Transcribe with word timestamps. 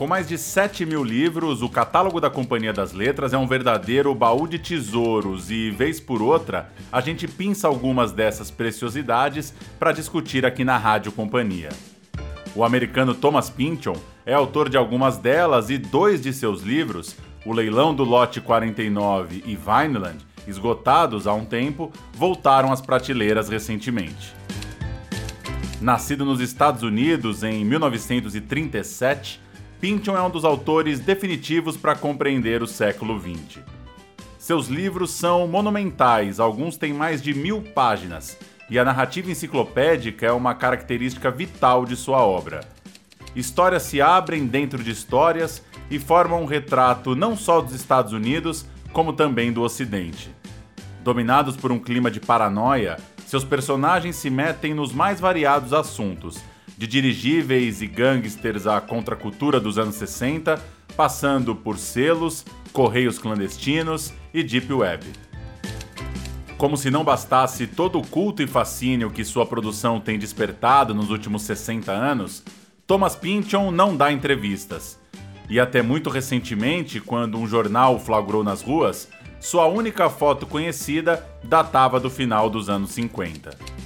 Com 0.00 0.06
mais 0.06 0.26
de 0.26 0.38
7 0.38 0.86
mil 0.86 1.04
livros, 1.04 1.60
o 1.60 1.68
catálogo 1.68 2.22
da 2.22 2.30
Companhia 2.30 2.72
das 2.72 2.94
Letras 2.94 3.34
é 3.34 3.36
um 3.36 3.46
verdadeiro 3.46 4.14
baú 4.14 4.48
de 4.48 4.58
tesouros 4.58 5.50
e, 5.50 5.70
vez 5.70 6.00
por 6.00 6.22
outra, 6.22 6.72
a 6.90 7.02
gente 7.02 7.28
pinça 7.28 7.68
algumas 7.68 8.10
dessas 8.10 8.50
preciosidades 8.50 9.52
para 9.78 9.92
discutir 9.92 10.46
aqui 10.46 10.64
na 10.64 10.78
Rádio 10.78 11.12
Companhia. 11.12 11.68
O 12.56 12.64
americano 12.64 13.14
Thomas 13.14 13.50
Pynchon 13.50 13.94
é 14.24 14.32
autor 14.32 14.70
de 14.70 14.78
algumas 14.78 15.18
delas 15.18 15.68
e 15.68 15.76
dois 15.76 16.22
de 16.22 16.32
seus 16.32 16.62
livros, 16.62 17.14
O 17.44 17.52
Leilão 17.52 17.94
do 17.94 18.02
Lote 18.02 18.40
49 18.40 19.44
e 19.44 19.54
Vineland, 19.54 20.24
esgotados 20.48 21.26
há 21.26 21.34
um 21.34 21.44
tempo, 21.44 21.92
voltaram 22.14 22.72
às 22.72 22.80
prateleiras 22.80 23.50
recentemente. 23.50 24.34
Nascido 25.78 26.24
nos 26.24 26.40
Estados 26.40 26.82
Unidos 26.82 27.42
em 27.42 27.62
1937, 27.66 29.49
Pynchon 29.80 30.14
é 30.14 30.20
um 30.20 30.28
dos 30.28 30.44
autores 30.44 31.00
definitivos 31.00 31.74
para 31.74 31.96
compreender 31.96 32.62
o 32.62 32.66
século 32.66 33.18
XX. 33.18 33.60
Seus 34.38 34.68
livros 34.68 35.10
são 35.10 35.48
monumentais, 35.48 36.38
alguns 36.38 36.76
têm 36.76 36.92
mais 36.92 37.22
de 37.22 37.32
mil 37.32 37.62
páginas, 37.62 38.36
e 38.68 38.78
a 38.78 38.84
narrativa 38.84 39.30
enciclopédica 39.30 40.26
é 40.26 40.32
uma 40.32 40.54
característica 40.54 41.30
vital 41.30 41.86
de 41.86 41.96
sua 41.96 42.18
obra. 42.18 42.60
Histórias 43.34 43.84
se 43.84 44.02
abrem 44.02 44.46
dentro 44.46 44.84
de 44.84 44.90
histórias 44.90 45.64
e 45.90 45.98
formam 45.98 46.42
um 46.42 46.46
retrato 46.46 47.16
não 47.16 47.34
só 47.34 47.62
dos 47.62 47.72
Estados 47.72 48.12
Unidos, 48.12 48.66
como 48.92 49.14
também 49.14 49.50
do 49.50 49.62
Ocidente. 49.62 50.30
Dominados 51.02 51.56
por 51.56 51.72
um 51.72 51.78
clima 51.78 52.10
de 52.10 52.20
paranoia, 52.20 52.98
seus 53.24 53.44
personagens 53.44 54.16
se 54.16 54.28
metem 54.28 54.74
nos 54.74 54.92
mais 54.92 55.20
variados 55.20 55.72
assuntos, 55.72 56.38
de 56.80 56.86
dirigíveis 56.86 57.82
e 57.82 57.86
gangsters 57.86 58.66
à 58.66 58.80
contracultura 58.80 59.60
dos 59.60 59.76
anos 59.76 59.96
60, 59.96 60.58
passando 60.96 61.54
por 61.54 61.76
selos, 61.76 62.42
correios 62.72 63.18
clandestinos 63.18 64.14
e 64.32 64.42
deep 64.42 64.72
web. 64.72 65.04
Como 66.56 66.78
se 66.78 66.90
não 66.90 67.04
bastasse 67.04 67.66
todo 67.66 67.98
o 67.98 68.06
culto 68.06 68.42
e 68.42 68.46
fascínio 68.46 69.10
que 69.10 69.26
sua 69.26 69.44
produção 69.44 70.00
tem 70.00 70.18
despertado 70.18 70.94
nos 70.94 71.10
últimos 71.10 71.42
60 71.42 71.92
anos, 71.92 72.42
Thomas 72.86 73.14
Pynchon 73.14 73.70
não 73.70 73.94
dá 73.94 74.10
entrevistas. 74.10 74.98
E 75.50 75.60
até 75.60 75.82
muito 75.82 76.08
recentemente, 76.08 76.98
quando 76.98 77.36
um 77.36 77.46
jornal 77.46 78.00
flagrou 78.00 78.42
nas 78.42 78.62
ruas, 78.62 79.06
sua 79.38 79.66
única 79.66 80.08
foto 80.08 80.46
conhecida 80.46 81.28
datava 81.44 82.00
do 82.00 82.08
final 82.08 82.48
dos 82.48 82.70
anos 82.70 82.92
50. 82.92 83.79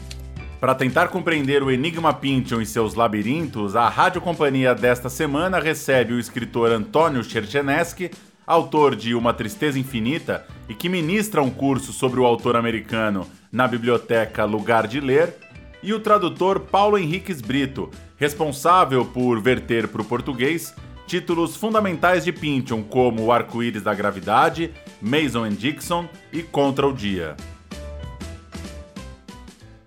Para 0.65 0.75
tentar 0.75 1.09
compreender 1.09 1.63
o 1.63 1.71
Enigma 1.71 2.11
Pynchon 2.15 2.59
e 2.63 2.65
seus 2.65 2.95
labirintos, 2.95 3.77
a 3.77 3.87
Rádio 3.87 4.23
Companhia 4.23 4.75
desta 4.75 5.11
semana 5.11 5.61
recebe 5.61 6.15
o 6.15 6.19
escritor 6.19 6.71
Antônio 6.71 7.23
Cherchenesky, 7.23 8.11
autor 8.47 8.97
de 8.97 9.15
Uma 9.15 9.35
Tristeza 9.35 9.79
Infinita 9.79 10.47
e 10.67 10.73
que 10.73 10.89
ministra 10.89 11.43
um 11.43 11.51
curso 11.51 11.93
sobre 11.93 12.19
o 12.19 12.25
autor 12.25 12.57
americano 12.57 13.29
na 13.53 13.69
biblioteca 13.69 14.47
Lugar 14.47 14.87
de 14.87 15.01
Ler, 15.01 15.35
e 15.83 15.93
o 15.93 16.01
tradutor 16.01 16.61
Paulo 16.61 16.97
Henriques 16.97 17.43
Brito, 17.43 17.91
responsável 18.17 19.05
por 19.05 19.43
verter 19.43 19.87
para 19.89 20.01
o 20.01 20.07
português 20.07 20.75
títulos 21.07 21.57
fundamentais 21.57 22.25
de 22.25 22.33
Pynchon 22.33 22.83
como 22.83 23.25
O 23.25 23.31
Arco-Íris 23.31 23.83
da 23.83 23.93
Gravidade, 23.93 24.73
Mason 25.03 25.45
and 25.45 25.57
Dixon 25.57 26.09
e 26.33 26.43
Contra 26.43 26.87
o 26.87 26.93
Dia. 26.95 27.37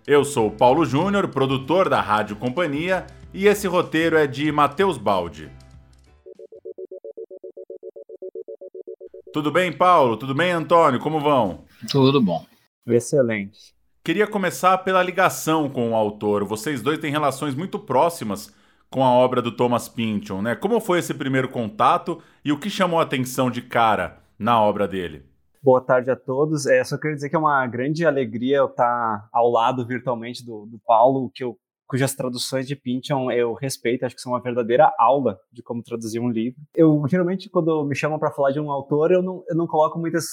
Eu 0.08 0.24
sou 0.24 0.50
Paulo 0.50 0.86
Júnior, 0.86 1.28
produtor 1.28 1.90
da 1.90 2.00
Rádio 2.00 2.38
Companhia, 2.38 3.06
e 3.34 3.46
esse 3.46 3.68
roteiro 3.68 4.16
é 4.16 4.26
de 4.26 4.50
Matheus 4.54 4.98
Baldi. 4.98 5.52
Tudo 9.34 9.52
bem, 9.52 9.70
Paulo? 9.70 10.16
Tudo 10.16 10.34
bem, 10.34 10.52
Antônio? 10.52 11.02
Como 11.02 11.20
vão? 11.20 11.66
Tudo 11.92 12.22
bom. 12.22 12.46
Excelente. 12.88 13.76
Queria 14.02 14.26
começar 14.26 14.78
pela 14.78 15.04
ligação 15.04 15.70
com 15.70 15.92
o 15.92 15.96
autor. 15.96 16.46
Vocês 16.46 16.82
dois 16.82 17.00
têm 17.00 17.12
relações 17.12 17.54
muito 17.54 17.78
próximas 17.78 18.56
com 18.90 19.04
a 19.04 19.12
obra 19.12 19.42
do 19.42 19.52
Thomas 19.52 19.90
Pynchon, 19.90 20.42
né? 20.42 20.56
Como 20.56 20.80
foi 20.80 21.00
esse 21.00 21.14
primeiro 21.14 21.50
contato 21.50 22.22
e 22.46 22.54
o 22.54 22.58
que 22.58 22.70
chamou 22.70 23.02
a 23.02 23.04
atenção 23.04 23.52
de 23.52 23.62
cara 23.62 24.24
na 24.40 24.62
obra 24.62 24.88
dele? 24.88 25.26
Boa 25.68 25.82
tarde 25.82 26.10
a 26.10 26.16
todos. 26.16 26.66
É, 26.66 26.82
só 26.82 26.98
queria 26.98 27.16
dizer 27.16 27.28
que 27.28 27.36
é 27.36 27.40
uma 27.40 27.68
grande 27.68 28.06
alegria 28.06 28.56
eu 28.56 28.68
estar 28.68 29.28
ao 29.34 29.52
lado 29.52 29.86
virtualmente 29.86 30.42
do, 30.46 30.66
do 30.66 30.80
Paulo, 30.80 31.30
que 31.36 31.44
eu, 31.44 31.58
cujas 31.86 32.16
traduções 32.16 32.66
de 32.66 32.74
Pynchon 32.74 33.30
eu 33.32 33.52
respeito, 33.52 34.06
acho 34.06 34.16
que 34.16 34.22
são 34.22 34.32
uma 34.32 34.42
verdadeira 34.42 34.90
aula 34.98 35.38
de 35.52 35.62
como 35.62 35.84
traduzir 35.84 36.22
um 36.22 36.30
livro. 36.30 36.58
Eu 36.74 37.04
geralmente, 37.10 37.50
quando 37.50 37.84
me 37.84 37.94
chamam 37.94 38.18
para 38.18 38.32
falar 38.32 38.52
de 38.52 38.62
um 38.62 38.72
autor, 38.72 39.12
eu 39.12 39.22
não, 39.22 39.44
eu 39.50 39.58
não 39.58 39.68
coloco 39.68 40.00
muitas 40.00 40.24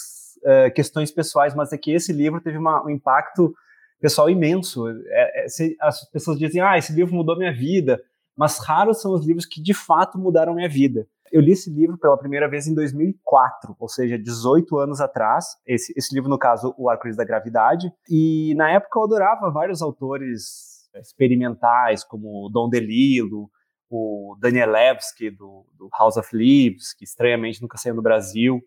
uh, 0.45 0.73
questões 0.73 1.11
pessoais, 1.11 1.53
mas 1.53 1.73
é 1.73 1.79
que 1.79 1.91
esse 1.91 2.13
livro 2.13 2.41
teve 2.41 2.57
uma, 2.57 2.87
um 2.87 2.91
impacto 2.91 3.53
pessoal 4.01 4.31
imenso. 4.31 4.89
É, 4.89 5.47
é, 5.47 5.49
se, 5.49 5.77
as 5.81 6.09
pessoas 6.13 6.39
dizem, 6.39 6.61
ah, 6.61 6.79
esse 6.79 6.93
livro 6.93 7.13
mudou 7.13 7.37
minha 7.37 7.53
vida, 7.53 8.01
mas 8.37 8.61
raros 8.61 9.03
são 9.03 9.13
os 9.13 9.27
livros 9.27 9.47
que 9.47 9.61
de 9.61 9.75
fato 9.75 10.17
mudaram 10.17 10.55
minha 10.55 10.69
vida. 10.69 11.09
Eu 11.35 11.41
li 11.41 11.51
esse 11.51 11.69
livro 11.69 11.99
pela 11.99 12.17
primeira 12.17 12.49
vez 12.49 12.69
em 12.69 12.75
2004, 12.77 13.75
ou 13.77 13.89
seja, 13.89 14.17
18 14.17 14.79
anos 14.79 15.01
atrás. 15.01 15.45
Esse, 15.67 15.93
esse 15.97 16.15
livro, 16.15 16.31
no 16.31 16.39
caso, 16.39 16.73
O 16.79 16.89
Arco-Íris 16.89 17.17
da 17.17 17.25
Gravidade. 17.25 17.93
E 18.09 18.55
na 18.57 18.71
época 18.71 19.01
eu 19.01 19.03
adorava 19.03 19.51
vários 19.51 19.83
autores 19.83 20.87
experimentais, 20.95 22.05
como 22.05 22.49
Don 22.53 22.69
DeLillo, 22.69 23.51
o 23.91 24.37
Danielewski, 24.41 25.29
do, 25.29 25.67
do 25.77 25.89
House 25.99 26.17
of 26.17 26.29
Leaves, 26.33 26.95
que 26.97 27.05
estranhamente 27.05 27.61
nunca 27.61 27.79
saiu 27.79 27.97
no 27.97 28.03
Brasil. 28.03 28.61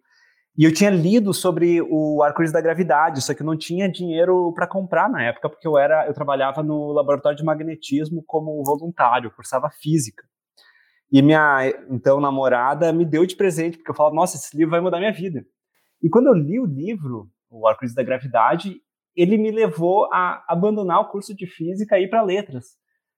E 0.57 0.66
eu 0.66 0.73
tinha 0.73 0.89
lido 0.89 1.33
sobre 1.33 1.81
o 1.81 2.22
arco-íris 2.22 2.51
da 2.51 2.59
gravidade, 2.59 3.22
só 3.22 3.33
que 3.33 3.44
eu 3.44 3.45
não 3.45 3.57
tinha 3.57 3.89
dinheiro 3.89 4.51
para 4.53 4.67
comprar 4.67 5.09
na 5.09 5.23
época, 5.23 5.47
porque 5.47 5.66
eu 5.66 5.77
era, 5.77 6.06
eu 6.06 6.13
trabalhava 6.13 6.61
no 6.61 6.91
laboratório 6.91 7.38
de 7.38 7.45
magnetismo 7.45 8.22
como 8.27 8.61
voluntário, 8.66 9.31
cursava 9.33 9.69
física. 9.69 10.25
E 11.12 11.22
minha 11.22 11.73
então 11.90 12.19
namorada 12.19 12.91
me 12.91 13.06
deu 13.06 13.25
de 13.25 13.35
presente, 13.35 13.78
porque 13.78 13.91
eu 13.91 13.95
falava, 13.95 14.16
nossa, 14.16 14.35
esse 14.35 14.56
livro 14.56 14.72
vai 14.72 14.81
mudar 14.81 15.00
minha 15.00 15.13
vida. 15.13 15.45
E 16.01 16.09
quando 16.09 16.28
eu 16.28 16.34
li 16.34 16.59
o 16.59 16.66
livro, 16.66 17.29
O 17.50 17.68
Arco-Íris 17.68 17.95
da 17.95 18.03
Gravidade, 18.03 18.81
ele 19.16 19.38
me 19.38 19.50
levou 19.50 20.06
a 20.13 20.44
abandonar 20.47 21.00
o 21.00 21.09
curso 21.09 21.35
de 21.35 21.47
física 21.47 21.97
e 21.97 22.03
ir 22.03 22.09
para 22.09 22.22
letras. 22.22 22.78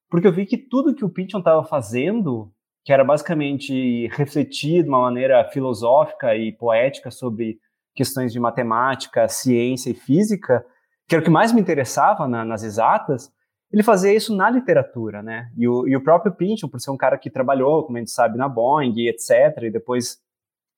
Porque 0.10 0.28
eu 0.28 0.32
vi 0.32 0.46
que 0.46 0.58
tudo 0.58 0.96
que 0.96 1.04
o 1.04 1.10
Pynchon 1.10 1.40
estava 1.40 1.64
fazendo, 1.64 2.52
que 2.86 2.94
era 2.94 3.04
basicamente 3.04 4.08
refletir 4.16 4.84
de 4.84 4.90
uma 4.90 5.02
maneira 5.02 5.44
filosófica 5.50 6.36
e 6.36 6.52
poética 6.52 7.12
sobre 7.12 7.60
questões 7.94 8.32
de 8.32 8.40
matemática, 8.40 9.28
ciência 9.28 9.90
e 9.90 9.94
física, 9.94 10.66
que 11.08 11.16
era 11.16 11.22
o 11.22 11.26
que 11.26 11.30
mais 11.30 11.52
me 11.52 11.60
interessava 11.60 12.28
na, 12.28 12.46
nas 12.46 12.64
exatas, 12.64 13.32
ele 13.72 13.84
fazia 13.84 14.14
isso 14.14 14.36
na 14.36 14.50
literatura, 14.50 15.22
né? 15.22 15.52
E 15.56 15.68
o, 15.68 15.88
e 15.88 15.96
o 15.96 16.04
próprio 16.04 16.34
Pynchon, 16.34 16.68
por 16.68 16.80
ser 16.80 16.92
um 16.92 16.98
cara 16.98 17.18
que 17.18 17.30
trabalhou, 17.30 17.84
como 17.84 17.98
a 17.98 18.00
gente 18.00 18.12
sabe, 18.12 18.38
na 18.38 18.50
Boeing, 18.50 19.08
etc., 19.08 19.64
e 19.64 19.72
depois 19.72 20.18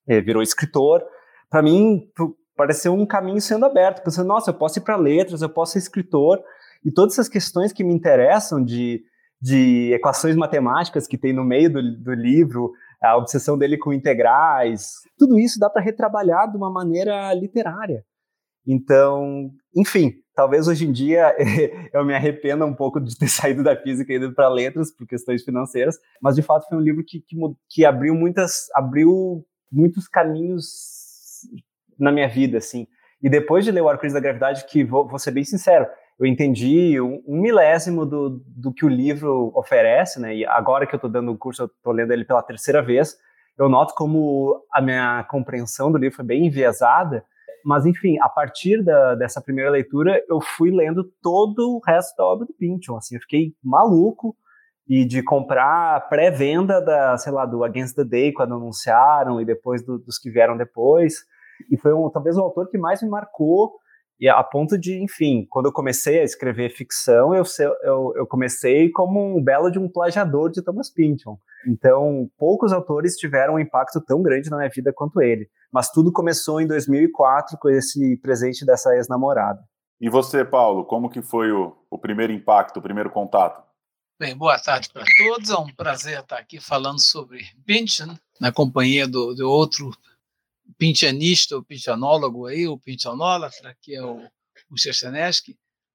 é, 0.06 0.20
virou 0.20 0.42
escritor, 0.42 1.02
para 1.48 1.62
mim 1.62 2.02
pareceu 2.54 2.92
um 2.92 3.06
caminho 3.06 3.40
sendo 3.40 3.64
aberto, 3.64 4.02
pensando, 4.02 4.26
nossa, 4.26 4.50
eu 4.50 4.54
posso 4.54 4.78
ir 4.78 4.82
para 4.82 4.96
letras, 4.96 5.40
eu 5.40 5.48
posso 5.48 5.72
ser 5.72 5.78
escritor, 5.78 6.42
e 6.84 6.92
todas 6.92 7.14
essas 7.14 7.28
questões 7.28 7.72
que 7.72 7.82
me 7.82 7.94
interessam 7.94 8.62
de, 8.62 9.02
de 9.40 9.92
equações 9.94 10.36
matemáticas 10.36 11.06
que 11.06 11.16
tem 11.16 11.32
no 11.32 11.44
meio 11.44 11.72
do, 11.72 11.82
do 11.98 12.12
livro, 12.12 12.72
a 13.02 13.16
obsessão 13.16 13.56
dele 13.56 13.78
com 13.78 13.92
integrais, 13.92 15.00
tudo 15.18 15.38
isso 15.38 15.58
dá 15.58 15.68
para 15.68 15.82
retrabalhar 15.82 16.50
de 16.50 16.56
uma 16.56 16.70
maneira 16.70 17.32
literária. 17.34 18.04
Então, 18.66 19.50
enfim, 19.74 20.12
talvez 20.34 20.66
hoje 20.68 20.86
em 20.86 20.92
dia 20.92 21.34
eu 21.92 22.04
me 22.04 22.14
arrependa 22.14 22.64
um 22.64 22.74
pouco 22.74 23.00
de 23.00 23.16
ter 23.16 23.28
saído 23.30 23.62
da 23.62 23.76
física 23.76 24.12
e 24.12 24.16
ido 24.16 24.32
para 24.32 24.48
letras 24.48 24.90
por 24.90 25.06
questões 25.06 25.44
financeiras, 25.44 25.98
mas 26.20 26.34
de 26.34 26.42
fato 26.42 26.68
foi 26.68 26.78
um 26.78 26.80
livro 26.82 27.04
que, 27.04 27.20
que, 27.20 27.36
que, 27.68 27.84
abriu 27.84 28.14
muitas, 28.14 28.68
abriu 28.74 29.44
muitos 29.70 30.08
caminhos 30.08 31.42
na 31.98 32.10
minha 32.12 32.28
vida, 32.28 32.58
assim. 32.58 32.86
E 33.22 33.28
depois 33.28 33.64
de 33.64 33.70
ler 33.70 33.82
o 33.82 33.88
Arco-Íris 33.88 34.14
da 34.14 34.20
Gravidade, 34.20 34.66
que 34.66 34.82
vou, 34.82 35.06
vou, 35.06 35.18
ser 35.18 35.30
bem 35.30 35.44
sincero, 35.44 35.86
eu 36.18 36.26
entendi 36.26 37.00
um, 37.00 37.22
um, 37.26 37.40
milésimo 37.40 38.04
do, 38.04 38.42
do 38.46 38.72
que 38.72 38.84
o 38.84 38.88
livro 38.88 39.52
oferece, 39.54 40.20
né? 40.20 40.34
E 40.34 40.44
agora 40.44 40.86
que 40.86 40.94
eu 40.94 40.98
estou 40.98 41.10
dando 41.10 41.30
o 41.30 41.38
curso, 41.38 41.62
eu 41.62 41.66
estou 41.66 41.92
lendo 41.92 42.12
ele 42.12 42.24
pela 42.24 42.42
terceira 42.42 42.82
vez, 42.82 43.16
eu 43.56 43.68
noto 43.68 43.94
como 43.94 44.64
a 44.72 44.80
minha 44.80 45.24
compreensão 45.24 45.92
do 45.92 45.98
livro 45.98 46.16
foi 46.16 46.24
bem 46.24 46.46
enviesada, 46.46 47.24
mas, 47.64 47.86
enfim, 47.86 48.18
a 48.20 48.28
partir 48.28 48.82
da, 48.82 49.14
dessa 49.14 49.40
primeira 49.40 49.70
leitura, 49.70 50.22
eu 50.28 50.40
fui 50.40 50.70
lendo 50.70 51.04
todo 51.22 51.76
o 51.76 51.80
resto 51.86 52.16
da 52.16 52.24
obra 52.24 52.46
do 52.46 52.52
Pynchon. 52.54 52.96
Assim, 52.96 53.16
eu 53.16 53.20
fiquei 53.20 53.54
maluco 53.62 54.36
e 54.88 55.04
de 55.04 55.22
comprar 55.22 56.08
pré-venda 56.08 56.80
da, 56.80 57.16
sei 57.16 57.32
lá, 57.32 57.46
do 57.46 57.64
Against 57.64 57.94
the 57.94 58.04
Day 58.04 58.32
quando 58.32 58.54
anunciaram 58.54 59.40
e 59.40 59.44
depois 59.44 59.84
do, 59.84 59.98
dos 59.98 60.18
que 60.18 60.30
vieram 60.30 60.56
depois. 60.56 61.24
E 61.70 61.76
foi 61.76 61.92
um, 61.92 62.10
talvez 62.10 62.36
o 62.36 62.40
autor 62.40 62.68
que 62.68 62.78
mais 62.78 63.02
me 63.02 63.08
marcou 63.08 63.74
E 64.22 64.28
a 64.28 64.40
ponto 64.40 64.78
de, 64.78 65.02
enfim, 65.02 65.44
quando 65.50 65.66
eu 65.66 65.72
comecei 65.72 66.20
a 66.20 66.22
escrever 66.22 66.70
ficção, 66.70 67.34
eu, 67.34 67.42
eu, 67.82 68.12
eu 68.14 68.24
comecei 68.24 68.88
como 68.88 69.36
um 69.36 69.42
belo 69.42 69.68
de 69.68 69.80
um 69.80 69.88
plagiador 69.88 70.48
de 70.48 70.62
Thomas 70.62 70.88
Pynchon. 70.88 71.36
Então, 71.66 72.30
poucos 72.38 72.72
autores 72.72 73.16
tiveram 73.16 73.54
um 73.54 73.58
impacto 73.58 74.00
tão 74.00 74.22
grande 74.22 74.48
na 74.48 74.58
minha 74.58 74.70
vida 74.72 74.92
quanto 74.92 75.20
ele. 75.20 75.50
Mas 75.72 75.90
tudo 75.90 76.12
começou 76.12 76.60
em 76.60 76.68
2004 76.68 77.58
com 77.58 77.68
esse 77.68 78.16
presente 78.18 78.64
dessa 78.64 78.94
ex-namorada. 78.94 79.58
E 80.00 80.08
você, 80.08 80.44
Paulo, 80.44 80.84
como 80.84 81.10
que 81.10 81.20
foi 81.20 81.50
o, 81.50 81.76
o 81.90 81.98
primeiro 81.98 82.32
impacto, 82.32 82.76
o 82.76 82.82
primeiro 82.82 83.10
contato? 83.10 83.60
Bem, 84.20 84.36
boa 84.36 84.56
tarde 84.56 84.88
para 84.92 85.02
todos. 85.18 85.50
É 85.50 85.56
um 85.56 85.74
prazer 85.74 86.20
estar 86.20 86.38
aqui 86.38 86.60
falando 86.60 87.00
sobre 87.00 87.42
Pynchon, 87.66 88.14
na 88.40 88.52
companhia 88.52 89.04
do, 89.04 89.34
do 89.34 89.50
outro 89.50 89.90
pintianista, 90.78 91.56
o 91.56 91.64
pintianólogo 91.64 92.46
aí, 92.46 92.66
o 92.66 92.78
pintianólatra, 92.78 93.76
que 93.80 93.94
é 93.94 94.02
o, 94.02 94.18
o 94.70 94.78
Chechenesky, 94.78 95.52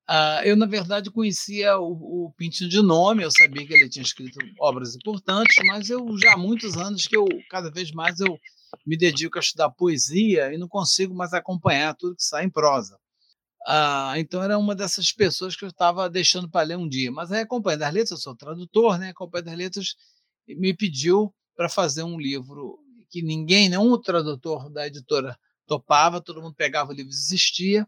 uh, 0.10 0.44
eu, 0.44 0.56
na 0.56 0.66
verdade, 0.66 1.12
conhecia 1.12 1.78
o, 1.78 2.28
o 2.28 2.34
de 2.40 2.82
nome, 2.82 3.24
eu 3.24 3.32
sabia 3.32 3.66
que 3.66 3.74
ele 3.74 3.90
tinha 3.90 4.04
escrito 4.04 4.38
obras 4.60 4.96
importantes, 4.96 5.56
mas 5.66 5.90
eu 5.90 6.06
já 6.18 6.34
há 6.34 6.38
muitos 6.38 6.76
anos 6.78 7.06
que 7.06 7.16
eu, 7.16 7.28
cada 7.50 7.72
vez 7.72 7.92
mais, 7.92 8.20
eu 8.20 8.38
me 8.86 8.98
dedico 8.98 9.38
a 9.38 9.42
estudar 9.42 9.70
poesia 9.72 10.54
e 10.54 10.58
não 10.58 10.68
consigo 10.68 11.14
mais 11.14 11.34
acompanhar 11.34 11.96
tudo 11.96 12.16
que 12.16 12.24
sai 12.24 12.46
em 12.46 12.50
prosa. 12.50 12.98
Ah, 13.66 14.14
então 14.18 14.42
era 14.42 14.58
uma 14.58 14.74
dessas 14.74 15.12
pessoas 15.12 15.56
que 15.56 15.66
eu 15.66 15.70
estava 15.70 16.10
deixando 16.10 16.50
para 16.50 16.66
ler 16.66 16.78
um 16.78 16.88
dia. 16.88 17.12
Mas 17.12 17.32
aí 17.32 17.42
a 17.42 17.48
Companhia 17.48 17.80
das 17.80 17.94
Letras, 17.94 18.12
eu 18.12 18.18
sou 18.18 18.36
tradutor, 18.36 18.98
né? 18.98 19.10
A 19.10 19.14
Companhia 19.14 19.46
das 19.46 19.58
Letras 19.58 19.96
me 20.48 20.74
pediu 20.74 21.34
para 21.54 21.68
fazer 21.68 22.04
um 22.04 22.18
livro 22.18 22.80
que 23.10 23.22
ninguém, 23.22 23.70
nenhum 23.70 24.00
tradutor 24.00 24.70
da 24.70 24.88
editora 24.88 25.38
topava, 25.66 26.22
todo 26.22 26.42
mundo 26.42 26.56
pegava 26.56 26.92
o 26.92 26.94
livro 26.94 27.12
e 27.12 27.16
desistia, 27.16 27.88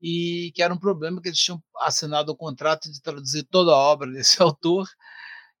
e 0.00 0.52
que 0.54 0.62
era 0.62 0.72
um 0.72 0.78
problema 0.78 1.20
que 1.20 1.28
eles 1.28 1.38
tinham 1.38 1.62
assinado 1.80 2.32
o 2.32 2.36
contrato 2.36 2.90
de 2.90 3.00
traduzir 3.02 3.44
toda 3.44 3.72
a 3.72 3.76
obra 3.76 4.10
desse 4.12 4.40
autor, 4.42 4.88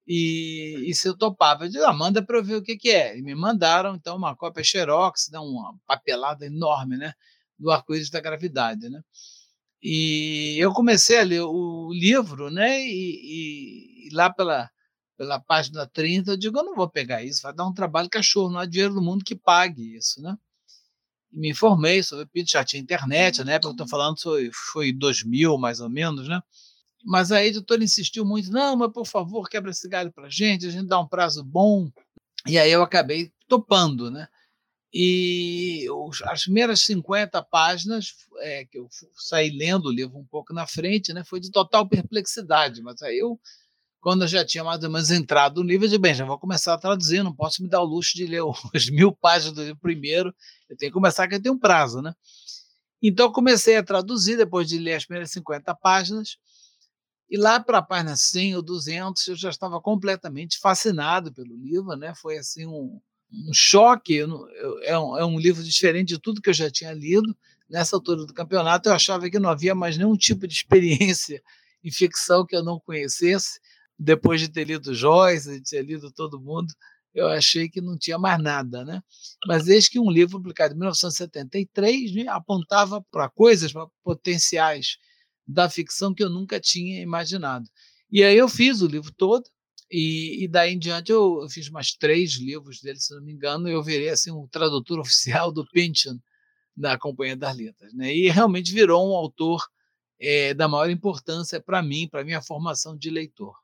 e, 0.06 0.86
e 0.88 0.94
se 0.94 1.06
eu 1.06 1.16
topava, 1.16 1.64
eu 1.64 1.68
disse, 1.68 1.84
ah, 1.84 1.92
manda 1.92 2.24
para 2.24 2.38
eu 2.38 2.44
ver 2.44 2.56
o 2.56 2.62
que, 2.62 2.78
que 2.78 2.90
é. 2.90 3.18
E 3.18 3.22
me 3.22 3.34
mandaram, 3.34 3.94
então, 3.94 4.16
uma 4.16 4.34
cópia 4.34 4.64
xerox, 4.64 5.28
né, 5.30 5.38
uma 5.38 5.74
papelada 5.86 6.46
enorme, 6.46 6.96
né, 6.96 7.12
do 7.58 7.70
Arco-Íris 7.70 8.08
da 8.10 8.20
Gravidade, 8.20 8.88
né. 8.88 9.02
E 9.82 10.56
eu 10.58 10.72
comecei 10.72 11.18
a 11.20 11.24
ler 11.24 11.42
o 11.42 11.90
livro, 11.92 12.50
né, 12.50 12.80
e, 12.80 14.08
e 14.08 14.14
lá 14.14 14.32
pela 14.32 14.70
pela 15.18 15.40
página 15.40 15.84
30, 15.84 16.30
eu 16.30 16.36
digo, 16.36 16.58
eu 16.58 16.64
não 16.64 16.76
vou 16.76 16.88
pegar 16.88 17.24
isso, 17.24 17.42
vai 17.42 17.52
dar 17.52 17.66
um 17.66 17.74
trabalho 17.74 18.08
cachorro, 18.08 18.50
não 18.50 18.60
há 18.60 18.64
dinheiro 18.64 18.94
no 18.94 19.02
mundo 19.02 19.24
que 19.24 19.34
pague 19.34 19.96
isso, 19.96 20.22
né? 20.22 20.38
E 21.32 21.38
me 21.38 21.50
informei 21.50 22.04
sobre 22.04 22.24
o 22.24 22.28
Pinto, 22.28 22.52
já 22.52 22.64
tinha 22.64 22.80
internet, 22.80 23.42
né? 23.42 23.58
Porque 23.58 23.66
eu 23.66 23.72
estou 23.72 23.88
falando, 23.88 24.18
foi, 24.20 24.50
foi 24.52 24.92
2000, 24.92 25.58
mais 25.58 25.80
ou 25.80 25.90
menos, 25.90 26.28
né? 26.28 26.40
Mas 27.04 27.32
a 27.32 27.44
editora 27.44 27.82
insistiu 27.82 28.24
muito, 28.24 28.50
não, 28.52 28.76
mas 28.76 28.92
por 28.92 29.06
favor, 29.06 29.48
quebra 29.48 29.72
esse 29.72 29.88
galho 29.88 30.12
para 30.12 30.30
gente, 30.30 30.66
a 30.66 30.70
gente 30.70 30.86
dá 30.86 31.00
um 31.00 31.08
prazo 31.08 31.44
bom. 31.44 31.90
E 32.46 32.56
aí 32.56 32.70
eu 32.70 32.82
acabei 32.82 33.32
topando, 33.48 34.10
né? 34.12 34.28
E 34.94 35.84
as 36.26 36.44
primeiras 36.44 36.80
50 36.82 37.42
páginas 37.42 38.14
é, 38.38 38.64
que 38.64 38.78
eu 38.78 38.88
saí 39.14 39.50
lendo 39.50 39.86
o 39.86 39.92
livro 39.92 40.16
um 40.16 40.24
pouco 40.24 40.54
na 40.54 40.66
frente, 40.66 41.12
né? 41.12 41.24
Foi 41.24 41.40
de 41.40 41.50
total 41.50 41.88
perplexidade, 41.88 42.80
mas 42.82 43.02
aí 43.02 43.18
eu 43.18 43.38
quando 44.00 44.22
eu 44.22 44.28
já 44.28 44.44
tinha 44.44 44.62
mais 44.62 44.82
ou 44.82 44.90
menos 44.90 45.10
entrado 45.10 45.62
no 45.62 45.68
livro, 45.68 45.86
disse, 45.86 45.98
bem, 45.98 46.14
já 46.14 46.24
vou 46.24 46.38
começar 46.38 46.74
a 46.74 46.78
traduzir, 46.78 47.22
não 47.22 47.34
posso 47.34 47.62
me 47.62 47.68
dar 47.68 47.80
o 47.80 47.84
luxo 47.84 48.14
de 48.14 48.26
ler 48.26 48.42
as 48.74 48.88
mil 48.88 49.12
páginas 49.12 49.54
do 49.54 49.62
livro 49.62 49.78
primeiro, 49.80 50.34
eu 50.68 50.76
tenho 50.76 50.90
que 50.90 50.94
começar, 50.94 51.26
que 51.26 51.34
eu 51.34 51.42
tenho 51.42 51.54
um 51.54 51.58
prazo, 51.58 52.00
né? 52.00 52.14
Então, 53.02 53.30
comecei 53.30 53.76
a 53.76 53.82
traduzir, 53.82 54.36
depois 54.36 54.68
de 54.68 54.78
ler 54.78 54.94
as 54.94 55.04
primeiras 55.04 55.30
50 55.30 55.74
páginas, 55.76 56.36
e 57.30 57.36
lá 57.36 57.60
para 57.60 57.78
a 57.78 57.82
página 57.82 58.16
100 58.16 58.56
ou 58.56 58.62
200, 58.62 59.28
eu 59.28 59.36
já 59.36 59.50
estava 59.50 59.80
completamente 59.80 60.58
fascinado 60.58 61.32
pelo 61.32 61.54
livro, 61.56 61.94
né? 61.96 62.14
Foi, 62.14 62.38
assim, 62.38 62.66
um, 62.66 63.00
um 63.32 63.52
choque, 63.52 64.14
eu, 64.14 64.48
eu, 64.50 64.82
é, 64.82 64.98
um, 64.98 65.18
é 65.18 65.24
um 65.24 65.38
livro 65.38 65.62
diferente 65.62 66.08
de 66.08 66.18
tudo 66.18 66.40
que 66.40 66.48
eu 66.48 66.54
já 66.54 66.70
tinha 66.70 66.92
lido, 66.92 67.36
nessa 67.68 67.94
altura 67.96 68.24
do 68.24 68.32
campeonato, 68.32 68.88
eu 68.88 68.94
achava 68.94 69.28
que 69.28 69.38
não 69.38 69.50
havia 69.50 69.74
mais 69.74 69.98
nenhum 69.98 70.16
tipo 70.16 70.46
de 70.46 70.54
experiência 70.54 71.42
em 71.84 71.90
ficção 71.90 72.46
que 72.46 72.56
eu 72.56 72.64
não 72.64 72.80
conhecesse, 72.80 73.60
depois 73.98 74.40
de 74.40 74.48
ter 74.48 74.64
lido 74.64 74.94
Joyce, 74.94 75.60
de 75.60 75.70
ter 75.70 75.82
lido 75.82 76.12
todo 76.12 76.40
mundo, 76.40 76.72
eu 77.14 77.26
achei 77.28 77.68
que 77.68 77.80
não 77.80 77.98
tinha 77.98 78.18
mais 78.18 78.40
nada, 78.40 78.84
né? 78.84 79.02
Mas 79.46 79.64
desde 79.64 79.90
que 79.90 79.98
um 79.98 80.10
livro 80.10 80.38
publicado 80.38 80.74
em 80.74 80.78
1973 80.78 82.14
né, 82.14 82.28
apontava 82.28 83.02
para 83.10 83.28
coisas, 83.28 83.72
para 83.72 83.88
potenciais 84.04 84.98
da 85.46 85.68
ficção 85.68 86.14
que 86.14 86.22
eu 86.22 86.30
nunca 86.30 86.60
tinha 86.60 87.00
imaginado. 87.00 87.68
E 88.10 88.22
aí 88.22 88.36
eu 88.36 88.48
fiz 88.48 88.82
o 88.82 88.86
livro 88.86 89.12
todo, 89.12 89.44
e, 89.90 90.44
e 90.44 90.48
daí 90.48 90.74
em 90.74 90.78
diante 90.78 91.10
eu, 91.10 91.40
eu, 91.42 91.48
fiz 91.48 91.70
mais 91.70 91.92
três 91.92 92.34
livros 92.38 92.80
dele, 92.80 93.00
se 93.00 93.14
não 93.14 93.22
me 93.22 93.32
engano, 93.32 93.68
e 93.68 93.72
eu 93.72 93.82
virei 93.82 94.10
assim 94.10 94.30
um 94.30 94.46
tradutor 94.46 95.00
oficial 95.00 95.50
do 95.50 95.66
Pynchon 95.66 96.18
da 96.76 96.98
Companhia 96.98 97.36
das 97.36 97.56
Letras, 97.56 97.92
né? 97.94 98.14
E 98.14 98.30
realmente 98.30 98.72
virou 98.72 99.10
um 99.10 99.16
autor 99.16 99.60
é, 100.20 100.54
da 100.54 100.68
maior 100.68 100.90
importância 100.90 101.60
para 101.60 101.82
mim, 101.82 102.08
para 102.08 102.24
minha 102.24 102.42
formação 102.42 102.96
de 102.96 103.10
leitor. 103.10 103.56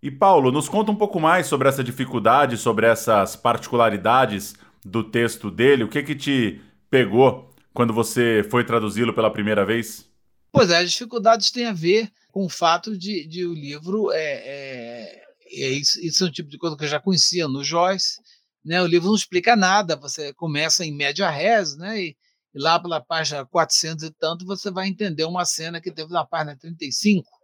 E 0.00 0.10
Paulo, 0.10 0.52
nos 0.52 0.68
conta 0.68 0.92
um 0.92 0.96
pouco 0.96 1.18
mais 1.18 1.46
sobre 1.46 1.68
essa 1.68 1.82
dificuldade, 1.82 2.56
sobre 2.56 2.86
essas 2.86 3.34
particularidades 3.34 4.54
do 4.84 5.02
texto 5.02 5.50
dele. 5.50 5.82
O 5.82 5.88
que 5.88 6.02
que 6.04 6.14
te 6.14 6.60
pegou 6.88 7.52
quando 7.74 7.92
você 7.92 8.46
foi 8.48 8.64
traduzi-lo 8.64 9.12
pela 9.12 9.32
primeira 9.32 9.66
vez? 9.66 10.08
Pois 10.52 10.70
é, 10.70 10.78
as 10.78 10.92
dificuldades 10.92 11.50
têm 11.50 11.66
a 11.66 11.72
ver 11.72 12.10
com 12.30 12.44
o 12.44 12.48
fato 12.48 12.96
de, 12.96 13.26
de 13.26 13.44
o 13.44 13.52
livro 13.52 14.12
é, 14.12 14.22
é, 14.22 15.22
é 15.52 15.68
isso, 15.70 16.00
isso, 16.00 16.24
é 16.24 16.28
um 16.28 16.30
tipo 16.30 16.48
de 16.48 16.58
coisa 16.58 16.76
que 16.76 16.84
eu 16.84 16.88
já 16.88 17.00
conhecia 17.00 17.48
no 17.48 17.64
Joyce. 17.64 18.20
Né? 18.64 18.80
O 18.80 18.86
livro 18.86 19.08
não 19.08 19.16
explica 19.16 19.56
nada. 19.56 19.96
Você 19.96 20.32
começa 20.32 20.84
em 20.84 20.94
média 20.94 21.28
res, 21.28 21.76
né? 21.76 22.00
E, 22.00 22.16
e 22.54 22.60
lá 22.60 22.78
pela 22.78 23.00
página 23.00 23.44
400 23.44 24.04
e 24.04 24.10
tanto 24.12 24.46
você 24.46 24.70
vai 24.70 24.86
entender 24.86 25.24
uma 25.24 25.44
cena 25.44 25.80
que 25.80 25.90
teve 25.90 26.12
na 26.12 26.24
página 26.24 26.56
35 26.56 27.37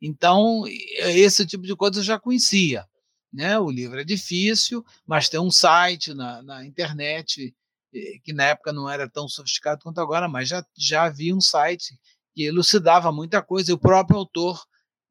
então, 0.00 0.64
esse 0.66 1.44
tipo 1.44 1.64
de 1.64 1.74
coisa 1.74 2.00
eu 2.00 2.04
já 2.04 2.18
conhecia. 2.18 2.86
Né? 3.32 3.58
O 3.58 3.70
livro 3.70 4.00
é 4.00 4.04
difícil, 4.04 4.84
mas 5.06 5.28
tem 5.28 5.40
um 5.40 5.50
site 5.50 6.14
na, 6.14 6.42
na 6.42 6.66
internet, 6.66 7.54
eh, 7.94 8.18
que 8.22 8.32
na 8.32 8.44
época 8.44 8.72
não 8.72 8.88
era 8.88 9.08
tão 9.08 9.28
sofisticado 9.28 9.82
quanto 9.82 10.00
agora, 10.00 10.28
mas 10.28 10.48
já, 10.48 10.64
já 10.76 11.04
havia 11.04 11.34
um 11.34 11.40
site 11.40 11.98
que 12.34 12.44
elucidava 12.44 13.12
muita 13.12 13.42
coisa, 13.42 13.70
e 13.70 13.74
o 13.74 13.78
próprio 13.78 14.18
autor 14.18 14.62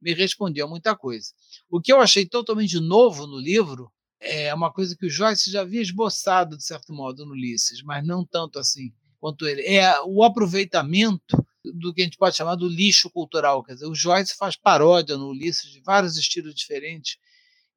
me 0.02 0.14
respondia 0.14 0.66
muita 0.66 0.96
coisa. 0.96 1.32
O 1.70 1.82
que 1.82 1.92
eu 1.92 2.00
achei 2.00 2.26
totalmente 2.26 2.80
novo 2.80 3.28
no 3.28 3.38
livro 3.38 3.92
é 4.20 4.54
uma 4.54 4.72
coisa 4.72 4.96
que 4.96 5.06
o 5.06 5.10
Joyce 5.10 5.52
já 5.52 5.62
havia 5.62 5.82
esboçado, 5.82 6.58
de 6.58 6.64
certo 6.64 6.94
modo, 6.94 7.26
no 7.26 7.34
Ulisses, 7.34 7.84
mas 7.84 8.06
não 8.06 8.26
tanto 8.26 8.58
assim 8.58 8.92
quanto 9.20 9.48
ele. 9.48 9.62
É 9.64 10.02
o 10.06 10.24
aproveitamento 10.24 11.46
do 11.78 11.94
que 11.94 12.02
a 12.02 12.04
gente 12.04 12.18
pode 12.18 12.36
chamar 12.36 12.56
do 12.56 12.68
lixo 12.68 13.10
cultural. 13.10 13.64
Quer 13.64 13.74
dizer, 13.74 13.88
o 13.88 13.96
Joyce 13.96 14.36
faz 14.36 14.56
paródia 14.56 15.18
no 15.18 15.30
Ulisses 15.30 15.72
de 15.72 15.82
vários 15.82 16.18
estilos 16.18 16.54
diferentes, 16.54 17.18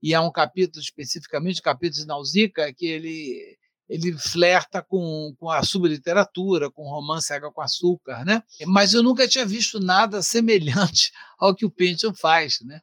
e 0.03 0.15
há 0.15 0.23
um 0.23 0.33
capítulo 0.33 0.81
especificamente, 0.81 1.61
o 1.61 1.63
capítulo 1.63 2.01
de 2.01 2.07
Nausicaa, 2.07 2.73
que 2.73 2.87
ele 2.87 3.59
ele 3.91 4.17
flerta 4.17 4.81
com, 4.81 5.35
com 5.37 5.51
a 5.51 5.65
subliteratura, 5.65 6.71
com 6.71 6.89
romance 6.89 7.33
água 7.33 7.53
com 7.53 7.61
açúcar, 7.61 8.25
né? 8.25 8.41
Mas 8.65 8.95
eu 8.95 9.03
nunca 9.03 9.27
tinha 9.27 9.45
visto 9.45 9.81
nada 9.81 10.23
semelhante 10.23 11.11
ao 11.37 11.55
que 11.55 11.67
o 11.67 11.71
Pynchon 11.71 12.15
faz, 12.15 12.61
né? 12.61 12.81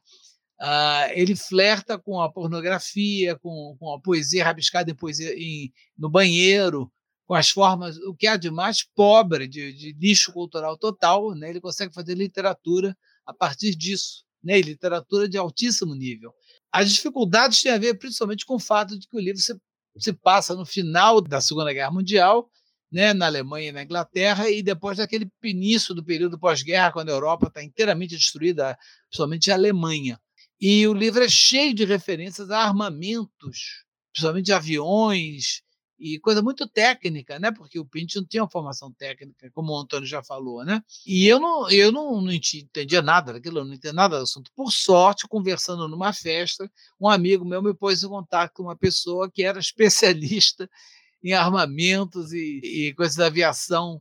Ah, 0.60 1.08
ele 1.12 1.34
flerta 1.34 1.96
com 1.98 2.20
a 2.20 2.30
pornografia, 2.30 3.38
com, 3.38 3.76
com 3.80 3.94
a 3.94 4.00
poesia 4.00 4.44
rabiscada 4.44 4.90
em 4.90 4.94
poesia 4.94 5.32
em, 5.34 5.72
no 5.96 6.10
banheiro, 6.10 6.92
com 7.28 7.34
as 7.34 7.50
formas, 7.50 7.98
o 7.98 8.14
que 8.14 8.26
há 8.26 8.38
de 8.38 8.50
mais 8.50 8.82
pobre, 8.82 9.46
de, 9.46 9.70
de 9.74 9.92
lixo 10.00 10.32
cultural 10.32 10.78
total, 10.78 11.34
né? 11.34 11.50
ele 11.50 11.60
consegue 11.60 11.92
fazer 11.92 12.14
literatura 12.14 12.96
a 13.26 13.34
partir 13.34 13.74
disso, 13.74 14.24
né? 14.42 14.58
literatura 14.62 15.28
de 15.28 15.36
altíssimo 15.36 15.94
nível. 15.94 16.32
As 16.72 16.90
dificuldades 16.90 17.60
têm 17.60 17.70
a 17.70 17.76
ver 17.76 17.98
principalmente 17.98 18.46
com 18.46 18.54
o 18.54 18.58
fato 18.58 18.98
de 18.98 19.06
que 19.06 19.14
o 19.14 19.20
livro 19.20 19.42
se, 19.42 19.54
se 19.98 20.10
passa 20.14 20.54
no 20.54 20.64
final 20.64 21.20
da 21.20 21.38
Segunda 21.38 21.70
Guerra 21.70 21.90
Mundial, 21.90 22.50
né, 22.90 23.12
na 23.12 23.26
Alemanha 23.26 23.68
e 23.68 23.72
na 23.72 23.82
Inglaterra, 23.82 24.48
e 24.48 24.62
depois 24.62 24.96
daquele 24.96 25.30
início 25.44 25.94
do 25.94 26.02
período 26.02 26.38
pós-guerra, 26.38 26.92
quando 26.92 27.10
a 27.10 27.12
Europa 27.12 27.48
está 27.48 27.62
inteiramente 27.62 28.16
destruída, 28.16 28.74
principalmente 29.10 29.50
a 29.50 29.54
Alemanha. 29.54 30.18
E 30.58 30.86
o 30.88 30.94
livro 30.94 31.22
é 31.22 31.28
cheio 31.28 31.74
de 31.74 31.84
referências 31.84 32.50
a 32.50 32.60
armamentos, 32.60 33.84
principalmente 34.14 34.50
aviões, 34.50 35.62
e 35.98 36.18
coisa 36.20 36.40
muito 36.40 36.66
técnica, 36.68 37.38
né? 37.38 37.50
Porque 37.50 37.78
o 37.78 37.84
Pinto 37.84 38.20
não 38.20 38.26
tinha 38.26 38.42
uma 38.42 38.50
formação 38.50 38.92
técnica, 38.92 39.50
como 39.52 39.72
o 39.72 39.78
Antônio 39.80 40.06
já 40.06 40.22
falou, 40.22 40.64
né? 40.64 40.82
E 41.06 41.26
eu 41.26 41.40
não, 41.40 41.68
eu 41.70 41.90
não, 41.90 42.20
não 42.20 42.32
entendia 42.32 43.02
nada 43.02 43.32
daquilo, 43.32 43.64
não 43.64 43.72
entendia 43.72 43.92
nada 43.92 44.16
do 44.18 44.22
assunto. 44.22 44.50
Por 44.54 44.70
sorte, 44.70 45.26
conversando 45.26 45.88
numa 45.88 46.12
festa, 46.12 46.70
um 47.00 47.08
amigo 47.08 47.44
meu 47.44 47.62
me 47.62 47.74
pôs 47.74 48.02
em 48.02 48.08
contato 48.08 48.52
com 48.54 48.64
uma 48.64 48.76
pessoa 48.76 49.30
que 49.30 49.42
era 49.42 49.58
especialista 49.58 50.70
em 51.22 51.32
armamentos 51.32 52.32
e, 52.32 52.60
e 52.62 52.94
coisas 52.94 53.16
da 53.16 53.26
aviação 53.26 54.00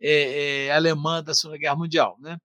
é, 0.00 0.66
é, 0.66 0.72
alemã 0.72 1.22
da 1.22 1.34
Segunda 1.34 1.58
Guerra 1.58 1.76
Mundial, 1.76 2.16
né? 2.20 2.38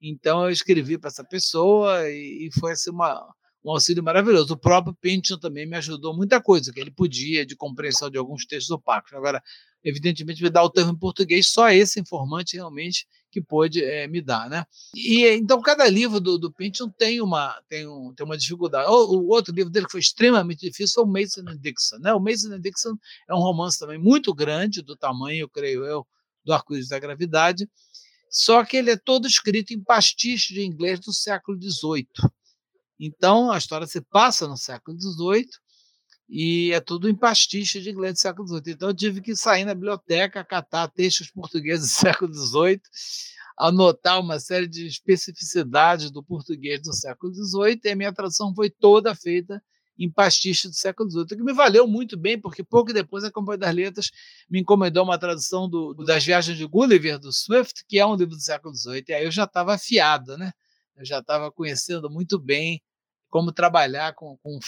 Então 0.00 0.44
eu 0.44 0.50
escrevi 0.50 0.98
para 0.98 1.08
essa 1.08 1.24
pessoa 1.24 2.08
e, 2.08 2.48
e 2.48 2.60
foi 2.60 2.72
assim, 2.72 2.90
uma, 2.90 3.34
um 3.68 3.72
auxílio 3.72 4.02
maravilhoso. 4.02 4.54
O 4.54 4.58
próprio 4.58 4.94
Pynchon 4.94 5.38
também 5.38 5.66
me 5.66 5.76
ajudou 5.76 6.16
muita 6.16 6.40
coisa 6.40 6.72
que 6.72 6.80
ele 6.80 6.90
podia 6.90 7.44
de 7.44 7.54
compreensão 7.54 8.10
de 8.10 8.16
alguns 8.16 8.46
textos 8.46 8.70
opacos. 8.70 9.12
Agora, 9.12 9.42
evidentemente, 9.84 10.42
me 10.42 10.48
dá 10.48 10.62
o 10.62 10.70
termo 10.70 10.92
em 10.92 10.98
português, 10.98 11.48
só 11.48 11.68
esse 11.70 12.00
informante 12.00 12.56
realmente 12.56 13.06
que 13.30 13.42
pôde 13.42 13.84
é, 13.84 14.08
me 14.08 14.22
dar, 14.22 14.48
né? 14.48 14.64
E 14.94 15.26
então 15.28 15.60
cada 15.60 15.86
livro 15.86 16.18
do, 16.18 16.38
do 16.38 16.50
Pynchon 16.50 16.88
tem 16.90 17.20
uma 17.20 17.60
tem, 17.68 17.86
um, 17.86 18.14
tem 18.14 18.24
uma 18.24 18.38
dificuldade. 18.38 18.90
O, 18.90 19.18
o, 19.18 19.28
outro 19.28 19.54
livro 19.54 19.70
dele 19.70 19.84
que 19.84 19.92
foi 19.92 20.00
extremamente 20.00 20.60
difícil 20.60 20.94
foi 20.94 21.04
o 21.04 21.06
Mason 21.06 21.42
and 21.46 21.58
Dixon, 21.60 21.98
né? 21.98 22.14
O 22.14 22.20
Mason 22.20 22.54
and 22.54 22.60
Dixon 22.60 22.94
é 23.28 23.34
um 23.34 23.40
romance 23.40 23.78
também 23.78 23.98
muito 23.98 24.34
grande 24.34 24.80
do 24.80 24.96
tamanho, 24.96 25.42
eu 25.42 25.48
creio 25.48 25.84
eu, 25.84 26.06
do 26.42 26.54
Arco-Íris 26.54 26.88
da 26.88 26.98
Gravidade, 26.98 27.68
só 28.30 28.64
que 28.64 28.78
ele 28.78 28.90
é 28.90 28.96
todo 28.96 29.26
escrito 29.26 29.74
em 29.74 29.82
pastiche 29.82 30.54
de 30.54 30.64
inglês 30.64 31.00
do 31.00 31.12
século 31.12 31.58
XVIII. 31.60 32.08
Então, 32.98 33.50
a 33.50 33.58
história 33.58 33.86
se 33.86 34.00
passa 34.00 34.48
no 34.48 34.56
século 34.56 34.98
XVIII 35.00 35.48
e 36.28 36.72
é 36.72 36.80
tudo 36.80 37.08
em 37.08 37.14
pastiche 37.14 37.80
de 37.80 37.90
inglês 37.90 38.14
do 38.14 38.20
século 38.20 38.46
XVIII. 38.46 38.74
Então, 38.74 38.88
eu 38.88 38.94
tive 38.94 39.20
que 39.20 39.34
sair 39.36 39.64
na 39.64 39.74
biblioteca, 39.74 40.44
catar 40.44 40.88
textos 40.88 41.30
portugueses 41.30 41.88
do 41.88 41.94
século 42.00 42.34
XVIII, 42.34 42.80
anotar 43.56 44.20
uma 44.20 44.38
série 44.38 44.68
de 44.68 44.86
especificidades 44.86 46.10
do 46.10 46.22
português 46.22 46.82
do 46.82 46.92
século 46.92 47.32
XVIII, 47.32 47.80
e 47.84 47.88
a 47.90 47.96
minha 47.96 48.12
tradução 48.12 48.54
foi 48.54 48.68
toda 48.68 49.14
feita 49.14 49.62
em 49.98 50.10
pastiche 50.10 50.68
do 50.68 50.74
século 50.74 51.10
XVIII, 51.10 51.26
que 51.26 51.42
me 51.42 51.52
valeu 51.52 51.86
muito 51.88 52.16
bem, 52.16 52.40
porque 52.40 52.62
pouco 52.62 52.92
depois 52.92 53.24
a 53.24 53.32
Companhia 53.32 53.58
das 53.58 53.74
Letras 53.74 54.10
me 54.48 54.60
encomendou 54.60 55.02
uma 55.02 55.18
tradução 55.18 55.68
do, 55.68 55.92
das 55.94 56.24
Viagens 56.24 56.56
de 56.56 56.64
Gulliver, 56.66 57.18
do 57.18 57.32
Swift, 57.32 57.84
que 57.88 57.98
é 57.98 58.06
um 58.06 58.14
livro 58.14 58.36
do 58.36 58.40
século 58.40 58.72
XVIII, 58.74 59.04
e 59.08 59.12
aí 59.12 59.24
eu 59.24 59.30
já 59.30 59.44
estava 59.44 59.74
afiado, 59.74 60.36
né? 60.36 60.52
Eu 60.96 61.04
já 61.04 61.18
estava 61.18 61.50
conhecendo 61.50 62.08
muito 62.10 62.38
bem 62.38 62.80
como 63.28 63.52
trabalhar 63.52 64.14
com, 64.14 64.36
com 64.38 64.58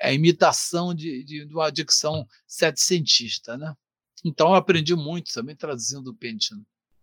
a 0.00 0.12
imitação 0.12 0.94
de, 0.94 1.24
de, 1.24 1.46
de 1.46 1.54
uma 1.54 1.70
dicção 1.70 2.26
setecentista, 2.46 3.56
né? 3.56 3.74
Então 4.24 4.48
eu 4.48 4.54
aprendi 4.54 4.94
muito 4.94 5.32
também 5.32 5.54
traduzindo 5.54 6.08
o 6.08 6.14
Pynchon. 6.14 6.56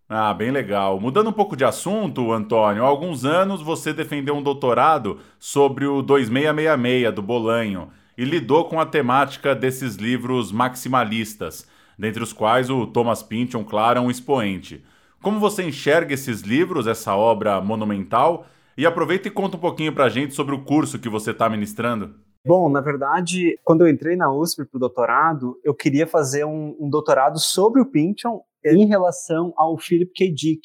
Ah, 0.07 0.33
bem 0.33 0.51
legal. 0.51 0.99
Mudando 0.99 1.29
um 1.29 1.33
pouco 1.33 1.55
de 1.55 1.65
assunto, 1.65 2.31
Antônio, 2.31 2.83
há 2.83 2.87
alguns 2.87 3.25
anos 3.25 3.61
você 3.61 3.91
defendeu 3.91 4.35
um 4.35 4.43
doutorado 4.43 5.19
sobre 5.39 5.87
o 5.87 6.01
2666 6.01 7.15
do 7.15 7.21
Bolanho 7.23 7.91
e 8.17 8.23
lidou 8.23 8.65
com 8.65 8.79
a 8.79 8.85
temática 8.85 9.55
desses 9.55 9.95
livros 9.95 10.51
maximalistas, 10.51 11.67
dentre 11.97 12.21
os 12.21 12.31
quais 12.31 12.69
o 12.69 12.85
Thomas 12.85 13.23
Pynchon, 13.23 13.63
claro, 13.63 13.97
é 13.97 14.01
um 14.01 14.11
expoente. 14.11 14.83
Como 15.21 15.39
você 15.39 15.63
enxerga 15.63 16.13
esses 16.13 16.41
livros, 16.41 16.85
essa 16.85 17.15
obra 17.15 17.59
monumental? 17.59 18.45
E 18.77 18.85
aproveita 18.85 19.27
e 19.27 19.31
conta 19.31 19.57
um 19.57 19.59
pouquinho 19.59 19.93
pra 19.93 20.09
gente 20.09 20.33
sobre 20.33 20.53
o 20.53 20.63
curso 20.63 20.99
que 20.99 21.09
você 21.09 21.31
está 21.31 21.49
ministrando. 21.49 22.15
Bom, 22.45 22.69
na 22.69 22.81
verdade, 22.81 23.57
quando 23.63 23.81
eu 23.81 23.87
entrei 23.87 24.15
na 24.15 24.31
USP 24.31 24.65
para 24.65 24.77
o 24.77 24.79
doutorado, 24.79 25.59
eu 25.63 25.73
queria 25.73 26.05
fazer 26.05 26.45
um, 26.45 26.75
um 26.79 26.89
doutorado 26.89 27.39
sobre 27.39 27.81
o 27.81 27.89
Pynchon 27.89 28.41
em 28.63 28.85
relação 28.85 29.53
ao 29.57 29.77
Philip 29.77 30.11
K. 30.13 30.31
Dick, 30.31 30.61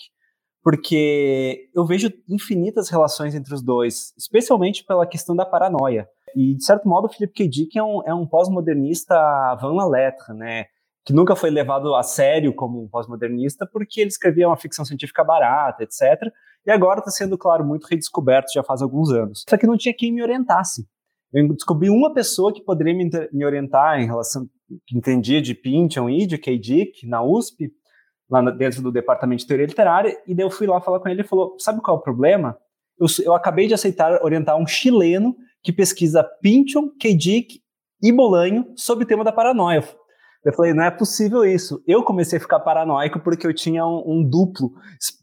porque 0.62 1.70
eu 1.74 1.86
vejo 1.86 2.12
infinitas 2.28 2.90
relações 2.90 3.34
entre 3.34 3.54
os 3.54 3.62
dois, 3.62 4.12
especialmente 4.18 4.84
pela 4.84 5.06
questão 5.06 5.34
da 5.34 5.46
paranoia. 5.46 6.06
E, 6.36 6.54
de 6.54 6.64
certo 6.64 6.88
modo, 6.88 7.06
o 7.06 7.08
Philip 7.08 7.32
K. 7.32 7.48
Dick 7.48 7.78
é 7.78 7.82
um, 7.82 8.02
é 8.06 8.12
um 8.12 8.26
pós-modernista 8.26 9.14
van 9.60 9.72
la 9.72 9.86
lettre, 9.86 10.34
né? 10.34 10.66
que 11.04 11.12
nunca 11.12 11.34
foi 11.34 11.50
levado 11.50 11.94
a 11.94 12.02
sério 12.02 12.54
como 12.54 12.82
um 12.82 12.88
pós-modernista, 12.88 13.66
porque 13.66 14.00
ele 14.00 14.08
escrevia 14.08 14.46
uma 14.46 14.56
ficção 14.56 14.84
científica 14.84 15.24
barata, 15.24 15.82
etc. 15.82 16.30
E 16.66 16.70
agora 16.70 16.98
está 16.98 17.10
sendo, 17.10 17.38
claro, 17.38 17.64
muito 17.64 17.86
redescoberto 17.86 18.52
já 18.52 18.62
faz 18.62 18.82
alguns 18.82 19.10
anos. 19.10 19.44
Só 19.48 19.56
que 19.56 19.66
não 19.66 19.76
tinha 19.76 19.94
quem 19.96 20.12
me 20.12 20.22
orientasse. 20.22 20.86
Eu 21.32 21.48
descobri 21.54 21.88
uma 21.88 22.12
pessoa 22.12 22.52
que 22.52 22.62
poderia 22.62 22.94
me, 22.94 23.08
me 23.32 23.44
orientar 23.44 24.00
em 24.00 24.06
relação, 24.06 24.48
que 24.86 24.96
entendia 24.96 25.40
de 25.40 25.54
Pynchon 25.54 26.10
e 26.10 26.26
de 26.26 26.36
K. 26.36 26.58
Dick 26.58 27.06
na 27.06 27.22
USP, 27.22 27.72
lá 28.28 28.42
dentro 28.50 28.82
do 28.82 28.90
departamento 28.92 29.42
de 29.42 29.46
teoria 29.46 29.66
literária, 29.66 30.16
e 30.26 30.34
daí 30.34 30.44
eu 30.44 30.50
fui 30.50 30.66
lá 30.66 30.80
falar 30.80 31.00
com 31.00 31.08
ele 31.08 31.22
e 31.22 31.26
falou: 31.26 31.54
sabe 31.58 31.80
qual 31.80 31.96
é 31.96 32.00
o 32.00 32.02
problema? 32.02 32.56
Eu, 32.98 33.06
eu 33.24 33.34
acabei 33.34 33.66
de 33.66 33.74
aceitar 33.74 34.22
orientar 34.22 34.56
um 34.56 34.66
chileno 34.66 35.36
que 35.62 35.72
pesquisa 35.72 36.24
Pynchon, 36.42 36.90
K. 37.00 37.14
Dick 37.14 37.60
e 38.02 38.12
Bolanho 38.12 38.72
sobre 38.76 39.04
o 39.04 39.06
tema 39.06 39.22
da 39.22 39.32
paranoia. 39.32 39.84
Eu 40.44 40.52
falei, 40.52 40.72
não 40.72 40.84
é 40.84 40.90
possível 40.90 41.44
isso. 41.44 41.82
Eu 41.86 42.02
comecei 42.02 42.38
a 42.38 42.40
ficar 42.40 42.60
paranoico 42.60 43.20
porque 43.20 43.46
eu 43.46 43.54
tinha 43.54 43.86
um, 43.86 44.02
um 44.06 44.28
duplo 44.28 44.72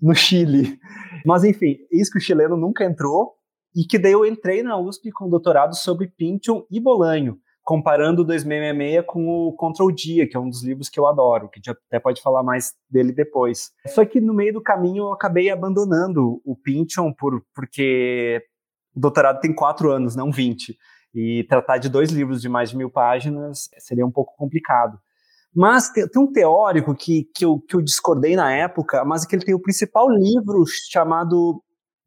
no 0.02 0.14
Chile. 0.14 0.78
Mas 1.26 1.44
enfim, 1.44 1.78
isso 1.92 2.12
que 2.12 2.20
o 2.20 2.22
chileno 2.22 2.56
nunca 2.56 2.86
entrou, 2.86 3.34
e 3.76 3.84
que 3.84 4.00
daí 4.00 4.12
eu 4.12 4.26
entrei 4.26 4.64
na 4.64 4.78
USP 4.78 5.12
com 5.12 5.30
doutorado 5.30 5.76
sobre 5.76 6.08
Pynchon 6.08 6.66
e 6.72 6.80
Bolanho 6.80 7.40
comparando 7.68 8.22
o 8.22 8.26
2666 8.26 9.06
com 9.06 9.28
o 9.28 9.52
Contra 9.52 9.84
o 9.84 9.92
Dia, 9.92 10.26
que 10.26 10.38
é 10.38 10.40
um 10.40 10.48
dos 10.48 10.64
livros 10.64 10.88
que 10.88 10.98
eu 10.98 11.06
adoro, 11.06 11.50
que 11.50 11.60
a 11.60 11.62
gente 11.62 11.78
até 11.90 12.00
pode 12.00 12.22
falar 12.22 12.42
mais 12.42 12.74
dele 12.90 13.12
depois. 13.12 13.74
Só 13.88 14.06
que 14.06 14.22
no 14.22 14.34
meio 14.34 14.54
do 14.54 14.62
caminho 14.62 15.04
eu 15.04 15.12
acabei 15.12 15.50
abandonando 15.50 16.42
o 16.46 16.56
Pynchon 16.56 17.12
por, 17.12 17.44
porque 17.54 18.42
o 18.96 19.02
doutorado 19.02 19.42
tem 19.42 19.54
quatro 19.54 19.92
anos, 19.92 20.16
não 20.16 20.32
20. 20.32 20.78
E 21.14 21.44
tratar 21.50 21.78
de 21.78 21.90
dois 21.90 22.10
livros 22.10 22.42
de 22.42 22.48
mais 22.48 22.70
de 22.70 22.78
mil 22.78 22.90
páginas 22.90 23.70
seria 23.80 24.06
um 24.06 24.12
pouco 24.12 24.34
complicado. 24.38 24.98
Mas 25.58 25.90
tem, 25.90 26.08
um 26.16 26.32
teórico 26.32 26.94
que, 26.94 27.24
que, 27.34 27.44
eu, 27.44 27.60
que 27.60 27.76
eu 27.76 27.82
discordei 27.82 28.36
na 28.36 28.52
época, 28.52 29.04
mas 29.04 29.26
que 29.26 29.36
ele 29.36 29.44
tem 29.44 29.56
o 29.56 29.60
principal 29.60 30.08
livro 30.08 30.64
chamado 30.92 31.64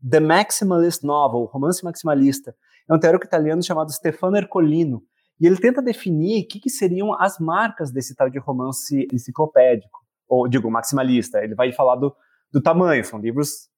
The 0.08 0.20
Maximalist 0.20 1.02
Novel, 1.02 1.46
Romance 1.46 1.82
Maximalista. 1.82 2.54
É 2.88 2.94
um 2.94 2.98
teórico 3.00 3.24
italiano 3.24 3.60
chamado 3.60 3.92
Stefano 3.92 4.36
Ercolino, 4.36 5.02
e 5.40 5.48
ele 5.48 5.56
tenta 5.56 5.82
definir 5.82 6.44
o 6.44 6.46
que, 6.46 6.60
que, 6.60 6.70
seriam 6.70 7.12
as 7.20 7.40
marcas 7.40 7.90
desse 7.90 8.14
tal 8.14 8.30
de 8.30 8.38
romance 8.38 9.08
enciclopédico, 9.12 9.98
ou 10.28 10.46
digo, 10.46 10.70
maximalista. 10.70 11.42
Ele 11.42 11.56
vai 11.56 11.72
falar 11.72 11.96
do, 11.96 12.14
do 12.52 12.62
tamanho, 12.62 13.04
são 13.04 13.18
livros, 13.18 13.68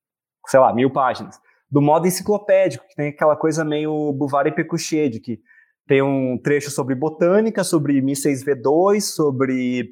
sei 0.49 0.61
lá, 0.61 0.75
mil 0.75 0.93
páginas. 0.93 1.41
Do 1.71 1.81
modo 1.81 2.07
enciclopédico, 2.07 2.87
que 2.88 2.95
tem 2.95 3.09
aquela 3.09 3.37
coisa 3.37 3.64
meio 3.64 4.12
Bouvard 4.12 4.50
e 4.50 4.55
Pécuchet, 4.55 5.09
de 5.09 5.21
que 5.21 5.41
tem 5.86 6.02
um 6.02 6.38
trecho 6.38 6.70
sobre 6.70 6.94
botânica, 6.94 7.64
sobre 7.64 8.00
mísseis 8.00 8.44
V2, 8.44 9.00
sobre 9.00 9.90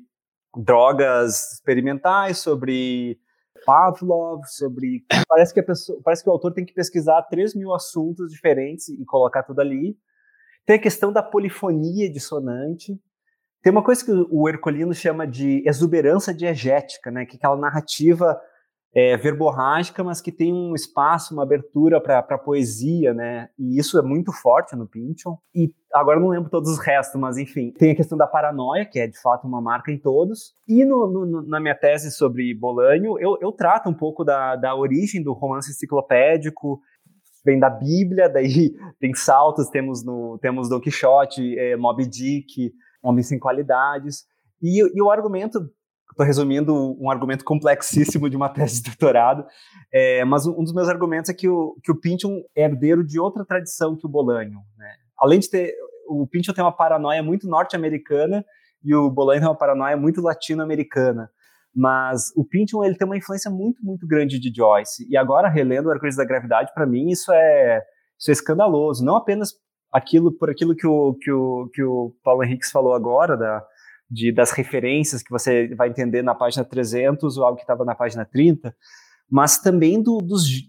drogas 0.57 1.53
experimentais, 1.55 2.39
sobre 2.39 3.19
Pavlov, 3.65 4.43
sobre. 4.47 5.05
Parece 5.29 5.53
que, 5.53 5.61
a 5.61 5.65
pessoa, 5.65 6.01
parece 6.03 6.23
que 6.23 6.29
o 6.29 6.33
autor 6.33 6.53
tem 6.53 6.65
que 6.65 6.73
pesquisar 6.73 7.23
3 7.23 7.55
mil 7.55 7.75
assuntos 7.75 8.31
diferentes 8.33 8.89
e 8.89 9.05
colocar 9.05 9.43
tudo 9.43 9.61
ali. 9.61 9.97
Tem 10.67 10.77
a 10.77 10.81
questão 10.81 11.13
da 11.13 11.23
polifonia 11.23 12.11
dissonante. 12.11 12.99
Tem 13.63 13.71
uma 13.71 13.85
coisa 13.85 14.05
que 14.05 14.13
o 14.31 14.49
Ercolino 14.49 14.95
chama 14.95 15.27
de 15.27 15.63
exuberância 15.67 16.33
diegética, 16.33 17.11
né? 17.11 17.27
que 17.27 17.37
é 17.37 17.39
aquela 17.39 17.57
narrativa 17.57 18.41
é, 18.93 19.17
verborrágica, 19.17 20.03
mas 20.03 20.21
que 20.21 20.33
tem 20.33 20.53
um 20.53 20.75
espaço, 20.75 21.33
uma 21.33 21.45
abertura 21.45 22.01
para 22.01 22.39
poesia, 22.39 23.15
né? 23.15 23.49
E 23.59 23.79
isso 23.79 23.99
é 23.99 24.03
muito 24.03 24.33
forte 24.33 24.75
no 24.75 24.87
Pynchon. 24.87 25.39
E 25.55 25.73
agora 25.93 26.19
não 26.19 26.29
lembro 26.29 26.51
todos 26.51 26.71
os 26.71 26.79
restos, 26.79 27.21
mas 27.21 27.39
enfim, 27.39 27.73
tem 27.73 27.93
a 27.93 27.95
questão 27.95 28.19
da 28.19 28.27
paranoia, 28.27 28.85
que 28.85 28.99
é 28.99 29.07
de 29.07 29.21
fato 29.21 29.47
uma 29.47 29.61
marca 29.61 29.93
em 29.93 29.99
todos. 29.99 30.55
E 30.67 30.85
no, 30.85 31.07
no, 31.07 31.43
na 31.43 31.61
minha 31.61 31.75
tese 31.75 32.11
sobre 32.11 32.53
Bolanho, 32.53 33.17
eu, 33.21 33.39
eu 33.41 33.53
trato 33.53 33.89
um 33.89 33.95
pouco 33.95 34.25
da, 34.25 34.57
da 34.57 34.75
origem 34.75 35.23
do 35.23 35.33
romance 35.33 35.71
enciclopédico, 35.71 36.81
vem 37.45 37.61
da 37.61 37.71
Bíblia, 37.71 38.27
daí 38.33 38.73
tem 38.99 39.15
saltos, 39.15 39.69
temos 39.69 40.05
no 40.05 40.37
temos 40.43 40.69
Don 40.69 40.81
Quixote, 40.81 41.57
é, 41.57 41.77
Moby 41.77 42.09
Dick, 42.09 42.73
Homem 43.03 43.23
Sem 43.23 43.39
Qualidades, 43.39 44.25
e, 44.61 44.81
e 44.81 45.01
o 45.01 45.11
argumento, 45.11 45.61
estou 46.11 46.27
resumindo 46.27 46.75
um 47.01 47.11
argumento 47.11 47.45
complexíssimo 47.45 48.29
de 48.29 48.37
uma 48.37 48.49
tese 48.49 48.83
de 48.83 48.91
doutorado, 48.91 49.45
é, 49.93 50.25
mas 50.25 50.47
um 50.47 50.63
dos 50.63 50.73
meus 50.73 50.89
argumentos 50.89 51.31
é 51.31 51.35
que 51.35 51.49
o, 51.49 51.77
que 51.83 51.91
o 51.91 52.01
Pynchon 52.01 52.43
é 52.55 52.65
herdeiro 52.65 53.05
de 53.05 53.19
outra 53.19 53.45
tradição 53.45 53.97
que 53.97 54.07
o 54.07 54.11
Bolanho, 54.11 54.61
né? 54.77 54.95
Além 55.19 55.39
de 55.39 55.51
ter, 55.51 55.75
o 56.09 56.27
Pynchon 56.27 56.53
tem 56.53 56.65
uma 56.65 56.73
paranoia 56.75 57.23
muito 57.23 57.47
norte-americana 57.47 58.45
e 58.83 58.95
o 58.95 59.11
Bolanho 59.11 59.41
tem 59.41 59.49
uma 59.49 59.57
paranoia 59.57 59.97
muito 59.97 60.23
latino-americana. 60.23 61.31
Mas 61.75 62.33
o 62.35 62.45
Pynchon 62.45 62.83
ele 62.85 62.97
tem 62.97 63.07
uma 63.07 63.17
influência 63.17 63.51
muito, 63.51 63.85
muito 63.85 64.07
grande 64.07 64.41
de 64.41 64.53
Joyce. 64.55 65.07
E 65.09 65.17
agora, 65.17 65.49
relendo 65.49 65.89
o 65.89 65.93
Hercules 65.93 66.17
da 66.17 66.25
Gravidade, 66.25 66.73
para 66.75 66.87
mim, 66.87 67.11
isso 67.11 67.31
é, 67.33 67.83
isso 68.19 68.31
é 68.31 68.33
escandaloso. 68.33 69.05
Não 69.05 69.15
apenas 69.15 69.53
aquilo 69.93 70.33
por 70.33 70.51
aquilo 70.51 70.75
que 70.75 70.87
o, 70.87 71.15
que 71.15 71.31
o, 71.31 71.71
que 71.73 71.83
o 71.83 72.13
Paulo 72.25 72.43
Henriques 72.43 72.71
falou 72.71 72.95
agora, 72.95 73.37
da, 73.37 73.65
de, 74.11 74.33
das 74.33 74.51
referências 74.51 75.23
que 75.23 75.31
você 75.31 75.75
vai 75.75 75.89
entender 75.89 76.23
na 76.23 76.35
página 76.35 76.65
300 76.65 77.37
ou 77.37 77.45
algo 77.45 77.57
que 77.57 77.63
estava 77.63 77.85
na 77.85 77.95
página 77.95 78.25
30, 78.25 78.75
mas 79.31 79.59
também 79.59 80.03
do, 80.03 80.19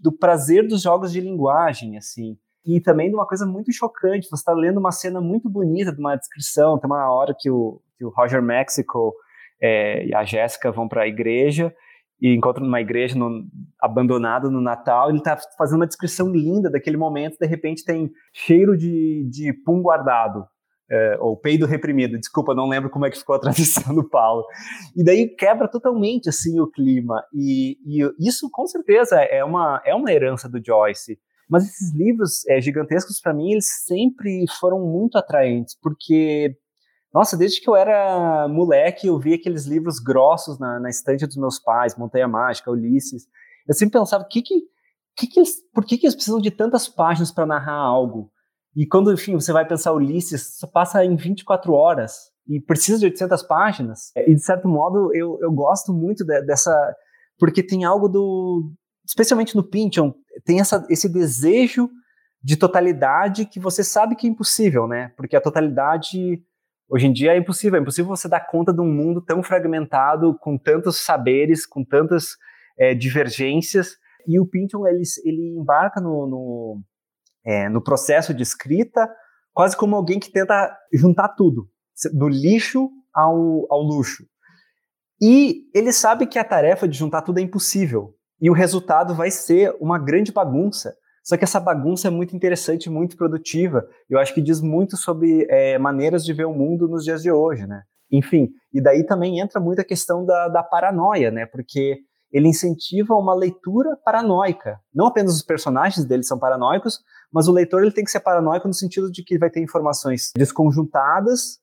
do 0.00 0.12
prazer 0.12 0.66
dos 0.66 0.82
jogos 0.82 1.12
de 1.12 1.20
linguagem, 1.20 1.96
assim. 1.96 2.38
E 2.64 2.80
também 2.80 3.08
de 3.08 3.16
uma 3.16 3.26
coisa 3.26 3.44
muito 3.44 3.72
chocante, 3.72 4.28
você 4.28 4.36
está 4.36 4.52
lendo 4.52 4.78
uma 4.78 4.92
cena 4.92 5.20
muito 5.20 5.50
bonita 5.50 5.92
de 5.92 5.98
uma 5.98 6.14
descrição, 6.14 6.78
tem 6.78 6.88
uma 6.88 7.12
hora 7.12 7.34
que 7.36 7.50
o, 7.50 7.82
que 7.98 8.04
o 8.04 8.10
Roger 8.10 8.40
Mexico 8.40 9.12
é, 9.60 10.06
e 10.06 10.14
a 10.14 10.22
Jéssica 10.22 10.70
vão 10.70 10.86
para 10.86 11.02
a 11.02 11.08
igreja 11.08 11.74
e 12.20 12.32
encontra 12.32 12.62
numa 12.62 12.80
igreja 12.80 13.18
no, 13.18 13.44
abandonada 13.80 14.48
no 14.48 14.60
Natal. 14.60 15.08
Ele 15.08 15.18
está 15.18 15.36
fazendo 15.58 15.80
uma 15.80 15.86
descrição 15.88 16.30
linda 16.30 16.70
daquele 16.70 16.96
momento. 16.96 17.36
De 17.36 17.46
repente 17.46 17.84
tem 17.84 18.12
cheiro 18.32 18.76
de, 18.76 19.28
de 19.28 19.52
pum 19.52 19.82
guardado, 19.82 20.46
é, 20.92 21.16
ou 21.18 21.36
peido 21.36 21.66
reprimido. 21.66 22.18
Desculpa, 22.18 22.54
não 22.54 22.68
lembro 22.68 22.90
como 22.90 23.06
é 23.06 23.10
que 23.10 23.18
ficou 23.18 23.34
a 23.34 23.38
tradução 23.38 23.94
do 23.96 24.06
Paulo. 24.06 24.44
E 24.94 25.02
daí 25.02 25.26
quebra 25.28 25.66
totalmente 25.66 26.28
assim 26.28 26.60
o 26.60 26.70
clima. 26.70 27.24
E, 27.32 27.78
e 27.86 28.28
isso 28.28 28.48
com 28.52 28.66
certeza 28.66 29.16
é 29.16 29.42
uma, 29.42 29.80
é 29.86 29.94
uma 29.94 30.12
herança 30.12 30.48
do 30.48 30.60
Joyce. 30.64 31.18
Mas 31.48 31.64
esses 31.64 31.94
livros 31.94 32.46
é, 32.48 32.60
gigantescos, 32.60 33.20
para 33.20 33.34
mim, 33.34 33.52
eles 33.52 33.66
sempre 33.84 34.44
foram 34.60 34.80
muito 34.80 35.18
atraentes, 35.18 35.76
porque 35.82 36.56
nossa, 37.12 37.36
desde 37.36 37.60
que 37.60 37.68
eu 37.68 37.76
era 37.76 38.48
moleque, 38.48 39.06
eu 39.06 39.18
via 39.18 39.36
aqueles 39.36 39.66
livros 39.66 39.98
grossos 39.98 40.58
na, 40.58 40.80
na 40.80 40.88
estante 40.88 41.26
dos 41.26 41.36
meus 41.36 41.58
pais, 41.58 41.96
Montanha 41.96 42.26
Mágica, 42.26 42.70
Ulisses. 42.70 43.26
Eu 43.68 43.74
sempre 43.74 43.98
pensava, 43.98 44.24
que 44.24 44.40
que, 44.40 44.62
que 45.14 45.26
que 45.26 45.40
eles, 45.40 45.56
por 45.74 45.84
que, 45.84 45.98
que 45.98 46.06
eles 46.06 46.14
precisam 46.14 46.40
de 46.40 46.50
tantas 46.50 46.88
páginas 46.88 47.30
para 47.30 47.44
narrar 47.44 47.76
algo? 47.76 48.32
E 48.74 48.86
quando, 48.86 49.12
enfim, 49.12 49.34
você 49.34 49.52
vai 49.52 49.66
pensar 49.66 49.92
Ulisses, 49.92 50.58
só 50.58 50.66
passa 50.66 51.04
em 51.04 51.14
24 51.16 51.72
horas 51.72 52.30
e 52.48 52.60
precisa 52.60 52.98
de 52.98 53.04
800 53.06 53.42
páginas. 53.42 54.12
E, 54.16 54.34
de 54.34 54.42
certo 54.42 54.68
modo, 54.68 55.14
eu, 55.14 55.38
eu 55.40 55.52
gosto 55.52 55.92
muito 55.92 56.24
de, 56.24 56.42
dessa... 56.42 56.74
Porque 57.38 57.62
tem 57.62 57.84
algo 57.84 58.08
do... 58.08 58.72
Especialmente 59.04 59.56
no 59.56 59.64
Pynchon, 59.64 60.14
tem 60.44 60.60
essa, 60.60 60.86
esse 60.88 61.08
desejo 61.08 61.90
de 62.42 62.56
totalidade 62.56 63.44
que 63.46 63.60
você 63.60 63.84
sabe 63.84 64.16
que 64.16 64.26
é 64.26 64.30
impossível, 64.30 64.86
né? 64.86 65.12
Porque 65.16 65.36
a 65.36 65.40
totalidade 65.40 66.42
Hoje 66.92 67.06
em 67.06 67.12
dia 67.14 67.32
é 67.32 67.38
impossível, 67.38 67.78
é 67.78 67.80
impossível 67.80 68.14
você 68.14 68.28
dar 68.28 68.46
conta 68.46 68.70
de 68.70 68.82
um 68.82 68.92
mundo 68.92 69.22
tão 69.22 69.42
fragmentado, 69.42 70.36
com 70.38 70.58
tantos 70.58 70.98
saberes, 70.98 71.64
com 71.64 71.82
tantas 71.82 72.36
é, 72.78 72.94
divergências. 72.94 73.96
E 74.28 74.38
o 74.38 74.44
Pynchon 74.44 74.86
ele, 74.86 75.02
ele 75.24 75.56
embarca 75.56 76.02
no, 76.02 76.26
no, 76.26 76.82
é, 77.44 77.68
no 77.68 77.82
processo 77.82 78.32
de 78.32 78.42
escrita 78.42 79.08
quase 79.52 79.76
como 79.76 79.96
alguém 79.96 80.18
que 80.18 80.30
tenta 80.30 80.76
juntar 80.92 81.28
tudo, 81.30 81.68
do 82.12 82.28
lixo 82.28 82.90
ao, 83.14 83.66
ao 83.70 83.82
luxo. 83.82 84.24
E 85.20 85.68
ele 85.74 85.92
sabe 85.92 86.26
que 86.26 86.38
a 86.38 86.44
tarefa 86.44 86.88
de 86.88 86.98
juntar 86.98 87.22
tudo 87.22 87.38
é 87.38 87.42
impossível. 87.42 88.14
E 88.40 88.50
o 88.50 88.54
resultado 88.54 89.14
vai 89.14 89.30
ser 89.30 89.76
uma 89.80 89.98
grande 89.98 90.32
bagunça. 90.32 90.94
Só 91.22 91.36
que 91.36 91.44
essa 91.44 91.60
bagunça 91.60 92.08
é 92.08 92.10
muito 92.10 92.34
interessante, 92.34 92.90
muito 92.90 93.16
produtiva. 93.16 93.86
Eu 94.10 94.18
acho 94.18 94.34
que 94.34 94.42
diz 94.42 94.60
muito 94.60 94.96
sobre 94.96 95.46
é, 95.48 95.78
maneiras 95.78 96.24
de 96.24 96.32
ver 96.32 96.46
o 96.46 96.52
mundo 96.52 96.88
nos 96.88 97.04
dias 97.04 97.22
de 97.22 97.30
hoje, 97.30 97.66
né? 97.66 97.82
Enfim, 98.10 98.50
e 98.74 98.82
daí 98.82 99.06
também 99.06 99.38
entra 99.38 99.60
muito 99.60 99.80
a 99.80 99.84
questão 99.84 100.26
da, 100.26 100.48
da 100.48 100.62
paranoia, 100.62 101.30
né? 101.30 101.46
Porque 101.46 102.00
ele 102.32 102.48
incentiva 102.48 103.14
uma 103.14 103.34
leitura 103.34 103.96
paranoica. 104.04 104.80
Não 104.94 105.06
apenas 105.06 105.34
os 105.34 105.42
personagens 105.42 106.04
dele 106.06 106.22
são 106.22 106.38
paranoicos, 106.38 107.00
mas 107.30 107.46
o 107.46 107.52
leitor 107.52 107.82
ele 107.82 107.92
tem 107.92 108.04
que 108.04 108.10
ser 108.10 108.20
paranoico 108.20 108.66
no 108.66 108.74
sentido 108.74 109.10
de 109.10 109.22
que 109.22 109.38
vai 109.38 109.50
ter 109.50 109.62
informações 109.62 110.32
desconjuntadas, 110.34 111.60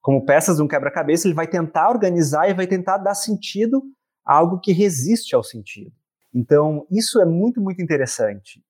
como 0.00 0.24
peças 0.24 0.56
de 0.56 0.62
um 0.62 0.68
quebra-cabeça, 0.68 1.26
ele 1.26 1.34
vai 1.34 1.46
tentar 1.46 1.88
organizar 1.88 2.48
e 2.48 2.54
vai 2.54 2.66
tentar 2.66 2.98
dar 2.98 3.14
sentido 3.14 3.82
a 4.24 4.34
algo 4.34 4.60
que 4.60 4.72
resiste 4.72 5.34
ao 5.34 5.44
sentido. 5.44 5.92
Então, 6.34 6.86
isso 6.90 7.20
é 7.20 7.24
muito, 7.24 7.60
muito 7.60 7.80
interessante. 7.80 8.62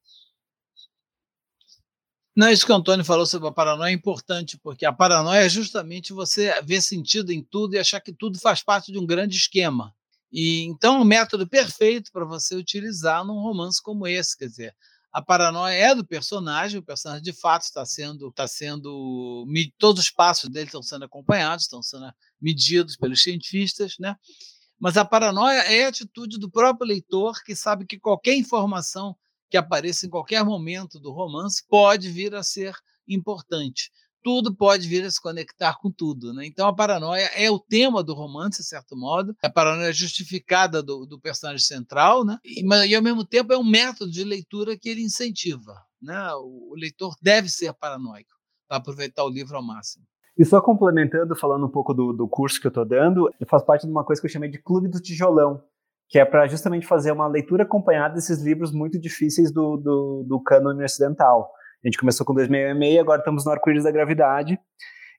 Não, 2.35 2.51
isso 2.51 2.65
que 2.65 2.73
o 2.73 2.75
Antônio 2.75 3.05
falou 3.05 3.27
sobre 3.27 3.49
a 3.49 3.53
paranoia 3.53 3.91
é 3.91 3.95
importante, 3.95 4.59
porque 4.59 4.87
a 4.87 4.93
paranoia 4.93 5.45
é 5.45 5.49
justamente 5.49 6.13
você 6.13 6.61
ver 6.63 6.81
sentido 6.81 7.31
em 7.31 7.43
tudo 7.43 7.75
e 7.75 7.79
achar 7.79 8.01
que 8.01 8.13
tudo 8.13 8.39
faz 8.39 8.63
parte 8.63 8.91
de 8.91 8.99
um 8.99 9.07
grande 9.07 9.37
esquema. 9.37 9.95
E 10.33 10.63
então 10.63 11.01
um 11.01 11.05
método 11.05 11.47
perfeito 11.47 12.11
para 12.11 12.25
você 12.25 12.55
utilizar 12.55 13.25
num 13.25 13.41
romance 13.41 13.83
como 13.83 14.07
esse, 14.07 14.37
quer 14.37 14.47
dizer, 14.47 14.75
a 15.13 15.21
paranoia 15.21 15.75
é 15.75 15.95
do 15.95 16.07
personagem, 16.07 16.81
o 16.81 16.83
personagem 16.83 17.23
de 17.23 17.35
fato 17.35 17.65
está 17.65 17.85
sendo, 17.85 18.29
está 18.29 18.49
sendo, 18.49 19.45
todos 19.77 20.05
os 20.05 20.11
passos 20.11 20.49
dele 20.49 20.67
estão 20.67 20.83
sendo 20.83 21.05
acompanhados, 21.05 21.65
estão 21.65 21.83
sendo 21.83 22.11
medidos 22.41 22.97
pelos 22.97 23.23
cientistas, 23.23 23.97
né? 24.01 24.17
Mas 24.81 24.97
a 24.97 25.05
paranoia 25.05 25.61
é 25.61 25.85
a 25.85 25.89
atitude 25.89 26.39
do 26.39 26.51
próprio 26.51 26.89
leitor 26.89 27.43
que 27.45 27.55
sabe 27.55 27.87
que 27.87 28.01
qualquer 28.01 28.35
informação 28.35 29.15
que 29.51 29.57
apareça 29.59 30.07
em 30.07 30.11
qualquer 30.11 30.43
momento 30.43 30.99
do 30.99 31.13
romance 31.13 31.63
pode 31.69 32.11
vir 32.11 32.35
a 32.35 32.43
ser 32.43 32.75
importante. 33.07 33.91
Tudo 34.23 34.55
pode 34.55 34.89
vir 34.89 35.05
a 35.05 35.11
se 35.11 35.21
conectar 35.21 35.79
com 35.81 35.91
tudo. 35.91 36.33
Né? 36.33 36.47
Então, 36.47 36.67
a 36.67 36.75
paranoia 36.75 37.31
é 37.35 37.51
o 37.51 37.59
tema 37.59 38.03
do 38.03 38.15
romance, 38.15 38.63
de 38.63 38.69
certo 38.69 38.97
modo. 38.97 39.35
A 39.43 39.51
paranoia 39.51 39.91
é 39.91 39.93
justificada 39.93 40.83
do, 40.83 41.07
do 41.07 41.21
personagem 41.21 41.65
central, 41.65 42.25
né? 42.25 42.39
e, 42.45 42.65
e, 42.65 42.95
ao 42.95 43.03
mesmo 43.03 43.25
tempo, 43.25 43.53
é 43.53 43.59
um 43.59 43.69
método 43.69 44.11
de 44.11 44.25
leitura 44.25 44.77
que 44.79 44.89
ele 44.89 45.03
incentiva. 45.03 45.75
Né? 46.01 46.19
O, 46.35 46.73
o 46.73 46.75
leitor 46.77 47.15
deve 47.21 47.49
ser 47.49 47.73
paranoico 47.75 48.31
para 48.69 48.79
aproveitar 48.79 49.25
o 49.25 49.29
livro 49.29 49.57
ao 49.57 49.63
máximo. 49.63 50.05
E 50.37 50.45
só 50.45 50.61
complementando, 50.61 51.37
falando 51.37 51.67
um 51.67 51.71
pouco 51.71 51.93
do, 51.93 52.13
do 52.13 52.27
curso 52.27 52.61
que 52.61 52.67
eu 52.67 52.71
estou 52.71 52.87
dando, 52.87 53.29
eu 53.39 53.47
faço 53.47 53.67
parte 53.67 53.87
de 53.87 53.93
uma 53.93 54.05
coisa 54.05 54.21
que 54.21 54.27
eu 54.27 54.31
chamei 54.31 54.51
de 54.51 54.59
Clube 54.59 54.89
do 54.89 55.01
Tijolão, 55.01 55.63
que 56.09 56.19
é 56.19 56.25
para 56.25 56.47
justamente 56.47 56.87
fazer 56.87 57.13
uma 57.13 57.27
leitura 57.27 57.65
acompanhada 57.65 58.15
desses 58.15 58.43
livros 58.43 58.73
muito 58.73 58.99
difíceis 58.99 59.53
do, 59.53 59.77
do, 59.77 60.25
do 60.27 60.41
cânone 60.43 60.85
ocidental. 60.85 61.51
A 61.85 61.89
gente 61.89 61.99
começou 61.99 62.25
com 62.25 62.33
2006, 62.33 63.01
agora 63.01 63.19
estamos 63.19 63.45
no 63.45 63.51
Arco-Íris 63.51 63.83
da 63.83 63.91
Gravidade. 63.91 64.59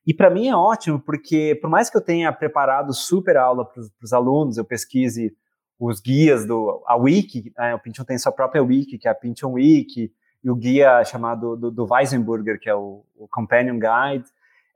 E 0.06 0.14
para 0.14 0.30
mim 0.30 0.48
é 0.48 0.56
ótimo, 0.56 0.98
porque 0.98 1.58
por 1.60 1.68
mais 1.68 1.90
que 1.90 1.96
eu 1.96 2.00
tenha 2.00 2.32
preparado 2.32 2.92
super 2.94 3.36
aula 3.36 3.66
para 3.66 3.82
os 4.02 4.12
alunos, 4.12 4.56
eu 4.56 4.64
pesquise 4.64 5.36
os 5.78 6.00
guias 6.00 6.46
do 6.46 6.82
a 6.86 6.96
wiki, 6.96 7.52
né, 7.58 7.74
o 7.74 7.78
Pynchon 7.78 8.04
tem 8.04 8.16
sua 8.16 8.32
própria 8.32 8.62
wiki, 8.62 8.96
que 8.96 9.06
é 9.06 9.10
a 9.10 9.14
Pynchon 9.14 9.52
Wiki, 9.52 10.10
e 10.42 10.50
o 10.50 10.54
guia 10.54 11.04
chamado 11.04 11.56
do, 11.56 11.70
do 11.70 11.86
Weisenburger, 11.90 12.58
que 12.58 12.68
é 12.68 12.74
o, 12.74 13.04
o 13.16 13.28
Companion 13.28 13.78
Guide. 13.78 14.26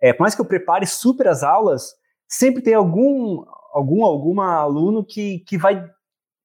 É, 0.01 0.13
por 0.13 0.23
mais 0.23 0.35
que 0.35 0.41
eu 0.41 0.47
prepare 0.47 0.87
super 0.87 1.29
as 1.29 1.43
aulas, 1.43 1.95
sempre 2.27 2.63
tem 2.63 2.75
algum 2.75 3.45
algum 3.73 4.05
alguma 4.05 4.57
aluno 4.57 5.05
que, 5.05 5.41
que 5.41 5.57
vai 5.57 5.89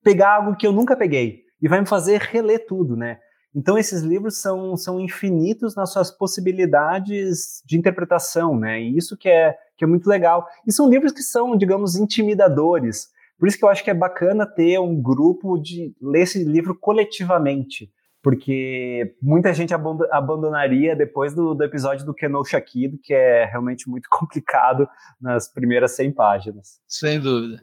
pegar 0.02 0.36
algo 0.36 0.56
que 0.56 0.66
eu 0.66 0.72
nunca 0.72 0.96
peguei 0.96 1.44
e 1.60 1.68
vai 1.68 1.80
me 1.80 1.86
fazer 1.86 2.20
reler 2.20 2.66
tudo, 2.66 2.96
né? 2.96 3.18
Então 3.54 3.78
esses 3.78 4.02
livros 4.02 4.38
são, 4.38 4.76
são 4.76 4.98
infinitos 4.98 5.76
nas 5.76 5.92
suas 5.92 6.10
possibilidades 6.10 7.62
de 7.64 7.78
interpretação, 7.78 8.58
né? 8.58 8.80
E 8.82 8.96
isso 8.96 9.16
que 9.16 9.28
é, 9.28 9.56
que 9.76 9.84
é 9.84 9.86
muito 9.86 10.08
legal. 10.08 10.46
E 10.66 10.72
são 10.72 10.90
livros 10.90 11.12
que 11.12 11.22
são, 11.22 11.56
digamos, 11.56 11.94
intimidadores. 11.94 13.08
Por 13.38 13.46
isso 13.46 13.56
que 13.56 13.64
eu 13.64 13.68
acho 13.68 13.84
que 13.84 13.90
é 13.90 13.94
bacana 13.94 14.46
ter 14.46 14.78
um 14.80 15.00
grupo 15.00 15.56
de 15.56 15.94
ler 16.00 16.22
esse 16.22 16.42
livro 16.42 16.74
coletivamente, 16.74 17.92
porque 18.22 19.14
muita 19.20 19.52
gente 19.52 19.74
abandonaria 19.74 20.96
depois 20.96 21.34
do, 21.34 21.54
do 21.54 21.62
episódio 21.62 22.06
do 22.06 22.14
Keno 22.14 22.44
Shakido, 22.44 22.98
que 23.02 23.12
é 23.12 23.44
realmente 23.44 23.88
muito 23.88 24.08
complicado 24.10 24.88
nas 25.20 25.46
primeiras 25.46 25.92
100 25.92 26.12
páginas. 26.12 26.80
Sem 26.88 27.20
dúvida. 27.20 27.62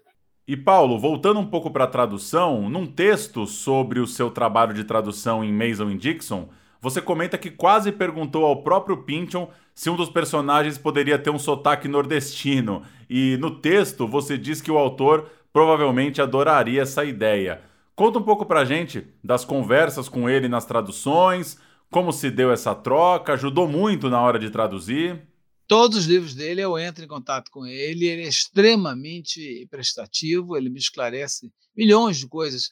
E 0.51 0.57
Paulo, 0.57 0.99
voltando 0.99 1.39
um 1.39 1.45
pouco 1.45 1.71
para 1.71 1.85
a 1.85 1.87
tradução, 1.87 2.69
num 2.69 2.85
texto 2.85 3.47
sobre 3.47 4.01
o 4.01 4.05
seu 4.05 4.29
trabalho 4.29 4.73
de 4.73 4.83
tradução 4.83 5.45
em 5.45 5.53
Mason 5.53 5.89
e 5.89 5.97
Dixon, 5.97 6.49
você 6.81 7.01
comenta 7.01 7.37
que 7.37 7.49
quase 7.49 7.89
perguntou 7.89 8.43
ao 8.43 8.61
próprio 8.61 8.97
Pynchon 8.97 9.49
se 9.73 9.89
um 9.89 9.95
dos 9.95 10.09
personagens 10.09 10.77
poderia 10.77 11.17
ter 11.17 11.29
um 11.29 11.39
sotaque 11.39 11.87
nordestino. 11.87 12.81
E 13.09 13.37
no 13.39 13.61
texto 13.61 14.05
você 14.05 14.37
diz 14.37 14.61
que 14.61 14.69
o 14.69 14.77
autor 14.77 15.29
provavelmente 15.53 16.21
adoraria 16.21 16.81
essa 16.81 17.05
ideia. 17.05 17.61
Conta 17.95 18.19
um 18.19 18.23
pouco 18.23 18.45
pra 18.45 18.65
gente 18.65 19.07
das 19.23 19.45
conversas 19.45 20.09
com 20.09 20.29
ele 20.29 20.49
nas 20.49 20.65
traduções, 20.65 21.57
como 21.89 22.11
se 22.11 22.29
deu 22.29 22.51
essa 22.51 22.75
troca, 22.75 23.35
ajudou 23.35 23.69
muito 23.69 24.09
na 24.09 24.19
hora 24.19 24.37
de 24.37 24.49
traduzir 24.49 25.30
todos 25.67 25.99
os 25.99 26.05
livros 26.05 26.33
dele 26.33 26.61
eu 26.61 26.77
entro 26.77 27.03
em 27.03 27.07
contato 27.07 27.49
com 27.51 27.65
ele, 27.65 28.05
ele 28.05 28.23
é 28.23 28.27
extremamente 28.27 29.67
prestativo, 29.69 30.57
ele 30.57 30.69
me 30.69 30.79
esclarece 30.79 31.51
milhões 31.75 32.17
de 32.17 32.27
coisas. 32.27 32.71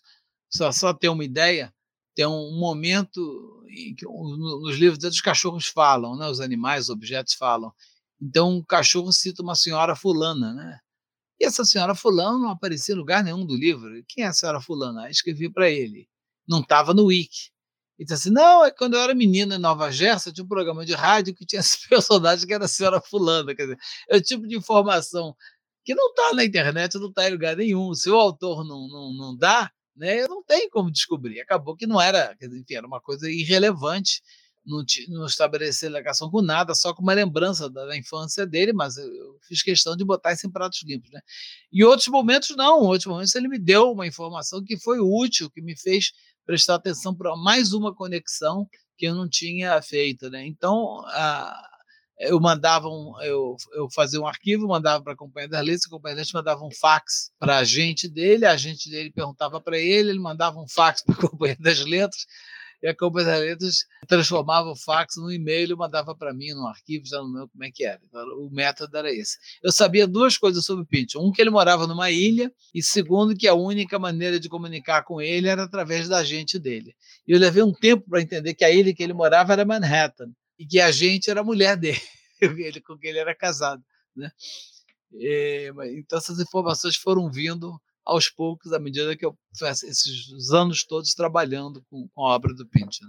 Só, 0.49 0.71
só 0.71 0.93
ter 0.93 1.09
uma 1.09 1.23
ideia, 1.23 1.73
tem 2.15 2.25
um 2.25 2.59
momento 2.59 3.63
em 3.69 3.95
que 3.95 4.05
nos 4.05 4.75
livros 4.77 5.03
os 5.03 5.21
cachorros 5.21 5.67
falam, 5.67 6.17
né? 6.17 6.27
os 6.27 6.41
animais, 6.41 6.85
os 6.85 6.89
objetos 6.89 7.33
falam. 7.33 7.71
Então, 8.21 8.57
um 8.57 8.63
cachorro 8.63 9.11
cita 9.13 9.41
uma 9.41 9.55
senhora 9.55 9.95
fulana, 9.95 10.53
né? 10.53 10.79
E 11.39 11.45
essa 11.45 11.63
senhora 11.63 11.95
fulana 11.95 12.37
não 12.37 12.49
aparecia 12.49 12.93
em 12.93 12.97
lugar 12.97 13.23
nenhum 13.23 13.45
do 13.45 13.55
livro. 13.55 14.03
Quem 14.07 14.25
é 14.25 14.27
a 14.27 14.33
senhora 14.33 14.59
fulana? 14.59 15.03
Aí 15.03 15.11
escrevi 15.11 15.49
para 15.49 15.69
ele. 15.69 16.09
Não 16.45 16.59
estava 16.59 16.93
no 16.93 17.05
wiki. 17.05 17.51
E 17.99 18.03
disse 18.05 18.13
assim: 18.13 18.29
não, 18.31 18.65
é 18.65 18.71
quando 18.71 18.93
eu 18.93 19.01
era 19.01 19.13
menina 19.13 19.55
em 19.55 19.59
Nova 19.59 19.91
Jersey, 19.91 20.31
tinha 20.31 20.45
um 20.45 20.47
programa 20.47 20.85
de 20.85 20.93
rádio 20.93 21.35
que 21.35 21.45
tinha 21.45 21.59
esse 21.61 21.87
personagem 21.87 22.47
que 22.47 22.53
era 22.53 22.65
a 22.65 22.67
senhora 22.67 23.01
Fulana. 23.01 23.53
Quer 23.53 23.63
dizer, 23.63 23.77
é 24.09 24.17
o 24.17 24.21
tipo 24.21 24.47
de 24.47 24.55
informação 24.55 25.35
que 25.83 25.93
não 25.93 26.09
está 26.09 26.33
na 26.33 26.45
internet, 26.45 26.95
não 26.97 27.09
está 27.09 27.27
em 27.27 27.33
lugar 27.33 27.57
nenhum. 27.57 27.93
Se 27.93 28.09
o 28.09 28.15
autor 28.15 28.63
não, 28.65 28.87
não, 28.87 29.13
não 29.13 29.37
dá, 29.37 29.69
né, 29.95 30.25
não 30.27 30.41
tem 30.43 30.69
como 30.69 30.89
descobrir. 30.89 31.41
Acabou 31.41 31.75
que 31.75 31.85
não 31.85 31.99
era, 31.99 32.35
enfim, 32.41 32.75
era 32.75 32.87
uma 32.87 33.01
coisa 33.01 33.29
irrelevante 33.29 34.21
não, 34.65 34.83
não 35.09 35.25
estabelecer 35.25 35.91
ligação 35.91 36.29
com 36.29 36.41
nada, 36.41 36.75
só 36.75 36.93
com 36.93 37.01
uma 37.01 37.13
lembrança 37.13 37.69
da, 37.69 37.85
da, 37.85 37.97
infância 37.97 38.45
dele, 38.45 38.71
mas 38.71 38.97
eu 38.97 39.37
fiz 39.47 39.63
questão 39.63 39.95
de 39.97 40.05
botar 40.05 40.33
isso 40.33 40.45
em 40.45 40.51
pratos 40.51 40.83
limpos. 40.83 41.09
Né? 41.11 41.21
E 41.71 41.83
outros 41.83 42.07
momentos, 42.07 42.55
não. 42.55 42.83
Em 42.83 42.87
outros 42.87 43.07
momentos, 43.07 43.33
ele 43.35 43.47
me 43.47 43.57
deu 43.57 43.91
uma 43.91 44.05
informação 44.05 44.63
que 44.63 44.77
foi 44.77 44.99
útil, 44.99 45.49
que 45.49 45.61
me 45.61 45.75
fez 45.75 46.11
prestar 46.49 46.73
atenção 46.73 47.13
para 47.13 47.35
mais 47.35 47.73
uma 47.73 47.93
conexão 47.93 48.67
que 48.97 49.05
eu 49.05 49.13
não 49.13 49.29
tinha 49.29 49.79
feito. 49.83 50.31
Né? 50.31 50.47
Então, 50.47 51.03
a, 51.09 51.69
eu 52.17 52.39
mandava 52.39 52.87
um, 52.87 53.13
eu, 53.21 53.55
eu 53.73 53.87
fazia 53.93 54.19
um 54.19 54.25
arquivo, 54.25 54.67
mandava 54.67 55.03
para 55.03 55.13
a 55.13 55.15
Companhia 55.15 55.47
das 55.47 55.63
Letras, 55.63 55.85
a 55.85 55.89
Companhia 55.91 56.15
das 56.15 56.25
Letras 56.25 56.43
mandava 56.43 56.65
um 56.65 56.71
fax 56.71 57.31
para 57.37 57.57
a 57.57 57.59
agente 57.59 58.09
dele, 58.09 58.47
a 58.47 58.53
agente 58.53 58.89
dele 58.89 59.11
perguntava 59.11 59.61
para 59.61 59.77
ele, 59.77 60.09
ele 60.09 60.17
mandava 60.17 60.59
um 60.59 60.67
fax 60.67 61.03
para 61.03 61.13
a 61.13 61.17
Companhia 61.29 61.57
das 61.59 61.85
Letras, 61.85 62.25
e 62.81 62.87
a 62.87 62.95
Companhia 62.95 63.31
das 63.31 63.41
Letras 63.41 63.75
transformava 64.07 64.69
o 64.69 64.75
fax 64.75 65.15
no 65.17 65.31
e-mail 65.31 65.71
e 65.71 65.75
mandava 65.75 66.15
para 66.15 66.33
mim 66.33 66.53
no 66.53 66.65
arquivo, 66.65 67.05
já 67.05 67.17
não 67.17 67.27
lembro 67.27 67.49
como 67.49 67.63
é 67.63 67.71
que 67.71 67.83
era. 67.83 67.99
Então, 68.07 68.21
o 68.39 68.49
método 68.49 68.97
era 68.97 69.11
esse. 69.11 69.37
Eu 69.61 69.71
sabia 69.71 70.07
duas 70.07 70.37
coisas 70.37 70.63
sobre 70.63 70.83
o 70.83 70.87
Pynchon. 70.87 71.19
Um, 71.19 71.31
que 71.31 71.41
ele 71.41 71.49
morava 71.49 71.85
numa 71.85 72.09
ilha, 72.09 72.51
e 72.73 72.81
segundo, 72.81 73.35
que 73.35 73.47
a 73.47 73.53
única 73.53 73.99
maneira 73.99 74.39
de 74.39 74.47
comunicar 74.47 75.03
com 75.03 75.21
ele 75.21 75.47
era 75.47 75.63
através 75.63 76.07
da 76.07 76.19
agente 76.19 76.57
dele. 76.57 76.95
E 77.27 77.33
eu 77.33 77.39
levei 77.39 77.63
um 77.63 77.73
tempo 77.73 78.09
para 78.09 78.21
entender 78.21 78.53
que 78.53 78.63
a 78.63 78.71
ilha 78.71 78.93
que 78.93 79.03
ele 79.03 79.13
morava 79.13 79.51
era 79.51 79.65
Manhattan 79.65 80.31
e 80.57 80.65
que 80.65 80.79
a 80.79 80.91
gente 80.91 81.29
era 81.29 81.41
a 81.41 81.43
mulher 81.43 81.75
dele, 81.75 82.01
ele, 82.41 82.79
com 82.81 82.97
quem 82.97 83.09
ele 83.09 83.19
era 83.19 83.35
casado. 83.35 83.83
Né? 84.15 84.31
E, 85.13 85.71
então, 85.97 86.17
essas 86.17 86.39
informações 86.39 86.95
foram 86.95 87.29
vindo 87.29 87.79
aos 88.09 88.29
poucos, 88.29 88.73
à 88.73 88.79
medida 88.79 89.15
que 89.15 89.25
eu 89.25 89.35
esses 89.61 90.51
anos 90.51 90.83
todos 90.83 91.13
trabalhando 91.13 91.83
com, 91.89 92.07
com 92.13 92.25
a 92.25 92.35
obra 92.35 92.53
do 92.53 92.67
Pynchon. 92.67 93.05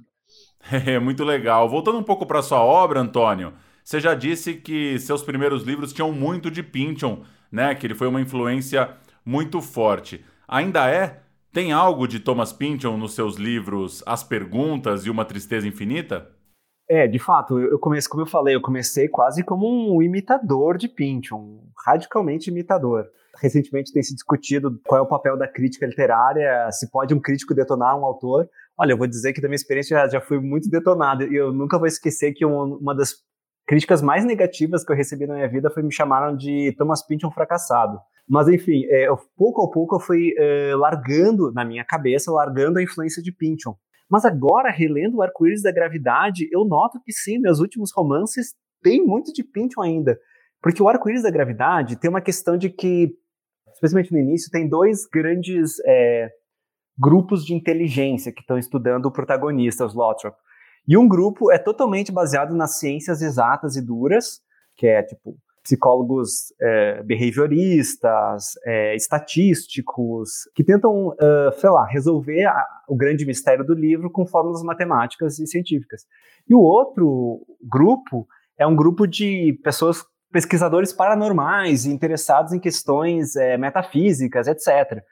É 0.86 0.98
muito 0.98 1.24
legal. 1.24 1.68
Voltando 1.68 1.98
um 1.98 2.02
pouco 2.02 2.26
para 2.26 2.42
sua 2.42 2.62
obra, 2.62 3.00
Antônio, 3.00 3.54
você 3.82 3.98
já 3.98 4.14
disse 4.14 4.54
que 4.54 4.98
seus 4.98 5.22
primeiros 5.22 5.62
livros 5.62 5.92
tinham 5.92 6.12
muito 6.12 6.50
de 6.50 6.62
Pynchon, 6.62 7.24
né? 7.50 7.74
Que 7.74 7.86
ele 7.86 7.94
foi 7.94 8.06
uma 8.06 8.20
influência 8.20 8.94
muito 9.24 9.60
forte. 9.62 10.24
Ainda 10.46 10.88
é? 10.88 11.22
Tem 11.52 11.72
algo 11.72 12.06
de 12.06 12.20
Thomas 12.20 12.52
Pynchon 12.52 12.96
nos 12.96 13.14
seus 13.14 13.36
livros 13.36 14.04
As 14.06 14.22
Perguntas 14.22 15.06
e 15.06 15.10
Uma 15.10 15.24
Tristeza 15.24 15.66
Infinita? 15.66 16.30
É, 16.88 17.06
de 17.06 17.18
fato, 17.18 17.58
eu 17.58 17.78
comecei, 17.78 18.10
como 18.10 18.22
eu 18.22 18.26
falei, 18.26 18.54
eu 18.54 18.60
comecei 18.60 19.08
quase 19.08 19.44
como 19.44 19.66
um 19.66 20.02
imitador 20.02 20.76
de 20.76 20.88
Pynchon, 20.88 21.64
radicalmente 21.86 22.50
imitador. 22.50 23.08
Recentemente 23.38 23.92
tem 23.92 24.02
se 24.02 24.14
discutido 24.14 24.80
qual 24.86 25.00
é 25.00 25.02
o 25.02 25.08
papel 25.08 25.36
da 25.36 25.46
crítica 25.46 25.86
literária, 25.86 26.70
se 26.72 26.90
pode 26.90 27.14
um 27.14 27.20
crítico 27.20 27.54
detonar 27.54 27.98
um 27.98 28.04
autor. 28.04 28.48
Olha, 28.78 28.92
eu 28.92 28.98
vou 28.98 29.06
dizer 29.06 29.32
que 29.32 29.40
da 29.40 29.48
minha 29.48 29.56
experiência 29.56 29.96
já, 29.96 30.08
já 30.08 30.20
fui 30.20 30.40
muito 30.40 30.68
detonado, 30.68 31.24
e 31.24 31.36
eu 31.36 31.52
nunca 31.52 31.78
vou 31.78 31.86
esquecer 31.86 32.32
que 32.32 32.44
uma, 32.44 32.64
uma 32.64 32.94
das 32.94 33.14
críticas 33.66 34.02
mais 34.02 34.24
negativas 34.24 34.84
que 34.84 34.90
eu 34.90 34.96
recebi 34.96 35.26
na 35.26 35.34
minha 35.34 35.48
vida 35.48 35.70
foi 35.70 35.82
me 35.82 35.92
chamaram 35.92 36.36
de 36.36 36.74
Thomas 36.76 37.06
Pynchon 37.06 37.30
fracassado. 37.30 38.00
Mas 38.28 38.48
enfim, 38.48 38.84
é, 38.86 39.08
eu, 39.08 39.16
pouco 39.36 39.64
a 39.64 39.70
pouco 39.70 39.96
eu 39.96 40.00
fui 40.00 40.34
é, 40.36 40.74
largando 40.74 41.52
na 41.52 41.64
minha 41.64 41.84
cabeça, 41.84 42.32
largando 42.32 42.78
a 42.78 42.82
influência 42.82 43.22
de 43.22 43.32
Pynchon. 43.32 43.76
Mas 44.10 44.24
agora, 44.24 44.70
relendo 44.70 45.18
o 45.18 45.22
Arco-Íris 45.22 45.62
da 45.62 45.70
Gravidade, 45.70 46.48
eu 46.50 46.64
noto 46.64 47.00
que 47.04 47.12
sim, 47.12 47.38
meus 47.38 47.60
últimos 47.60 47.92
romances 47.92 48.54
têm 48.82 49.04
muito 49.04 49.32
de 49.32 49.44
Pynchon 49.44 49.82
ainda. 49.82 50.18
Porque 50.62 50.82
o 50.82 50.88
Arco-Íris 50.88 51.22
da 51.22 51.30
Gravidade 51.30 51.96
tem 51.96 52.10
uma 52.10 52.20
questão 52.20 52.56
de 52.56 52.68
que, 52.68 53.14
especialmente 53.72 54.12
no 54.12 54.18
início, 54.18 54.50
tem 54.50 54.68
dois 54.68 55.06
grandes 55.06 55.80
é, 55.86 56.30
grupos 56.98 57.44
de 57.44 57.54
inteligência 57.54 58.32
que 58.32 58.40
estão 58.40 58.58
estudando 58.58 59.06
o 59.06 59.12
protagonista, 59.12 59.86
os 59.86 59.94
Lothrop. 59.94 60.34
E 60.86 60.96
um 60.96 61.08
grupo 61.08 61.50
é 61.50 61.58
totalmente 61.58 62.12
baseado 62.12 62.54
nas 62.54 62.78
ciências 62.78 63.22
exatas 63.22 63.76
e 63.76 63.82
duras, 63.82 64.40
que 64.76 64.86
é 64.86 65.02
tipo 65.02 65.36
psicólogos 65.62 66.52
é, 66.60 67.02
behavioristas, 67.02 68.54
é, 68.64 68.96
estatísticos, 68.96 70.48
que 70.54 70.64
tentam, 70.64 71.08
uh, 71.08 71.52
sei 71.58 71.70
lá, 71.70 71.84
resolver 71.86 72.44
a, 72.46 72.66
o 72.88 72.96
grande 72.96 73.26
mistério 73.26 73.64
do 73.64 73.74
livro 73.74 74.10
com 74.10 74.26
fórmulas 74.26 74.62
matemáticas 74.62 75.38
e 75.38 75.46
científicas. 75.46 76.06
E 76.48 76.54
o 76.54 76.60
outro 76.60 77.46
grupo 77.62 78.26
é 78.58 78.66
um 78.66 78.74
grupo 78.74 79.06
de 79.06 79.58
pessoas, 79.62 80.02
pesquisadores 80.32 80.92
paranormais, 80.92 81.86
interessados 81.86 82.52
em 82.52 82.60
questões 82.60 83.36
é, 83.36 83.56
metafísicas, 83.56 84.46
etc. 84.46 85.02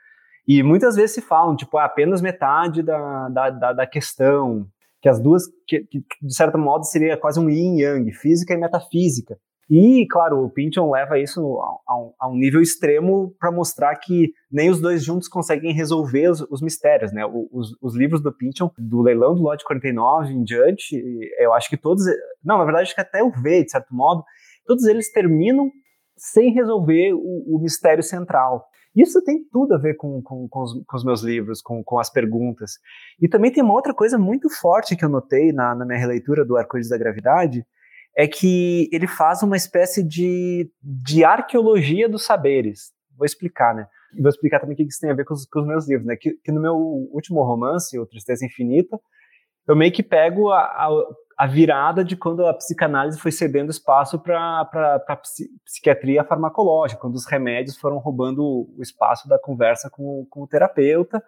E 0.47 0.63
muitas 0.63 0.97
vezes 0.97 1.15
se 1.15 1.21
falam, 1.21 1.57
tipo, 1.57 1.77
ah, 1.77 1.85
apenas 1.85 2.23
metade 2.23 2.83
da, 2.83 3.29
da, 3.29 3.51
da, 3.51 3.73
da 3.73 3.87
questão, 3.87 4.67
que 5.01 5.09
as 5.09 5.21
duas, 5.21 5.43
que, 5.67 5.81
que, 5.81 6.03
de 6.23 6.35
certo 6.35 6.59
modo 6.59 6.85
seria 6.85 7.17
quase 7.17 7.39
um 7.39 7.51
yin 7.51 7.81
yang, 7.81 8.11
física 8.13 8.55
e 8.55 8.57
metafísica. 8.57 9.37
E, 9.71 10.07
claro, 10.07 10.43
o 10.43 10.49
Pynchon 10.49 10.91
leva 10.91 11.19
isso 11.19 11.41
a, 11.87 11.99
um, 11.99 12.13
a 12.19 12.29
um 12.29 12.35
nível 12.35 12.63
extremo 12.63 13.35
para 13.39 13.53
mostrar 13.53 13.95
que 13.97 14.33
nem 14.51 14.71
os 14.71 14.81
dois 14.81 15.05
juntos 15.05 15.29
conseguem 15.29 15.75
resolver 15.75 16.31
os, 16.31 16.41
os 16.51 16.63
mistérios, 16.63 17.13
né? 17.13 17.23
Os, 17.27 17.77
os, 17.83 17.95
livros 17.95 18.23
do 18.23 18.33
Pynchon, 18.33 18.71
do 18.79 19.03
leilão 19.03 19.35
do 19.35 19.43
lote 19.43 19.65
49 19.65 20.33
em 20.33 20.43
diante, 20.43 20.97
eu 21.39 21.53
acho 21.53 21.69
que 21.69 21.77
todos... 21.77 22.03
Não, 22.43 22.57
na 22.57 22.65
verdade, 22.65 22.85
acho 22.85 22.95
que 22.95 23.01
até 23.03 23.23
o 23.23 23.31
V, 23.31 23.65
de 23.65 23.71
certo 23.71 23.95
modo, 23.95 24.25
todos 24.69 24.85
eles 24.85 25.11
terminam 25.11 25.71
sem 26.17 26.53
resolver 26.53 27.15
o, 27.15 27.57
o 27.57 27.59
mistério 27.61 28.03
central. 28.03 28.65
Isso 28.95 29.23
tem 29.23 29.45
tudo 29.51 29.75
a 29.75 29.79
ver 29.79 29.95
com, 29.95 30.21
com, 30.23 30.49
com, 30.49 30.63
os, 30.63 30.73
com 30.85 30.97
os, 30.97 31.05
meus 31.05 31.23
livros, 31.23 31.63
com, 31.63 31.99
as 31.99 32.11
perguntas. 32.11 32.73
E 33.21 33.29
também 33.29 33.51
tem 33.51 33.63
uma 33.63 33.75
outra 33.75 33.95
coisa 33.95 34.19
muito 34.19 34.51
forte 34.51 34.97
que 34.97 35.05
eu 35.05 35.09
notei 35.09 35.53
na, 35.53 35.75
na 35.75 35.87
minha 35.87 35.99
releitura 35.99 36.45
do 36.45 36.57
Arco-Íris 36.57 36.89
da 36.89 36.99
Gravidade, 36.99 37.65
é 38.17 38.27
que 38.27 38.89
ele 38.93 39.07
faz 39.07 39.43
uma 39.43 39.57
espécie 39.57 40.03
de, 40.03 40.71
de 40.83 41.25
arqueologia 41.25 42.09
dos 42.09 42.25
saberes. 42.25 42.93
Vou 43.17 43.25
explicar, 43.25 43.75
né? 43.75 43.87
Vou 44.21 44.29
explicar 44.29 44.59
também 44.59 44.75
o 44.75 44.77
que 44.77 44.83
isso 44.83 45.01
tem 45.01 45.11
a 45.11 45.15
ver 45.15 45.25
com 45.25 45.35
os, 45.35 45.47
com 45.47 45.61
os 45.61 45.67
meus 45.67 45.89
livros, 45.89 46.07
né? 46.07 46.17
Que, 46.17 46.33
que, 46.45 46.51
no 46.51 46.61
meu 46.61 46.75
último 46.75 47.43
romance, 47.45 47.99
O 47.99 48.07
Tristeza 48.07 48.45
Infinita, 48.45 48.99
eu 49.69 49.77
meio 49.77 49.93
que 49.93 50.03
pego 50.03 50.51
a, 50.51 50.61
a, 50.61 50.89
a 51.39 51.47
virada 51.47 52.05
de 52.05 52.17
quando 52.17 52.45
a 52.45 52.53
psicanálise 52.53 53.17
foi 53.21 53.31
cedendo 53.31 53.71
espaço 53.71 54.19
para 54.19 54.69
a 55.07 55.17
psiquiatria 55.65 56.25
farmacológica, 56.25 57.01
quando 57.01 57.15
os 57.15 57.27
remédios 57.27 57.77
foram 57.77 57.99
roubando 57.99 58.43
o 58.45 58.83
espaço 58.83 59.29
da 59.29 59.39
conversa 59.39 59.89
com, 59.89 60.27
com 60.29 60.43
o 60.43 60.49
terapeuta, 60.49 61.23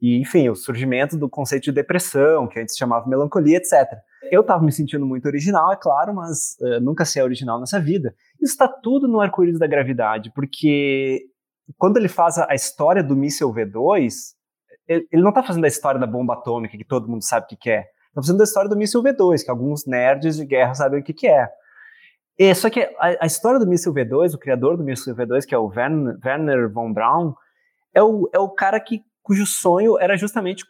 e, 0.00 0.20
enfim, 0.20 0.48
o 0.48 0.54
surgimento 0.54 1.18
do 1.18 1.28
conceito 1.28 1.64
de 1.64 1.72
depressão, 1.72 2.46
que 2.46 2.60
antes 2.60 2.76
chamava 2.76 3.08
melancolia, 3.08 3.58
etc. 3.58 3.98
Eu 4.30 4.42
estava 4.42 4.64
me 4.64 4.70
sentindo 4.70 5.04
muito 5.04 5.26
original, 5.26 5.72
é 5.72 5.76
claro, 5.76 6.14
mas 6.14 6.56
uh, 6.60 6.80
nunca 6.80 7.04
ser 7.04 7.22
original 7.22 7.58
nessa 7.58 7.80
vida. 7.80 8.14
Isso 8.40 8.52
está 8.52 8.68
tudo 8.68 9.08
no 9.08 9.20
arco-íris 9.20 9.58
da 9.58 9.66
gravidade, 9.66 10.32
porque 10.32 11.26
quando 11.76 11.96
ele 11.96 12.08
faz 12.08 12.38
a, 12.38 12.46
a 12.48 12.54
história 12.54 13.02
do 13.02 13.16
míssil 13.16 13.52
V2, 13.52 14.12
ele, 14.86 15.08
ele 15.10 15.22
não 15.22 15.30
está 15.30 15.42
fazendo 15.42 15.64
a 15.64 15.68
história 15.68 16.00
da 16.00 16.06
bomba 16.06 16.34
atômica, 16.34 16.78
que 16.78 16.84
todo 16.84 17.08
mundo 17.08 17.24
sabe 17.24 17.46
o 17.46 17.48
que, 17.48 17.56
que 17.56 17.70
é. 17.70 17.86
Está 18.10 18.22
fazendo 18.22 18.40
a 18.40 18.44
história 18.44 18.68
do 18.68 18.76
míssil 18.76 19.02
V2, 19.02 19.44
que 19.44 19.50
alguns 19.50 19.86
nerds 19.86 20.36
de 20.36 20.44
guerra 20.44 20.74
sabem 20.74 21.00
o 21.00 21.02
que, 21.02 21.12
que 21.12 21.28
é. 21.28 21.48
E, 22.38 22.54
só 22.54 22.68
que 22.68 22.80
a, 22.80 23.24
a, 23.24 23.26
história 23.26 23.58
do 23.58 23.66
míssil 23.66 23.92
V2, 23.92 24.34
o 24.34 24.38
criador 24.38 24.76
do 24.76 24.82
míssil 24.82 25.14
V2, 25.14 25.44
que 25.44 25.54
é 25.54 25.58
o 25.58 25.66
Werner, 25.66 26.18
Werner 26.24 26.72
von 26.72 26.92
Braun, 26.92 27.34
é 27.94 28.02
o, 28.02 28.28
é 28.32 28.38
o 28.38 28.48
cara 28.48 28.80
que 28.80 29.02
cujo 29.22 29.46
sonho 29.46 29.98
era 29.98 30.16
justamente 30.16 30.64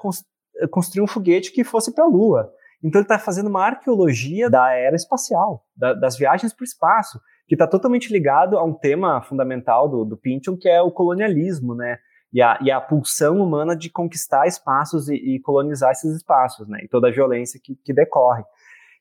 eh, 0.57 0.67
construir 0.67 1.03
um 1.03 1.07
foguete 1.07 1.53
que 1.53 1.65
fosse 1.65 1.95
para 1.95 2.05
a 2.05 2.09
Lua. 2.09 2.53
Então 2.83 2.99
ele 3.01 3.05
está 3.05 3.19
fazendo 3.19 3.49
uma 3.49 3.65
arqueologia 3.65 4.51
da 4.51 4.73
era 4.73 4.97
espacial, 4.97 5.65
da, 5.77 5.95
das 5.95 6.17
viagens 6.17 6.53
para 6.53 6.63
o 6.63 6.67
espaço, 6.67 7.21
que 7.47 7.55
está 7.55 7.67
totalmente 7.67 8.13
ligado 8.13 8.59
a 8.59 8.65
um 8.65 8.75
tema 8.75 9.23
fundamental 9.23 9.89
do, 9.89 10.05
do 10.05 10.17
Pynchon, 10.17 10.57
que 10.57 10.69
é 10.69 10.81
o 10.83 10.91
colonialismo, 10.91 11.75
né? 11.75 11.99
E 12.33 12.41
a, 12.41 12.59
e 12.63 12.71
a 12.71 12.81
pulsão 12.81 13.41
humana 13.41 13.75
de 13.75 13.91
conquistar 13.91 14.47
espaços 14.47 15.09
e, 15.09 15.15
e 15.15 15.41
colonizar 15.41 15.91
esses 15.91 16.15
espaços, 16.15 16.69
né? 16.69 16.81
E 16.85 16.89
toda 16.89 17.09
a 17.09 17.11
violência 17.11 17.61
que, 17.63 17.75
que 17.75 17.93
decorre. 17.93 18.45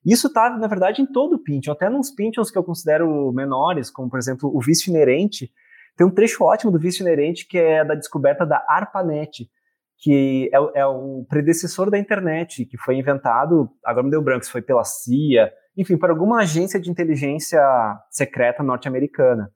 Isso 0.06 0.28
está, 0.28 0.50
na 0.50 0.68
verdade, 0.68 1.02
em 1.02 1.06
todo 1.06 1.36
o 1.36 1.40
Pynchon, 1.40 1.72
até 1.72 1.90
nos 1.90 2.10
Pynchons 2.10 2.50
que 2.50 2.58
eu 2.58 2.64
considero 2.64 3.32
menores, 3.32 3.92
como, 3.92 4.10
por 4.10 4.18
exemplo, 4.18 4.50
o 4.56 4.62
Vício 4.62 4.90
Inerente, 4.90 5.52
tem 5.98 6.08
um 6.08 6.12
trecho 6.12 6.44
ótimo 6.44 6.72
do 6.72 6.80
Vício 6.80 7.04
Inerente 7.04 7.46
que 7.46 7.58
é 7.58 7.84
da 7.84 7.94
descoberta 7.94 8.46
da 8.46 8.64
ARPANET, 8.68 9.50
que 9.98 10.50
é, 10.54 10.80
é, 10.80 10.86
o 10.86 11.26
predecessor 11.28 11.92
da 11.92 12.00
internet, 12.00 12.66
que 12.66 12.78
foi 12.78 12.96
inventado, 12.96 13.70
agora 13.84 14.06
me 14.06 14.10
deu 14.10 14.22
branco, 14.22 14.46
se 14.46 14.52
foi 14.52 14.62
pela 14.62 14.84
CIA, 14.86 15.52
enfim, 15.76 15.98
por 15.98 16.10
alguma 16.10 16.40
agência 16.40 16.80
de 16.80 16.90
inteligência 16.90 17.62
secreta 18.10 18.64
norte-americana. 18.64 19.52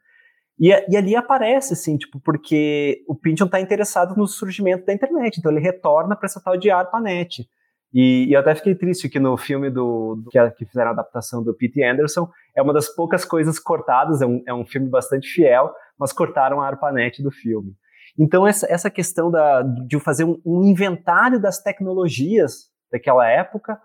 E, 0.59 0.69
e, 0.69 0.95
ali 0.95 1.15
aparece, 1.15 1.73
assim, 1.73 1.97
tipo, 1.97 2.19
porque 2.19 3.03
o 3.07 3.15
Pynchon 3.15 3.45
está 3.45 3.59
interessado 3.59 4.15
no 4.15 4.27
surgimento 4.27 4.85
da 4.85 4.93
internet, 4.93 5.37
então 5.37 5.51
ele 5.51 5.61
retorna 5.61 6.15
para 6.15 6.27
essa 6.27 6.41
tal 6.41 6.55
de 6.57 6.69
ARPANET. 6.69 7.47
E, 7.93 8.25
e, 8.27 8.33
eu 8.33 8.39
até 8.39 8.53
fiquei 8.55 8.75
triste 8.75 9.09
que 9.09 9.19
no 9.19 9.35
filme 9.37 9.69
do, 9.69 10.15
do 10.15 10.29
que, 10.29 10.51
que, 10.51 10.65
fizeram 10.65 10.89
a 10.89 10.93
adaptação 10.93 11.43
do 11.43 11.53
Pete 11.53 11.83
Anderson, 11.83 12.29
é 12.55 12.61
uma 12.61 12.73
das 12.73 12.87
poucas 12.87 13.25
coisas 13.25 13.59
cortadas, 13.59 14.21
é 14.21 14.25
um, 14.25 14.43
é 14.47 14.53
um 14.53 14.65
filme 14.65 14.89
bastante 14.89 15.27
fiel, 15.27 15.71
mas 15.97 16.13
cortaram 16.13 16.61
a 16.61 16.67
ARPANET 16.67 17.21
do 17.21 17.31
filme. 17.31 17.73
Então, 18.17 18.47
essa, 18.47 18.71
essa 18.71 18.89
questão 18.91 19.31
da, 19.31 19.63
de 19.63 19.99
fazer 19.99 20.23
um, 20.23 20.39
um, 20.45 20.63
inventário 20.65 21.39
das 21.39 21.61
tecnologias 21.61 22.69
daquela 22.91 23.27
época 23.27 23.79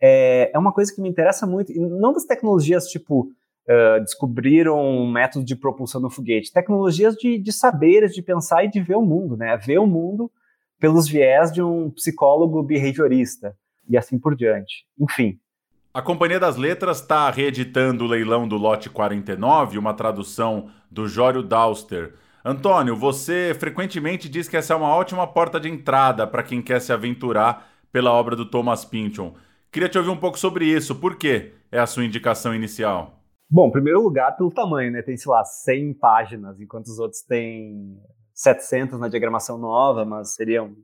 é, 0.00 0.50
é 0.52 0.58
uma 0.58 0.72
coisa 0.72 0.94
que 0.94 1.00
me 1.00 1.08
interessa 1.08 1.46
muito, 1.46 1.72
e 1.72 1.78
não 1.78 2.12
das 2.12 2.24
tecnologias 2.24 2.86
tipo 2.86 3.28
uh, 3.68 4.00
descobriram 4.02 4.78
um 4.78 5.10
método 5.10 5.44
de 5.44 5.56
propulsão 5.56 6.00
no 6.00 6.10
foguete, 6.10 6.52
tecnologias 6.52 7.14
de, 7.14 7.38
de 7.38 7.52
saberes, 7.52 8.14
de 8.14 8.22
pensar 8.22 8.64
e 8.64 8.70
de 8.70 8.80
ver 8.80 8.96
o 8.96 9.02
mundo, 9.02 9.36
né? 9.36 9.56
Ver 9.56 9.78
o 9.78 9.86
mundo 9.86 10.30
pelos 10.78 11.06
viés 11.08 11.52
de 11.52 11.62
um 11.62 11.90
psicólogo 11.90 12.62
behaviorista 12.62 13.56
e 13.88 13.96
assim 13.96 14.18
por 14.18 14.34
diante. 14.34 14.84
Enfim. 14.98 15.38
A 15.94 16.00
Companhia 16.00 16.40
das 16.40 16.56
Letras 16.56 17.00
está 17.00 17.30
reeditando 17.30 18.04
o 18.04 18.08
leilão 18.08 18.48
do 18.48 18.56
lote 18.56 18.88
49, 18.88 19.78
uma 19.78 19.92
tradução 19.92 20.70
do 20.90 21.06
Jório 21.06 21.42
Dauster. 21.42 22.14
Antônio, 22.44 22.96
você 22.96 23.54
frequentemente 23.58 24.28
diz 24.28 24.48
que 24.48 24.56
essa 24.56 24.72
é 24.72 24.76
uma 24.76 24.88
ótima 24.88 25.26
porta 25.26 25.60
de 25.60 25.68
entrada 25.68 26.26
para 26.26 26.42
quem 26.42 26.60
quer 26.60 26.80
se 26.80 26.92
aventurar 26.92 27.70
pela 27.92 28.10
obra 28.10 28.34
do 28.34 28.46
Thomas 28.46 28.84
Pynchon. 28.84 29.34
Queria 29.70 29.88
te 29.88 29.98
ouvir 29.98 30.10
um 30.10 30.16
pouco 30.16 30.38
sobre 30.38 30.64
isso. 30.64 30.94
Por 30.96 31.16
que 31.16 31.52
é 31.70 31.78
a 31.78 31.86
sua 31.86 32.04
indicação 32.04 32.54
inicial? 32.54 33.21
Bom, 33.54 33.70
primeiro 33.70 34.00
lugar, 34.00 34.34
pelo 34.34 34.50
tamanho, 34.50 34.90
né? 34.90 35.02
Tem, 35.02 35.14
sei 35.14 35.30
lá, 35.30 35.44
100 35.44 35.92
páginas, 35.92 36.58
enquanto 36.58 36.86
os 36.86 36.98
outros 36.98 37.20
têm 37.20 38.00
700 38.32 38.98
na 38.98 39.08
diagramação 39.08 39.58
nova, 39.58 40.06
mas 40.06 40.32
seriam 40.32 40.74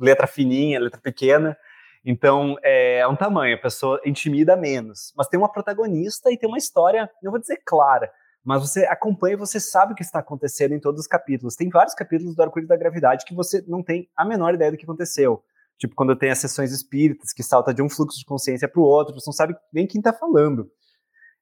letra 0.00 0.26
fininha, 0.26 0.80
letra 0.80 1.00
pequena. 1.00 1.56
Então, 2.04 2.56
é, 2.60 2.98
é 2.98 3.06
um 3.06 3.14
tamanho, 3.14 3.54
a 3.54 3.60
pessoa 3.60 4.00
intimida 4.04 4.56
menos. 4.56 5.14
Mas 5.16 5.28
tem 5.28 5.38
uma 5.38 5.48
protagonista 5.48 6.32
e 6.32 6.36
tem 6.36 6.48
uma 6.48 6.58
história, 6.58 7.08
não 7.22 7.30
vou 7.30 7.38
dizer 7.38 7.62
clara, 7.64 8.10
mas 8.44 8.60
você 8.60 8.84
acompanha 8.86 9.34
e 9.34 9.38
você 9.38 9.60
sabe 9.60 9.92
o 9.92 9.94
que 9.94 10.02
está 10.02 10.18
acontecendo 10.18 10.74
em 10.74 10.80
todos 10.80 11.02
os 11.02 11.06
capítulos. 11.06 11.54
Tem 11.54 11.68
vários 11.68 11.94
capítulos 11.94 12.34
do 12.34 12.42
Arco-Íris 12.42 12.68
da 12.68 12.76
Gravidade 12.76 13.24
que 13.24 13.32
você 13.32 13.64
não 13.68 13.80
tem 13.80 14.08
a 14.16 14.24
menor 14.24 14.54
ideia 14.54 14.72
do 14.72 14.76
que 14.76 14.84
aconteceu. 14.84 15.40
Tipo, 15.78 15.94
quando 15.94 16.16
tem 16.16 16.32
as 16.32 16.38
sessões 16.38 16.72
espíritas, 16.72 17.32
que 17.32 17.44
salta 17.44 17.72
de 17.72 17.80
um 17.80 17.88
fluxo 17.88 18.18
de 18.18 18.24
consciência 18.24 18.66
para 18.66 18.80
o 18.80 18.84
outro, 18.84 19.14
você 19.14 19.28
não 19.28 19.32
sabe 19.32 19.54
nem 19.72 19.86
quem 19.86 20.00
está 20.00 20.12
falando. 20.12 20.68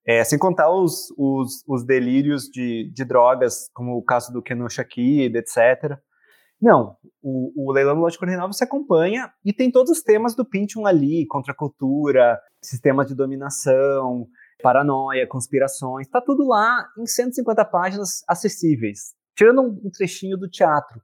É, 0.07 0.25
sem 0.25 0.39
contar 0.39 0.71
os, 0.71 1.13
os, 1.17 1.63
os 1.69 1.85
delírios 1.85 2.45
de, 2.45 2.91
de, 2.93 3.05
drogas, 3.05 3.69
como 3.75 3.97
o 3.97 4.03
caso 4.03 4.33
do 4.33 4.43
Kenosha 4.43 4.83
Kid, 4.85 5.37
etc. 5.37 5.99
Não, 6.61 6.97
o, 7.23 7.69
o 7.69 7.73
Leilão 7.73 7.95
do 7.95 8.01
Lote 8.01 8.19
49 8.19 8.53
você 8.53 8.65
acompanha 8.65 9.31
e 9.45 9.53
tem 9.53 9.71
todos 9.71 9.91
os 9.91 10.03
temas 10.03 10.35
do 10.35 10.45
Pynchon 10.45 10.87
ali, 10.87 11.27
contracultura, 11.27 12.39
sistema 12.63 13.05
de 13.05 13.15
dominação, 13.15 14.27
paranoia, 14.63 15.27
conspirações, 15.27 16.09
tá 16.09 16.21
tudo 16.21 16.47
lá 16.47 16.87
em 16.99 17.07
150 17.07 17.65
páginas 17.67 18.23
acessíveis, 18.29 19.15
tirando 19.37 19.63
um 19.63 19.91
trechinho 19.91 20.37
do 20.37 20.49
teatro. 20.49 21.01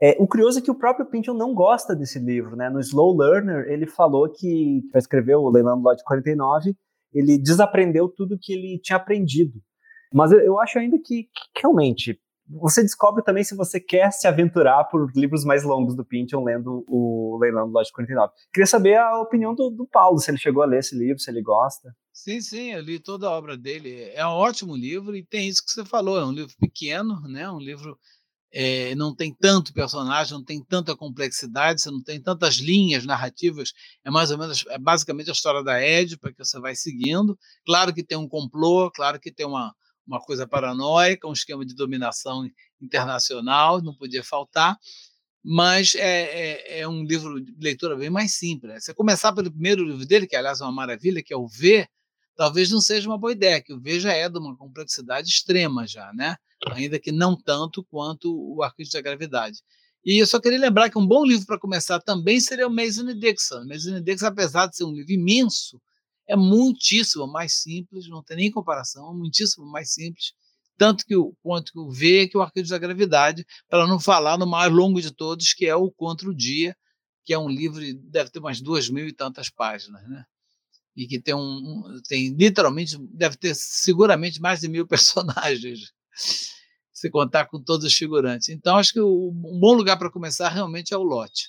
É, 0.00 0.16
o 0.20 0.28
curioso 0.28 0.60
é 0.60 0.62
que 0.62 0.70
o 0.70 0.78
próprio 0.78 1.06
Pynchon 1.06 1.34
não 1.34 1.52
gosta 1.52 1.94
desse 1.94 2.20
livro, 2.20 2.54
né? 2.54 2.70
No 2.70 2.78
Slow 2.78 3.16
Learner, 3.16 3.66
ele 3.68 3.86
falou 3.86 4.30
que, 4.30 4.80
para 4.92 5.00
escrever 5.00 5.34
o 5.34 5.50
Leilão 5.50 5.76
do 5.76 5.82
Lote 5.82 6.04
49, 6.04 6.76
ele 7.12 7.38
desaprendeu 7.38 8.08
tudo 8.08 8.38
que 8.40 8.52
ele 8.52 8.80
tinha 8.82 8.96
aprendido. 8.96 9.60
Mas 10.12 10.32
eu, 10.32 10.58
acho 10.58 10.78
ainda 10.78 10.96
que, 10.98 11.24
que 11.24 11.60
realmente 11.62 12.18
você 12.48 12.82
descobre 12.82 13.22
também 13.22 13.44
se 13.44 13.54
você 13.54 13.78
quer 13.78 14.10
se 14.10 14.26
aventurar 14.26 14.84
por 14.84 15.10
livros 15.14 15.44
mais 15.44 15.62
longos 15.64 15.94
do 15.94 16.04
Pynchon 16.04 16.42
lendo 16.42 16.82
o 16.88 17.38
Leilão 17.40 17.66
do 17.66 17.72
Lote 17.72 17.92
49. 17.92 18.32
Queria 18.52 18.66
saber 18.66 18.96
a 18.96 19.20
opinião 19.20 19.54
do, 19.54 19.68
do, 19.68 19.86
Paulo, 19.86 20.18
se 20.18 20.30
ele 20.30 20.38
chegou 20.38 20.62
a 20.62 20.66
ler 20.66 20.78
esse 20.78 20.96
livro, 20.96 21.18
se 21.18 21.30
ele 21.30 21.42
gosta. 21.42 21.94
Sim, 22.10 22.40
sim, 22.40 22.72
eu 22.72 22.80
li 22.80 22.98
toda 22.98 23.28
a 23.28 23.30
obra 23.30 23.56
dele. 23.56 24.10
É 24.14 24.26
um 24.26 24.30
ótimo 24.30 24.74
livro 24.74 25.14
e 25.14 25.22
tem 25.22 25.46
isso 25.46 25.62
que 25.62 25.70
você 25.70 25.84
falou, 25.84 26.18
é 26.18 26.24
um 26.24 26.32
livro 26.32 26.54
pequeno, 26.58 27.20
né? 27.28 27.50
um 27.50 27.58
livro 27.58 27.98
é, 28.52 28.94
não 28.94 29.14
tem 29.14 29.34
tanto 29.34 29.72
personagem, 29.72 30.32
não 30.32 30.44
tem 30.44 30.62
tanta 30.64 30.96
complexidade, 30.96 31.82
você 31.82 31.90
não 31.90 32.02
tem 32.02 32.20
tantas 32.20 32.56
linhas 32.56 33.04
narrativas, 33.04 33.72
é 34.04 34.10
mais 34.10 34.30
ou 34.30 34.38
menos, 34.38 34.64
é 34.68 34.78
basicamente 34.78 35.28
a 35.30 35.32
história 35.32 35.62
da 35.62 35.74
para 36.20 36.32
que 36.32 36.44
você 36.44 36.58
vai 36.58 36.74
seguindo. 36.74 37.38
Claro 37.66 37.92
que 37.92 38.02
tem 38.02 38.16
um 38.16 38.28
complô, 38.28 38.90
claro 38.90 39.20
que 39.20 39.30
tem 39.30 39.46
uma, 39.46 39.74
uma 40.06 40.20
coisa 40.20 40.46
paranoica, 40.46 41.28
um 41.28 41.32
esquema 41.32 41.64
de 41.64 41.74
dominação 41.74 42.48
internacional, 42.80 43.82
não 43.82 43.94
podia 43.94 44.24
faltar, 44.24 44.78
mas 45.44 45.94
é, 45.94 46.22
é, 46.22 46.80
é, 46.80 46.88
um 46.88 47.04
livro 47.04 47.40
de 47.40 47.54
leitura 47.60 47.96
bem 47.96 48.10
mais 48.10 48.34
simples. 48.34 48.72
Né? 48.72 48.80
Você 48.80 48.94
começar 48.94 49.32
pelo 49.32 49.50
primeiro 49.50 49.84
livro 49.84 50.06
dele, 50.06 50.26
que 50.26 50.36
aliás 50.36 50.60
é 50.60 50.64
uma 50.64 50.72
maravilha, 50.72 51.22
que 51.22 51.32
é 51.32 51.36
o 51.36 51.46
V, 51.46 51.86
talvez 52.36 52.70
não 52.70 52.80
seja 52.80 53.08
uma 53.08 53.18
boa 53.18 53.32
ideia, 53.32 53.60
que 53.60 53.72
o 53.72 53.80
V 53.80 54.00
já 54.00 54.12
é 54.12 54.28
de 54.28 54.38
uma 54.38 54.56
complexidade 54.56 55.28
extrema 55.28 55.86
já, 55.86 56.12
né? 56.14 56.36
Ainda 56.66 56.98
que 56.98 57.12
não 57.12 57.36
tanto 57.36 57.84
quanto 57.84 58.32
o 58.32 58.62
Arquivo 58.62 58.90
da 58.92 59.00
Gravidade. 59.00 59.58
E 60.04 60.20
eu 60.20 60.26
só 60.26 60.40
queria 60.40 60.58
lembrar 60.58 60.90
que 60.90 60.98
um 60.98 61.06
bom 61.06 61.24
livro 61.24 61.46
para 61.46 61.58
começar 61.58 62.00
também 62.00 62.40
seria 62.40 62.66
o 62.66 62.70
Mason 62.70 63.12
Dixon. 63.14 63.64
Mason 63.66 63.96
e 63.96 64.00
Dixon, 64.00 64.26
apesar 64.26 64.66
de 64.66 64.76
ser 64.76 64.84
um 64.84 64.92
livro 64.92 65.12
imenso, 65.12 65.80
é 66.26 66.36
muitíssimo 66.36 67.26
mais 67.26 67.54
simples, 67.54 68.08
não 68.08 68.22
tem 68.22 68.36
nem 68.36 68.50
comparação, 68.50 69.14
muitíssimo 69.14 69.66
mais 69.66 69.92
simples, 69.92 70.32
tanto 70.76 71.04
que 71.04 71.16
o 71.16 71.34
quanto 71.42 71.72
que 71.72 71.78
o 71.78 71.90
V 71.90 72.28
que 72.28 72.38
o 72.38 72.42
arquivo 72.42 72.68
da 72.68 72.78
gravidade, 72.78 73.44
para 73.68 73.86
não 73.86 73.98
falar 73.98 74.38
no 74.38 74.46
mais 74.46 74.72
longo 74.72 75.00
de 75.00 75.10
todos, 75.10 75.52
que 75.52 75.66
é 75.66 75.74
o 75.74 75.90
Contra 75.90 76.28
o 76.28 76.34
Dia, 76.34 76.76
que 77.24 77.34
é 77.34 77.38
um 77.38 77.48
livro 77.48 77.80
deve 78.04 78.30
ter 78.30 78.38
umas 78.38 78.60
duas 78.60 78.88
mil 78.88 79.06
e 79.06 79.12
tantas 79.12 79.50
páginas, 79.50 80.06
né? 80.08 80.24
E 80.96 81.06
que 81.06 81.20
tem 81.20 81.34
um, 81.34 82.00
tem 82.08 82.34
literalmente 82.34 82.96
deve 83.10 83.36
ter 83.36 83.54
seguramente 83.54 84.40
mais 84.40 84.60
de 84.60 84.68
mil 84.68 84.86
personagens, 84.88 85.92
se 86.92 87.10
contar 87.10 87.46
com 87.46 87.62
todos 87.62 87.86
os 87.86 87.94
figurantes. 87.94 88.48
Então 88.48 88.76
acho 88.76 88.92
que 88.92 89.00
o, 89.00 89.30
um 89.30 89.58
bom 89.60 89.74
lugar 89.74 89.98
para 89.98 90.10
começar 90.10 90.48
realmente 90.48 90.92
é 90.92 90.96
o 90.96 91.02
lote. 91.02 91.48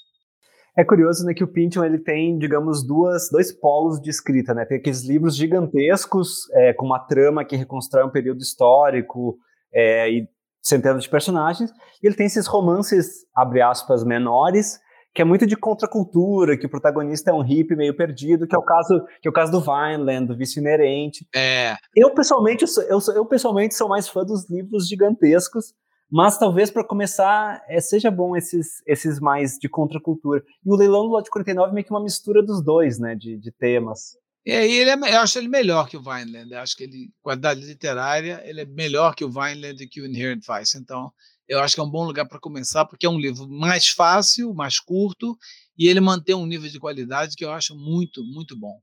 É 0.77 0.83
curioso, 0.83 1.25
né, 1.25 1.33
que 1.33 1.43
o 1.43 1.47
Pynchon 1.47 1.83
ele 1.83 1.97
tem, 1.97 2.37
digamos, 2.37 2.85
duas, 2.85 3.29
dois 3.29 3.51
polos 3.51 3.99
de 3.99 4.09
escrita, 4.09 4.53
né? 4.53 4.65
Tem 4.65 4.77
aqueles 4.77 5.03
livros 5.03 5.35
gigantescos 5.35 6.49
é, 6.53 6.73
com 6.73 6.85
uma 6.85 6.99
trama 6.99 7.43
que 7.43 7.55
reconstrói 7.55 8.05
um 8.05 8.11
período 8.11 8.39
histórico 8.39 9.37
é, 9.73 10.09
e 10.09 10.29
centenas 10.61 11.03
de 11.03 11.09
personagens. 11.09 11.71
E 12.01 12.07
ele 12.07 12.15
tem 12.15 12.27
esses 12.27 12.47
romances, 12.47 13.25
abre 13.35 13.61
aspas, 13.61 14.03
menores, 14.05 14.79
que 15.13 15.21
é 15.21 15.25
muito 15.25 15.45
de 15.45 15.55
contracultura, 15.55 16.57
que 16.57 16.65
o 16.65 16.69
protagonista 16.69 17.31
é 17.31 17.33
um 17.33 17.41
hippie 17.41 17.75
meio 17.75 17.95
perdido, 17.95 18.47
que 18.47 18.55
é 18.55 18.59
o 18.59 18.63
caso, 18.63 19.05
que 19.21 19.27
é 19.27 19.29
o 19.29 19.33
caso 19.33 19.51
do 19.51 19.59
Vineland, 19.59 20.27
do 20.27 20.37
Vício 20.37 20.59
Inerente. 20.59 21.27
É. 21.35 21.75
Eu 21.95 22.13
pessoalmente, 22.13 22.63
eu, 22.63 22.67
sou, 22.67 22.83
eu, 22.83 23.01
sou, 23.01 23.13
eu 23.15 23.25
pessoalmente 23.25 23.75
sou 23.75 23.89
mais 23.89 24.07
fã 24.07 24.23
dos 24.23 24.49
livros 24.49 24.87
gigantescos, 24.87 25.73
mas 26.11 26.37
talvez 26.37 26.71
para 26.71 26.83
começar 26.83 27.61
é, 27.67 27.79
seja 27.79 28.09
bom 28.09 28.35
esses, 28.35 28.81
esses 28.87 29.19
mais 29.19 29.57
de 29.59 29.69
contracultura. 29.69 30.43
E 30.65 30.71
o 30.71 30.75
Leilão 30.75 31.03
do 31.03 31.09
Lote 31.09 31.29
49 31.29 31.69
é 31.69 31.73
meio 31.73 31.85
que 31.85 31.93
uma 31.93 32.03
mistura 32.03 32.41
dos 32.43 32.63
dois, 32.63 32.99
né, 32.99 33.15
de, 33.15 33.37
de 33.37 33.51
temas. 33.51 34.17
E 34.45 34.51
aí 34.51 34.73
ele 34.73 34.89
é, 34.89 34.93
eu 34.93 35.19
acho 35.19 35.37
ele 35.37 35.47
melhor 35.47 35.87
que 35.87 35.97
o 35.97 36.01
Vineland. 36.01 36.51
Eu 36.51 36.59
acho 36.59 36.75
que 36.75 36.83
ele, 36.83 37.11
qualidade 37.21 37.61
literária, 37.61 38.41
ele 38.45 38.61
é 38.61 38.65
melhor 38.65 39.13
que 39.13 39.23
o 39.23 39.29
Vineland 39.29 39.83
e 39.83 39.87
que 39.87 40.01
o 40.01 40.05
Inherent 40.05 40.43
Vice. 40.47 40.77
Então, 40.77 41.11
eu 41.49 41.59
acho 41.59 41.73
que 41.73 41.81
é 41.81 41.83
um 41.83 41.89
bom 41.89 42.05
lugar 42.05 42.27
para 42.27 42.39
começar, 42.39 42.85
porque 42.85 43.07
é 43.07 43.09
um 43.09 43.19
livro 43.19 43.49
mais 43.49 43.89
fácil, 43.89 44.53
mais 44.53 44.79
curto, 44.79 45.35
e 45.75 45.87
ele 45.87 45.99
mantém 45.99 46.35
um 46.35 46.45
nível 46.45 46.69
de 46.69 46.79
qualidade 46.79 47.35
que 47.35 47.43
eu 47.43 47.51
acho 47.51 47.75
muito, 47.75 48.23
muito 48.23 48.57
bom. 48.57 48.79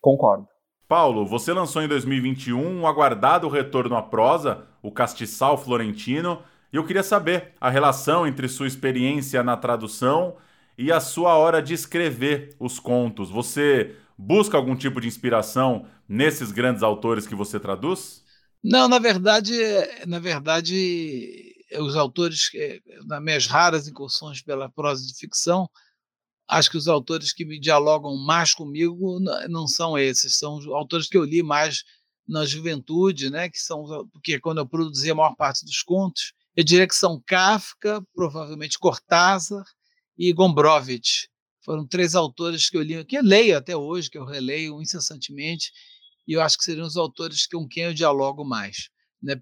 Concordo. 0.00 0.46
Paulo, 0.86 1.24
você 1.24 1.52
lançou 1.52 1.82
em 1.82 1.88
2021 1.88 2.80
um 2.80 2.86
aguardado 2.86 3.48
retorno 3.48 3.96
à 3.96 4.02
prosa, 4.02 4.66
o 4.82 4.92
Castiçal 4.92 5.56
Florentino, 5.56 6.42
e 6.72 6.76
eu 6.76 6.84
queria 6.84 7.02
saber 7.02 7.54
a 7.60 7.70
relação 7.70 8.26
entre 8.26 8.48
sua 8.48 8.66
experiência 8.66 9.42
na 9.42 9.56
tradução 9.56 10.36
e 10.76 10.92
a 10.92 11.00
sua 11.00 11.36
hora 11.36 11.62
de 11.62 11.74
escrever 11.74 12.54
os 12.58 12.78
contos. 12.78 13.30
Você 13.30 13.94
busca 14.18 14.56
algum 14.56 14.76
tipo 14.76 15.00
de 15.00 15.08
inspiração 15.08 15.86
nesses 16.08 16.52
grandes 16.52 16.82
autores 16.82 17.26
que 17.26 17.34
você 17.34 17.58
traduz? 17.58 18.24
Não, 18.62 18.88
na 18.88 18.98
verdade, 18.98 19.54
na 20.06 20.18
verdade, 20.18 21.49
os 21.78 21.96
autores, 21.96 22.50
eh, 22.54 22.80
nas 23.06 23.22
minhas 23.22 23.46
raras 23.46 23.88
incursões 23.88 24.42
pela 24.42 24.70
prosa 24.70 25.06
de 25.06 25.14
ficção, 25.14 25.68
acho 26.48 26.70
que 26.70 26.76
os 26.76 26.88
autores 26.88 27.32
que 27.32 27.44
me 27.44 27.60
dialogam 27.60 28.16
mais 28.16 28.52
comigo 28.54 29.20
não 29.48 29.66
são 29.68 29.96
esses, 29.96 30.36
são 30.36 30.56
os 30.56 30.66
autores 30.66 31.08
que 31.08 31.16
eu 31.16 31.24
li 31.24 31.42
mais 31.42 31.84
na 32.26 32.44
juventude, 32.44 33.30
né, 33.30 33.48
que 33.48 33.58
são 33.58 33.84
porque 34.12 34.38
quando 34.40 34.58
eu 34.58 34.66
produzia 34.66 35.12
a 35.12 35.14
maior 35.14 35.34
parte 35.36 35.64
dos 35.64 35.82
contos, 35.82 36.32
eu 36.56 36.64
diria 36.64 36.86
que 36.86 36.94
são 36.94 37.22
Kafka, 37.24 38.02
provavelmente 38.14 38.78
Cortázar 38.78 39.64
e 40.18 40.32
Gombrowicz. 40.32 41.28
Foram 41.64 41.86
três 41.86 42.14
autores 42.14 42.68
que 42.68 42.76
eu 42.76 42.82
li, 42.82 43.04
que 43.04 43.18
eu 43.18 43.22
leio 43.22 43.56
até 43.56 43.76
hoje, 43.76 44.10
que 44.10 44.18
eu 44.18 44.24
releio 44.24 44.80
incessantemente, 44.80 45.72
e 46.26 46.32
eu 46.34 46.40
acho 46.40 46.58
que 46.58 46.64
seriam 46.64 46.86
os 46.86 46.96
autores 46.96 47.46
com 47.46 47.66
quem 47.68 47.84
eu 47.84 47.94
dialogo 47.94 48.44
mais. 48.44 48.88
Né? 49.22 49.40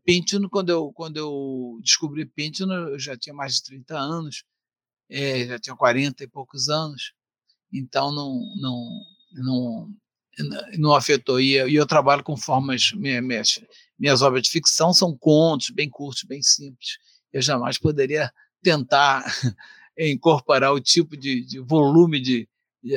Quando 0.50 0.70
eu, 0.70 0.92
quando 0.92 1.16
eu 1.16 1.78
descobri 1.82 2.26
Pynchon, 2.26 2.72
eu 2.72 2.98
já 2.98 3.16
tinha 3.16 3.34
mais 3.34 3.54
de 3.54 3.64
30 3.64 3.96
anos, 3.98 4.44
é, 5.10 5.46
já 5.46 5.58
tinha 5.58 5.76
40 5.76 6.24
e 6.24 6.28
poucos 6.28 6.68
anos, 6.68 7.12
então 7.72 8.12
não, 8.12 8.40
não, 8.60 9.00
não, 9.32 9.90
não 10.78 10.94
afetou. 10.94 11.40
E 11.40 11.52
eu, 11.54 11.68
eu 11.68 11.86
trabalho 11.86 12.24
com 12.24 12.36
formas, 12.36 12.92
minhas, 12.92 13.60
minhas 13.98 14.22
obras 14.22 14.42
de 14.42 14.50
ficção 14.50 14.92
são 14.92 15.16
contos 15.16 15.70
bem 15.70 15.88
curtos, 15.88 16.24
bem 16.24 16.42
simples. 16.42 16.98
Eu 17.32 17.40
jamais 17.42 17.78
poderia 17.78 18.32
tentar 18.62 19.24
incorporar 19.98 20.72
o 20.72 20.80
tipo 20.80 21.16
de, 21.16 21.44
de 21.44 21.60
volume 21.60 22.20
de, 22.20 22.48
e 22.82 22.96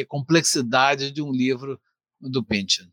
a 0.00 0.06
complexidade 0.06 1.10
de 1.10 1.22
um 1.22 1.32
livro 1.32 1.80
do 2.20 2.44
Pynchon. 2.44 2.86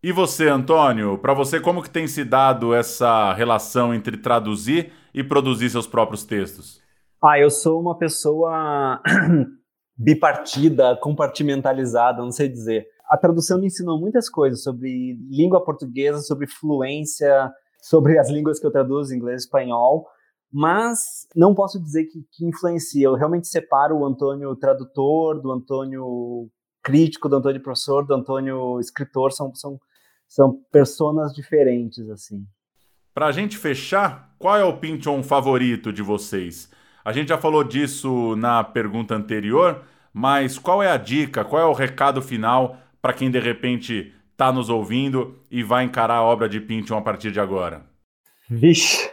E 0.00 0.12
você, 0.12 0.48
Antônio, 0.48 1.18
para 1.18 1.34
você 1.34 1.58
como 1.58 1.82
que 1.82 1.90
tem 1.90 2.06
se 2.06 2.24
dado 2.24 2.72
essa 2.72 3.32
relação 3.32 3.92
entre 3.92 4.16
traduzir 4.16 4.92
e 5.12 5.24
produzir 5.24 5.70
seus 5.70 5.88
próprios 5.88 6.24
textos? 6.24 6.80
Ah, 7.22 7.36
eu 7.36 7.50
sou 7.50 7.80
uma 7.80 7.98
pessoa 7.98 9.02
bipartida, 9.98 10.96
compartimentalizada, 11.02 12.22
não 12.22 12.30
sei 12.30 12.48
dizer. 12.48 12.86
A 13.10 13.16
tradução 13.16 13.58
me 13.58 13.66
ensinou 13.66 13.98
muitas 13.98 14.28
coisas 14.28 14.62
sobre 14.62 15.18
língua 15.28 15.64
portuguesa, 15.64 16.20
sobre 16.20 16.46
fluência, 16.46 17.50
sobre 17.82 18.20
as 18.20 18.30
línguas 18.30 18.60
que 18.60 18.66
eu 18.66 18.70
traduzo, 18.70 19.12
inglês 19.12 19.42
e 19.42 19.44
espanhol, 19.46 20.06
mas 20.52 21.26
não 21.34 21.56
posso 21.56 21.82
dizer 21.82 22.04
que, 22.04 22.24
que 22.30 22.46
influencia. 22.46 23.06
Eu 23.06 23.14
realmente 23.14 23.48
separo 23.48 23.96
o 23.96 24.06
Antônio 24.06 24.54
tradutor 24.54 25.40
do 25.40 25.50
Antônio 25.50 26.48
crítico, 26.82 27.28
do 27.28 27.36
Antônio 27.36 27.62
professor, 27.62 28.06
do 28.06 28.14
Antônio 28.14 28.78
escritor, 28.80 29.32
são, 29.32 29.54
são, 29.54 29.78
são 30.28 30.60
personas 30.70 31.32
diferentes, 31.32 32.08
assim. 32.10 32.44
Para 33.14 33.26
a 33.26 33.32
gente 33.32 33.56
fechar, 33.56 34.34
qual 34.38 34.56
é 34.56 34.62
o 34.62 34.76
Pinchon 34.76 35.22
favorito 35.22 35.92
de 35.92 36.02
vocês? 36.02 36.70
A 37.04 37.12
gente 37.12 37.28
já 37.28 37.38
falou 37.38 37.64
disso 37.64 38.36
na 38.36 38.62
pergunta 38.62 39.14
anterior, 39.14 39.82
mas 40.12 40.58
qual 40.58 40.82
é 40.82 40.90
a 40.90 40.96
dica, 40.96 41.44
qual 41.44 41.62
é 41.62 41.64
o 41.64 41.72
recado 41.72 42.20
final 42.20 42.76
para 43.00 43.12
quem 43.12 43.30
de 43.30 43.40
repente 43.40 44.14
está 44.30 44.52
nos 44.52 44.68
ouvindo 44.68 45.42
e 45.50 45.62
vai 45.62 45.84
encarar 45.84 46.16
a 46.16 46.22
obra 46.22 46.48
de 46.48 46.60
Pynchon 46.60 46.96
a 46.96 47.02
partir 47.02 47.32
de 47.32 47.40
agora? 47.40 47.84
Vixe. 48.48 49.10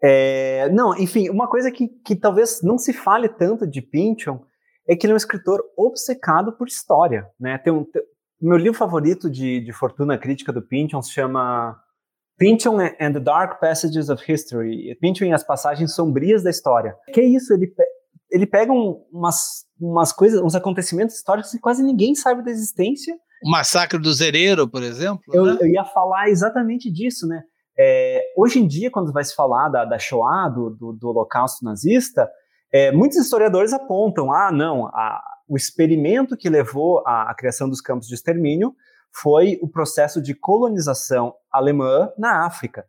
É, 0.00 0.68
não, 0.70 0.96
enfim, 0.96 1.28
uma 1.30 1.48
coisa 1.48 1.70
que, 1.70 1.88
que 2.04 2.14
talvez 2.14 2.60
não 2.62 2.76
se 2.76 2.92
fale 2.92 3.28
tanto 3.28 3.66
de 3.66 3.80
Pynchon 3.80 4.44
é 4.86 4.96
que 4.96 5.06
ele 5.06 5.12
é 5.12 5.14
um 5.14 5.16
escritor 5.16 5.60
obcecado 5.76 6.52
por 6.52 6.66
história. 6.66 7.26
Né? 7.38 7.56
Tem 7.58 7.72
um, 7.72 7.86
meu 8.42 8.56
livro 8.56 8.78
favorito 8.78 9.30
de, 9.30 9.60
de 9.60 9.72
fortuna 9.72 10.18
crítica 10.18 10.52
do 10.52 10.60
Pynchon 10.60 11.00
se 11.00 11.12
chama 11.12 11.80
Pynchon 12.38 12.80
and 13.00 13.12
the 13.12 13.20
Dark 13.20 13.60
Passages 13.60 14.08
of 14.08 14.22
History. 14.30 14.96
Pynchon 15.00 15.26
e 15.26 15.32
as 15.32 15.44
passagens 15.44 15.94
sombrias 15.94 16.42
da 16.42 16.50
história. 16.50 16.96
Que 17.12 17.20
é 17.20 17.24
isso? 17.24 17.52
Ele, 17.54 17.72
ele 18.30 18.46
pega 18.46 18.72
um, 18.72 19.04
umas, 19.12 19.64
umas 19.80 20.12
coisas, 20.12 20.40
uns 20.40 20.54
acontecimentos 20.54 21.16
históricos 21.16 21.52
que 21.52 21.60
quase 21.60 21.82
ninguém 21.82 22.14
sabe 22.14 22.44
da 22.44 22.50
existência. 22.50 23.14
O 23.44 23.50
massacre 23.50 23.98
do 23.98 24.12
Zereiro, 24.12 24.68
por 24.68 24.82
exemplo. 24.82 25.22
Eu, 25.32 25.44
né? 25.46 25.58
eu 25.60 25.68
ia 25.68 25.84
falar 25.84 26.28
exatamente 26.28 26.90
disso, 26.90 27.26
né? 27.26 27.42
É, 27.78 28.22
hoje 28.36 28.58
em 28.58 28.66
dia, 28.66 28.90
quando 28.90 29.12
vai 29.12 29.24
se 29.24 29.34
falar 29.34 29.68
da, 29.68 29.84
da 29.84 29.98
Shoah, 29.98 30.48
do, 30.48 30.70
do, 30.70 30.92
do 30.92 31.08
Holocausto 31.08 31.64
nazista, 31.64 32.28
é, 32.72 32.90
muitos 32.92 33.18
historiadores 33.18 33.72
apontam: 33.72 34.32
ah, 34.32 34.50
não, 34.52 34.86
a, 34.88 35.22
o 35.52 35.56
experimento 35.56 36.34
que 36.34 36.48
levou 36.48 37.06
à, 37.06 37.30
à 37.30 37.34
criação 37.34 37.68
dos 37.68 37.82
campos 37.82 38.08
de 38.08 38.14
extermínio 38.14 38.74
foi 39.12 39.58
o 39.60 39.68
processo 39.68 40.22
de 40.22 40.34
colonização 40.34 41.34
alemã 41.52 42.10
na 42.16 42.46
África. 42.46 42.86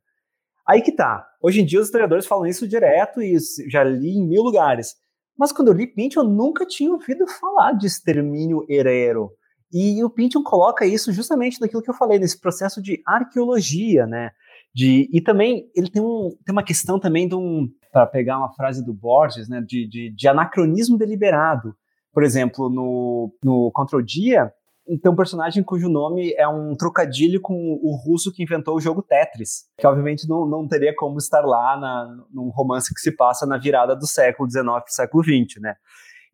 Aí 0.66 0.82
que 0.82 0.94
tá. 0.94 1.28
Hoje 1.42 1.60
em 1.60 1.66
dia 1.66 1.82
os 1.82 1.88
historiadores 1.88 2.26
falam 2.26 2.46
isso 2.46 2.66
direto 2.66 3.22
e 3.22 3.36
já 3.70 3.84
li 3.84 4.12
em 4.12 4.26
mil 4.26 4.42
lugares. 4.42 4.96
Mas 5.38 5.52
quando 5.52 5.68
eu 5.68 5.74
li 5.74 5.86
Pynchon, 5.86 6.22
eu 6.22 6.30
nunca 6.30 6.66
tinha 6.66 6.90
ouvido 6.90 7.28
falar 7.28 7.74
de 7.74 7.86
extermínio 7.86 8.66
herero. 8.70 9.32
E 9.70 10.02
o 10.02 10.10
Pynchon 10.10 10.42
coloca 10.42 10.86
isso 10.86 11.12
justamente 11.12 11.60
naquilo 11.60 11.82
que 11.82 11.90
eu 11.90 11.96
falei, 11.96 12.18
nesse 12.18 12.40
processo 12.40 12.82
de 12.82 13.04
arqueologia, 13.06 14.08
né? 14.08 14.32
De, 14.74 15.10
e 15.12 15.20
também 15.20 15.70
ele 15.76 15.90
tem, 15.90 16.02
um, 16.02 16.30
tem 16.46 16.54
uma 16.54 16.64
questão 16.64 16.98
também 16.98 17.28
de 17.28 17.36
um, 17.36 17.68
para 17.92 18.08
pegar 18.08 18.38
uma 18.38 18.54
frase 18.54 18.86
do 18.86 18.94
Borges, 18.94 19.50
né, 19.50 19.62
de, 19.62 19.86
de, 19.88 20.16
de 20.16 20.28
anacronismo 20.30 20.98
deliberado. 20.98 21.76
Por 22.14 22.24
exemplo, 22.24 22.70
no, 22.70 23.34
no 23.44 23.72
Contra 23.72 23.98
o 23.98 24.04
Dia, 24.04 24.54
tem 25.02 25.12
um 25.12 25.16
personagem 25.16 25.64
cujo 25.64 25.90
nome 25.90 26.34
é 26.38 26.48
um 26.48 26.76
trocadilho 26.76 27.42
com 27.42 27.54
o 27.82 27.96
russo 27.96 28.32
que 28.32 28.44
inventou 28.44 28.76
o 28.76 28.82
jogo 28.82 29.02
Tetris, 29.02 29.66
que 29.78 29.88
obviamente 29.88 30.28
não, 30.28 30.46
não 30.46 30.68
teria 30.68 30.94
como 30.96 31.18
estar 31.18 31.42
lá 31.42 31.80
na, 31.80 32.26
num 32.32 32.50
romance 32.50 32.94
que 32.94 33.00
se 33.00 33.16
passa 33.16 33.46
na 33.46 33.58
virada 33.58 33.96
do 33.96 34.06
século 34.06 34.50
XIX 34.50 34.64
para 34.66 34.84
o 34.86 34.90
século 34.90 35.24
XX, 35.24 35.62
né? 35.62 35.76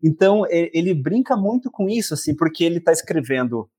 Então, 0.04 0.46
ele 0.50 0.94
brinca 0.94 1.36
muito 1.36 1.70
com 1.70 1.90
isso, 1.90 2.14
assim, 2.14 2.34
porque 2.36 2.64
ele 2.64 2.78
está 2.78 2.92
escrevendo 2.92 3.70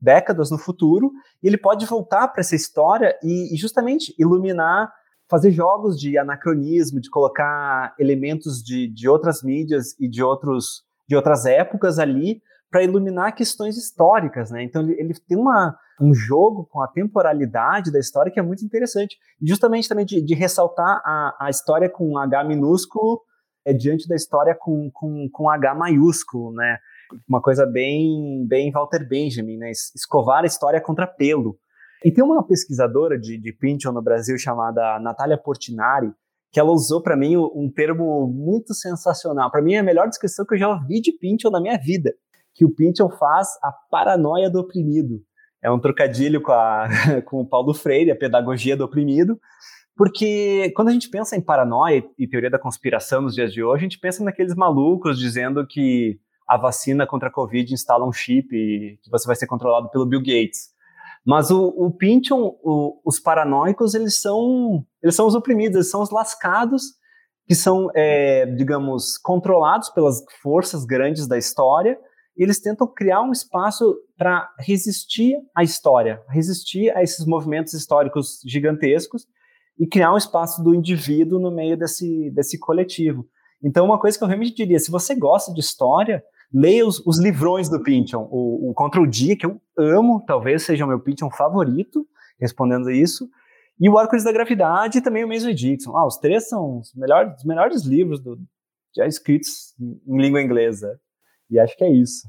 décadas 0.00 0.50
no 0.50 0.58
futuro 0.58 1.10
e 1.42 1.46
ele 1.46 1.58
pode 1.58 1.86
voltar 1.86 2.28
para 2.28 2.40
essa 2.40 2.54
história 2.54 3.18
e, 3.22 3.54
e 3.54 3.56
justamente 3.56 4.14
iluminar, 4.18 4.92
fazer 5.28 5.50
jogos 5.50 5.98
de 5.98 6.18
anacronismo, 6.18 7.00
de 7.00 7.08
colocar 7.08 7.94
elementos 7.98 8.62
de, 8.62 8.88
de 8.88 9.08
outras 9.08 9.42
mídias 9.42 9.98
e 9.98 10.08
de, 10.08 10.22
outros, 10.22 10.84
de 11.10 11.16
outras 11.16 11.44
épocas 11.44 11.98
ali 11.98 12.40
para 12.70 12.84
iluminar 12.84 13.34
questões 13.34 13.76
históricas, 13.76 14.52
né? 14.52 14.62
Então 14.62 14.80
ele, 14.80 14.92
ele, 14.92 15.14
tem 15.28 15.36
uma, 15.36 15.76
um 16.00 16.14
jogo 16.14 16.68
com 16.70 16.80
a 16.80 16.86
temporalidade 16.86 17.90
da 17.90 17.98
história 17.98 18.30
que 18.30 18.38
é 18.38 18.42
muito 18.42 18.64
interessante, 18.64 19.18
justamente 19.42 19.88
também 19.88 20.06
de, 20.06 20.22
de 20.22 20.34
ressaltar 20.34 21.02
a, 21.04 21.36
a 21.40 21.50
história 21.50 21.90
com 21.90 22.16
H 22.16 22.44
minúsculo 22.44 23.20
é, 23.66 23.72
diante 23.72 24.06
da 24.06 24.14
história 24.14 24.54
com, 24.54 24.88
com, 24.92 25.28
com 25.32 25.50
H 25.50 25.74
maiúsculo, 25.74 26.52
né? 26.52 26.78
Uma 27.28 27.42
coisa 27.42 27.66
bem, 27.66 28.46
bem 28.46 28.70
Walter 28.70 29.04
Benjamin, 29.04 29.56
né? 29.56 29.72
Escovar 29.72 30.44
a 30.44 30.46
história 30.46 30.80
contra 30.80 31.08
pelo. 31.08 31.58
E 32.04 32.12
tem 32.12 32.22
uma 32.22 32.46
pesquisadora 32.46 33.18
de, 33.18 33.36
de 33.36 33.52
Pynchon 33.52 33.90
no 33.90 34.00
Brasil 34.00 34.38
chamada 34.38 35.00
Natália 35.00 35.36
Portinari, 35.36 36.12
que 36.52 36.58
ela 36.58 36.70
usou 36.70 37.02
para 37.02 37.16
mim 37.16 37.36
um 37.36 37.70
termo 37.74 38.26
muito 38.26 38.74
sensacional. 38.74 39.50
Para 39.50 39.62
mim 39.62 39.74
é 39.74 39.78
a 39.78 39.84
melhor 39.84 40.08
descrição 40.08 40.44
que 40.44 40.54
eu 40.54 40.58
já 40.58 40.68
ouvi 40.68 41.00
de 41.00 41.12
Pynchon 41.12 41.50
na 41.50 41.60
minha 41.60 41.78
vida 41.78 42.12
que 42.54 42.64
o 42.64 42.74
Pynchon 42.74 43.08
faz 43.10 43.48
a 43.62 43.72
paranoia 43.90 44.50
do 44.50 44.60
oprimido. 44.60 45.20
É 45.62 45.70
um 45.70 45.80
trocadilho 45.80 46.42
com, 46.42 46.52
a, 46.52 46.88
com 47.24 47.40
o 47.40 47.48
Paulo 47.48 47.74
Freire, 47.74 48.10
a 48.10 48.16
pedagogia 48.16 48.76
do 48.76 48.84
oprimido, 48.84 49.38
porque 49.96 50.72
quando 50.74 50.88
a 50.88 50.92
gente 50.92 51.10
pensa 51.10 51.36
em 51.36 51.40
paranoia 51.40 52.04
e 52.18 52.28
teoria 52.28 52.50
da 52.50 52.58
conspiração 52.58 53.22
nos 53.22 53.34
dias 53.34 53.52
de 53.52 53.62
hoje, 53.62 53.80
a 53.80 53.88
gente 53.88 53.98
pensa 53.98 54.24
naqueles 54.24 54.54
malucos 54.54 55.18
dizendo 55.18 55.66
que 55.66 56.18
a 56.48 56.56
vacina 56.56 57.06
contra 57.06 57.28
a 57.28 57.32
Covid 57.32 57.72
instala 57.72 58.06
um 58.06 58.12
chip 58.12 58.54
e 58.54 58.98
que 59.02 59.10
você 59.10 59.26
vai 59.26 59.36
ser 59.36 59.46
controlado 59.46 59.90
pelo 59.90 60.06
Bill 60.06 60.20
Gates. 60.20 60.70
Mas 61.30 61.48
o, 61.48 61.68
o 61.68 61.92
Pynchon, 61.92 62.58
o, 62.60 63.00
os 63.04 63.20
paranoicos, 63.20 63.94
eles 63.94 64.20
são, 64.20 64.84
eles 65.00 65.14
são 65.14 65.28
os 65.28 65.34
oprimidos, 65.36 65.76
eles 65.76 65.88
são 65.88 66.02
os 66.02 66.10
lascados, 66.10 66.82
que 67.46 67.54
são, 67.54 67.88
é, 67.94 68.46
digamos, 68.46 69.16
controlados 69.16 69.90
pelas 69.90 70.24
forças 70.42 70.84
grandes 70.84 71.28
da 71.28 71.38
história, 71.38 71.96
eles 72.36 72.60
tentam 72.60 72.84
criar 72.84 73.22
um 73.22 73.30
espaço 73.30 73.96
para 74.18 74.50
resistir 74.58 75.36
à 75.56 75.62
história, 75.62 76.20
resistir 76.28 76.90
a 76.96 77.00
esses 77.00 77.24
movimentos 77.24 77.74
históricos 77.74 78.40
gigantescos 78.44 79.24
e 79.78 79.86
criar 79.86 80.12
um 80.12 80.18
espaço 80.18 80.60
do 80.64 80.74
indivíduo 80.74 81.38
no 81.38 81.52
meio 81.52 81.76
desse, 81.76 82.28
desse 82.32 82.58
coletivo. 82.58 83.24
Então, 83.62 83.84
uma 83.84 84.00
coisa 84.00 84.18
que 84.18 84.24
eu 84.24 84.28
realmente 84.28 84.56
diria, 84.56 84.80
se 84.80 84.90
você 84.90 85.14
gosta 85.14 85.54
de 85.54 85.60
história, 85.60 86.24
leia 86.52 86.86
os, 86.86 87.04
os 87.06 87.18
livrões 87.18 87.68
do 87.68 87.82
Pynchon, 87.82 88.28
o, 88.30 88.70
o 88.70 88.74
Contra 88.74 89.00
o 89.00 89.06
Dia, 89.06 89.36
que 89.36 89.46
eu 89.46 89.60
amo, 89.78 90.22
talvez 90.26 90.64
seja 90.64 90.84
o 90.84 90.88
meu 90.88 91.00
Pynchon 91.00 91.30
favorito, 91.30 92.06
respondendo 92.38 92.90
isso, 92.90 93.28
e 93.80 93.88
o 93.88 93.96
Arco 93.96 94.16
da 94.22 94.32
Gravidade 94.32 94.98
e 94.98 95.00
também 95.00 95.24
o 95.24 95.28
Mason 95.28 95.54
Dixon. 95.54 95.96
Ah, 95.96 96.06
os 96.06 96.18
três 96.18 96.48
são 96.48 96.80
os 96.80 96.92
melhores, 96.94 97.38
os 97.38 97.44
melhores 97.44 97.82
livros 97.84 98.20
do, 98.20 98.38
já 98.94 99.06
escritos 99.06 99.74
em 99.80 100.20
língua 100.20 100.42
inglesa. 100.42 101.00
E 101.48 101.58
acho 101.58 101.76
que 101.76 101.84
é 101.84 101.90
isso. 101.90 102.28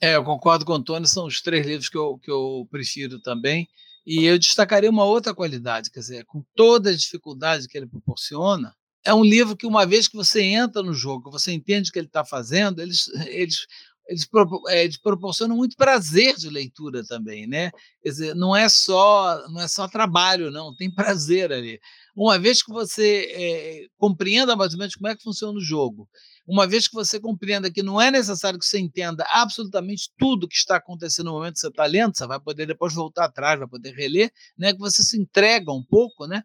É, 0.00 0.14
eu 0.14 0.24
concordo 0.24 0.64
com 0.64 0.72
o 0.72 0.76
Antônio, 0.76 1.08
são 1.08 1.26
os 1.26 1.40
três 1.40 1.66
livros 1.66 1.88
que 1.88 1.98
eu, 1.98 2.18
que 2.18 2.30
eu 2.30 2.66
prefiro 2.70 3.20
também. 3.20 3.68
E 4.06 4.24
eu 4.24 4.38
destacaria 4.38 4.90
uma 4.90 5.04
outra 5.04 5.34
qualidade, 5.34 5.90
quer 5.90 6.00
dizer, 6.00 6.24
com 6.26 6.44
toda 6.54 6.90
a 6.90 6.96
dificuldade 6.96 7.66
que 7.66 7.76
ele 7.76 7.86
proporciona, 7.86 8.74
é 9.04 9.12
um 9.14 9.24
livro 9.24 9.56
que, 9.56 9.66
uma 9.66 9.86
vez 9.86 10.08
que 10.08 10.16
você 10.16 10.42
entra 10.42 10.82
no 10.82 10.92
jogo, 10.92 11.30
você 11.30 11.52
entende 11.52 11.90
o 11.90 11.92
que 11.92 11.98
ele 11.98 12.06
está 12.06 12.24
fazendo, 12.24 12.80
eles, 12.80 13.08
eles, 13.26 13.66
eles, 14.08 14.28
é, 14.68 14.84
eles, 14.84 14.96
proporcionam 14.96 15.56
muito 15.56 15.76
prazer 15.76 16.36
de 16.36 16.48
leitura 16.48 17.04
também, 17.04 17.46
né? 17.46 17.70
Quer 18.02 18.10
dizer, 18.10 18.34
não 18.34 18.54
é 18.54 18.68
só, 18.68 19.46
não 19.48 19.60
é 19.60 19.68
só 19.68 19.86
trabalho, 19.88 20.50
não, 20.50 20.74
tem 20.74 20.90
prazer 20.90 21.52
ali. 21.52 21.78
Uma 22.16 22.38
vez 22.38 22.62
que 22.62 22.72
você 22.72 23.28
é, 23.30 23.86
compreenda 23.98 24.56
mais 24.56 24.72
ou 24.72 24.78
menos 24.78 24.94
como 24.94 25.08
é 25.08 25.16
que 25.16 25.22
funciona 25.22 25.58
o 25.58 25.62
jogo 25.62 26.08
uma 26.46 26.66
vez 26.66 26.86
que 26.86 26.94
você 26.94 27.18
compreenda 27.18 27.70
que 27.70 27.82
não 27.82 28.00
é 28.00 28.10
necessário 28.10 28.58
que 28.58 28.66
você 28.66 28.78
entenda 28.78 29.26
absolutamente 29.30 30.10
tudo 30.18 30.48
que 30.48 30.56
está 30.56 30.76
acontecendo 30.76 31.26
no 31.26 31.32
momento 31.32 31.54
que 31.54 31.60
você 31.60 31.68
está 31.68 31.86
lendo, 31.86 32.16
você 32.16 32.26
vai 32.26 32.38
poder 32.38 32.66
depois 32.66 32.92
voltar 32.94 33.24
atrás, 33.24 33.58
vai 33.58 33.68
poder 33.68 33.94
reler, 33.94 34.30
né, 34.56 34.72
que 34.72 34.78
você 34.78 35.02
se 35.02 35.18
entrega 35.18 35.72
um 35.72 35.82
pouco, 35.82 36.26
né, 36.26 36.42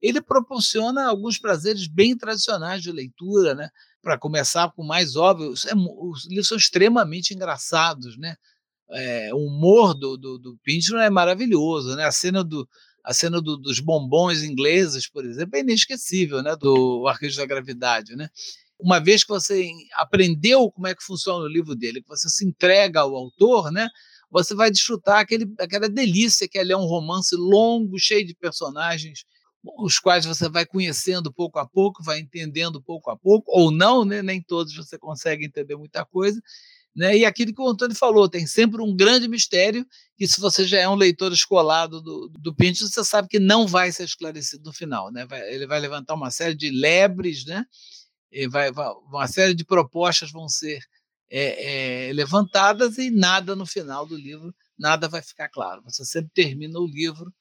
ele 0.00 0.20
proporciona 0.20 1.06
alguns 1.08 1.38
prazeres 1.38 1.86
bem 1.86 2.16
tradicionais 2.16 2.82
de 2.82 2.92
leitura, 2.92 3.54
né, 3.54 3.70
para 4.02 4.18
começar 4.18 4.70
com 4.72 4.84
mais 4.84 5.16
óbvio, 5.16 5.52
é, 5.66 5.72
os 5.74 6.26
livros 6.26 6.48
são 6.48 6.56
extremamente 6.56 7.34
engraçados, 7.34 8.16
né, 8.16 8.36
é, 8.90 9.30
o 9.34 9.38
humor 9.38 9.94
do, 9.94 10.16
do, 10.16 10.38
do 10.38 10.58
Pynchon 10.62 10.98
é 10.98 11.10
maravilhoso, 11.10 11.94
né, 11.96 12.04
a 12.04 12.12
cena 12.12 12.42
do, 12.42 12.68
a 13.04 13.12
cena 13.12 13.40
do, 13.40 13.56
dos 13.56 13.80
bombons 13.80 14.42
ingleses, 14.42 15.08
por 15.08 15.24
exemplo, 15.24 15.56
é 15.56 15.60
inesquecível, 15.60 16.42
né, 16.42 16.54
do 16.56 17.06
Arquejo 17.08 17.36
da 17.36 17.46
Gravidade, 17.46 18.14
né, 18.16 18.28
uma 18.78 19.00
vez 19.00 19.24
que 19.24 19.30
você 19.30 19.68
aprendeu 19.94 20.70
como 20.70 20.86
é 20.86 20.94
que 20.94 21.02
funciona 21.02 21.44
o 21.44 21.48
livro 21.48 21.74
dele, 21.74 22.00
que 22.00 22.08
você 22.08 22.28
se 22.28 22.46
entrega 22.46 23.00
ao 23.00 23.14
autor, 23.14 23.72
né? 23.72 23.88
Você 24.30 24.54
vai 24.54 24.70
desfrutar 24.70 25.18
aquele, 25.18 25.52
aquela 25.58 25.88
delícia 25.88 26.46
que 26.48 26.58
é 26.58 26.62
ler 26.62 26.76
um 26.76 26.86
romance 26.86 27.34
longo, 27.34 27.98
cheio 27.98 28.24
de 28.24 28.34
personagens, 28.34 29.24
os 29.62 29.98
quais 29.98 30.24
você 30.24 30.48
vai 30.48 30.64
conhecendo 30.64 31.32
pouco 31.32 31.58
a 31.58 31.66
pouco, 31.66 32.02
vai 32.02 32.20
entendendo 32.20 32.82
pouco 32.82 33.10
a 33.10 33.16
pouco, 33.16 33.50
ou 33.50 33.70
não, 33.70 34.04
né? 34.04 34.22
nem 34.22 34.42
todos 34.42 34.74
você 34.74 34.98
consegue 34.98 35.44
entender 35.44 35.76
muita 35.76 36.04
coisa. 36.04 36.40
Né? 36.94 37.18
E 37.18 37.24
aquilo 37.24 37.54
que 37.54 37.60
o 37.60 37.68
Antônio 37.68 37.94
falou, 37.94 38.28
tem 38.28 38.46
sempre 38.46 38.82
um 38.82 38.94
grande 38.94 39.28
mistério, 39.28 39.86
que 40.16 40.26
se 40.26 40.40
você 40.40 40.66
já 40.66 40.80
é 40.80 40.88
um 40.88 40.94
leitor 40.94 41.32
escolado 41.32 42.00
do, 42.02 42.28
do 42.28 42.54
Pinto, 42.54 42.88
você 42.88 43.04
sabe 43.04 43.28
que 43.28 43.38
não 43.38 43.66
vai 43.66 43.92
ser 43.92 44.04
esclarecido 44.04 44.64
no 44.64 44.72
final. 44.72 45.12
Né? 45.12 45.24
Vai, 45.26 45.40
ele 45.52 45.66
vai 45.66 45.78
levantar 45.78 46.14
uma 46.14 46.30
série 46.30 46.54
de 46.54 46.70
lebres, 46.70 47.44
né? 47.44 47.64
E 48.32 48.48
vai, 48.48 48.70
vai, 48.72 48.90
uma 49.08 49.26
série 49.26 49.54
de 49.54 49.64
propostas 49.64 50.30
vão 50.30 50.48
ser 50.48 50.80
é, 51.30 52.08
é, 52.08 52.12
levantadas 52.12 52.98
e 52.98 53.10
nada 53.10 53.54
no 53.54 53.66
final 53.66 54.06
do 54.06 54.16
livro, 54.16 54.54
nada 54.78 55.08
vai 55.08 55.22
ficar 55.22 55.48
claro. 55.48 55.82
Você 55.84 56.04
sempre 56.04 56.30
termina 56.34 56.78
o 56.78 56.86
livro 56.86 57.32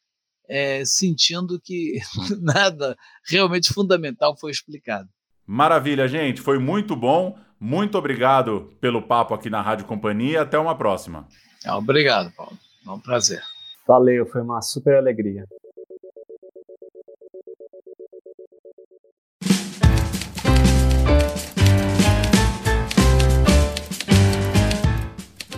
é, 0.47 0.83
sentindo 0.85 1.59
que 1.59 1.99
nada 2.41 2.97
realmente 3.29 3.73
fundamental 3.73 4.37
foi 4.37 4.51
explicado. 4.51 5.09
Maravilha, 5.45 6.07
gente. 6.07 6.41
Foi 6.41 6.59
muito 6.59 6.95
bom. 6.95 7.37
Muito 7.59 7.97
obrigado 7.97 8.71
pelo 8.79 9.01
papo 9.01 9.33
aqui 9.33 9.49
na 9.49 9.61
Rádio 9.61 9.85
Companhia. 9.85 10.41
Até 10.41 10.59
uma 10.59 10.77
próxima. 10.77 11.27
Obrigado, 11.65 12.31
Paulo. 12.35 12.57
É 12.85 12.91
um 12.91 12.99
prazer. 12.99 13.41
Valeu, 13.87 14.25
foi 14.25 14.41
uma 14.41 14.61
super 14.61 14.95
alegria. 14.97 15.45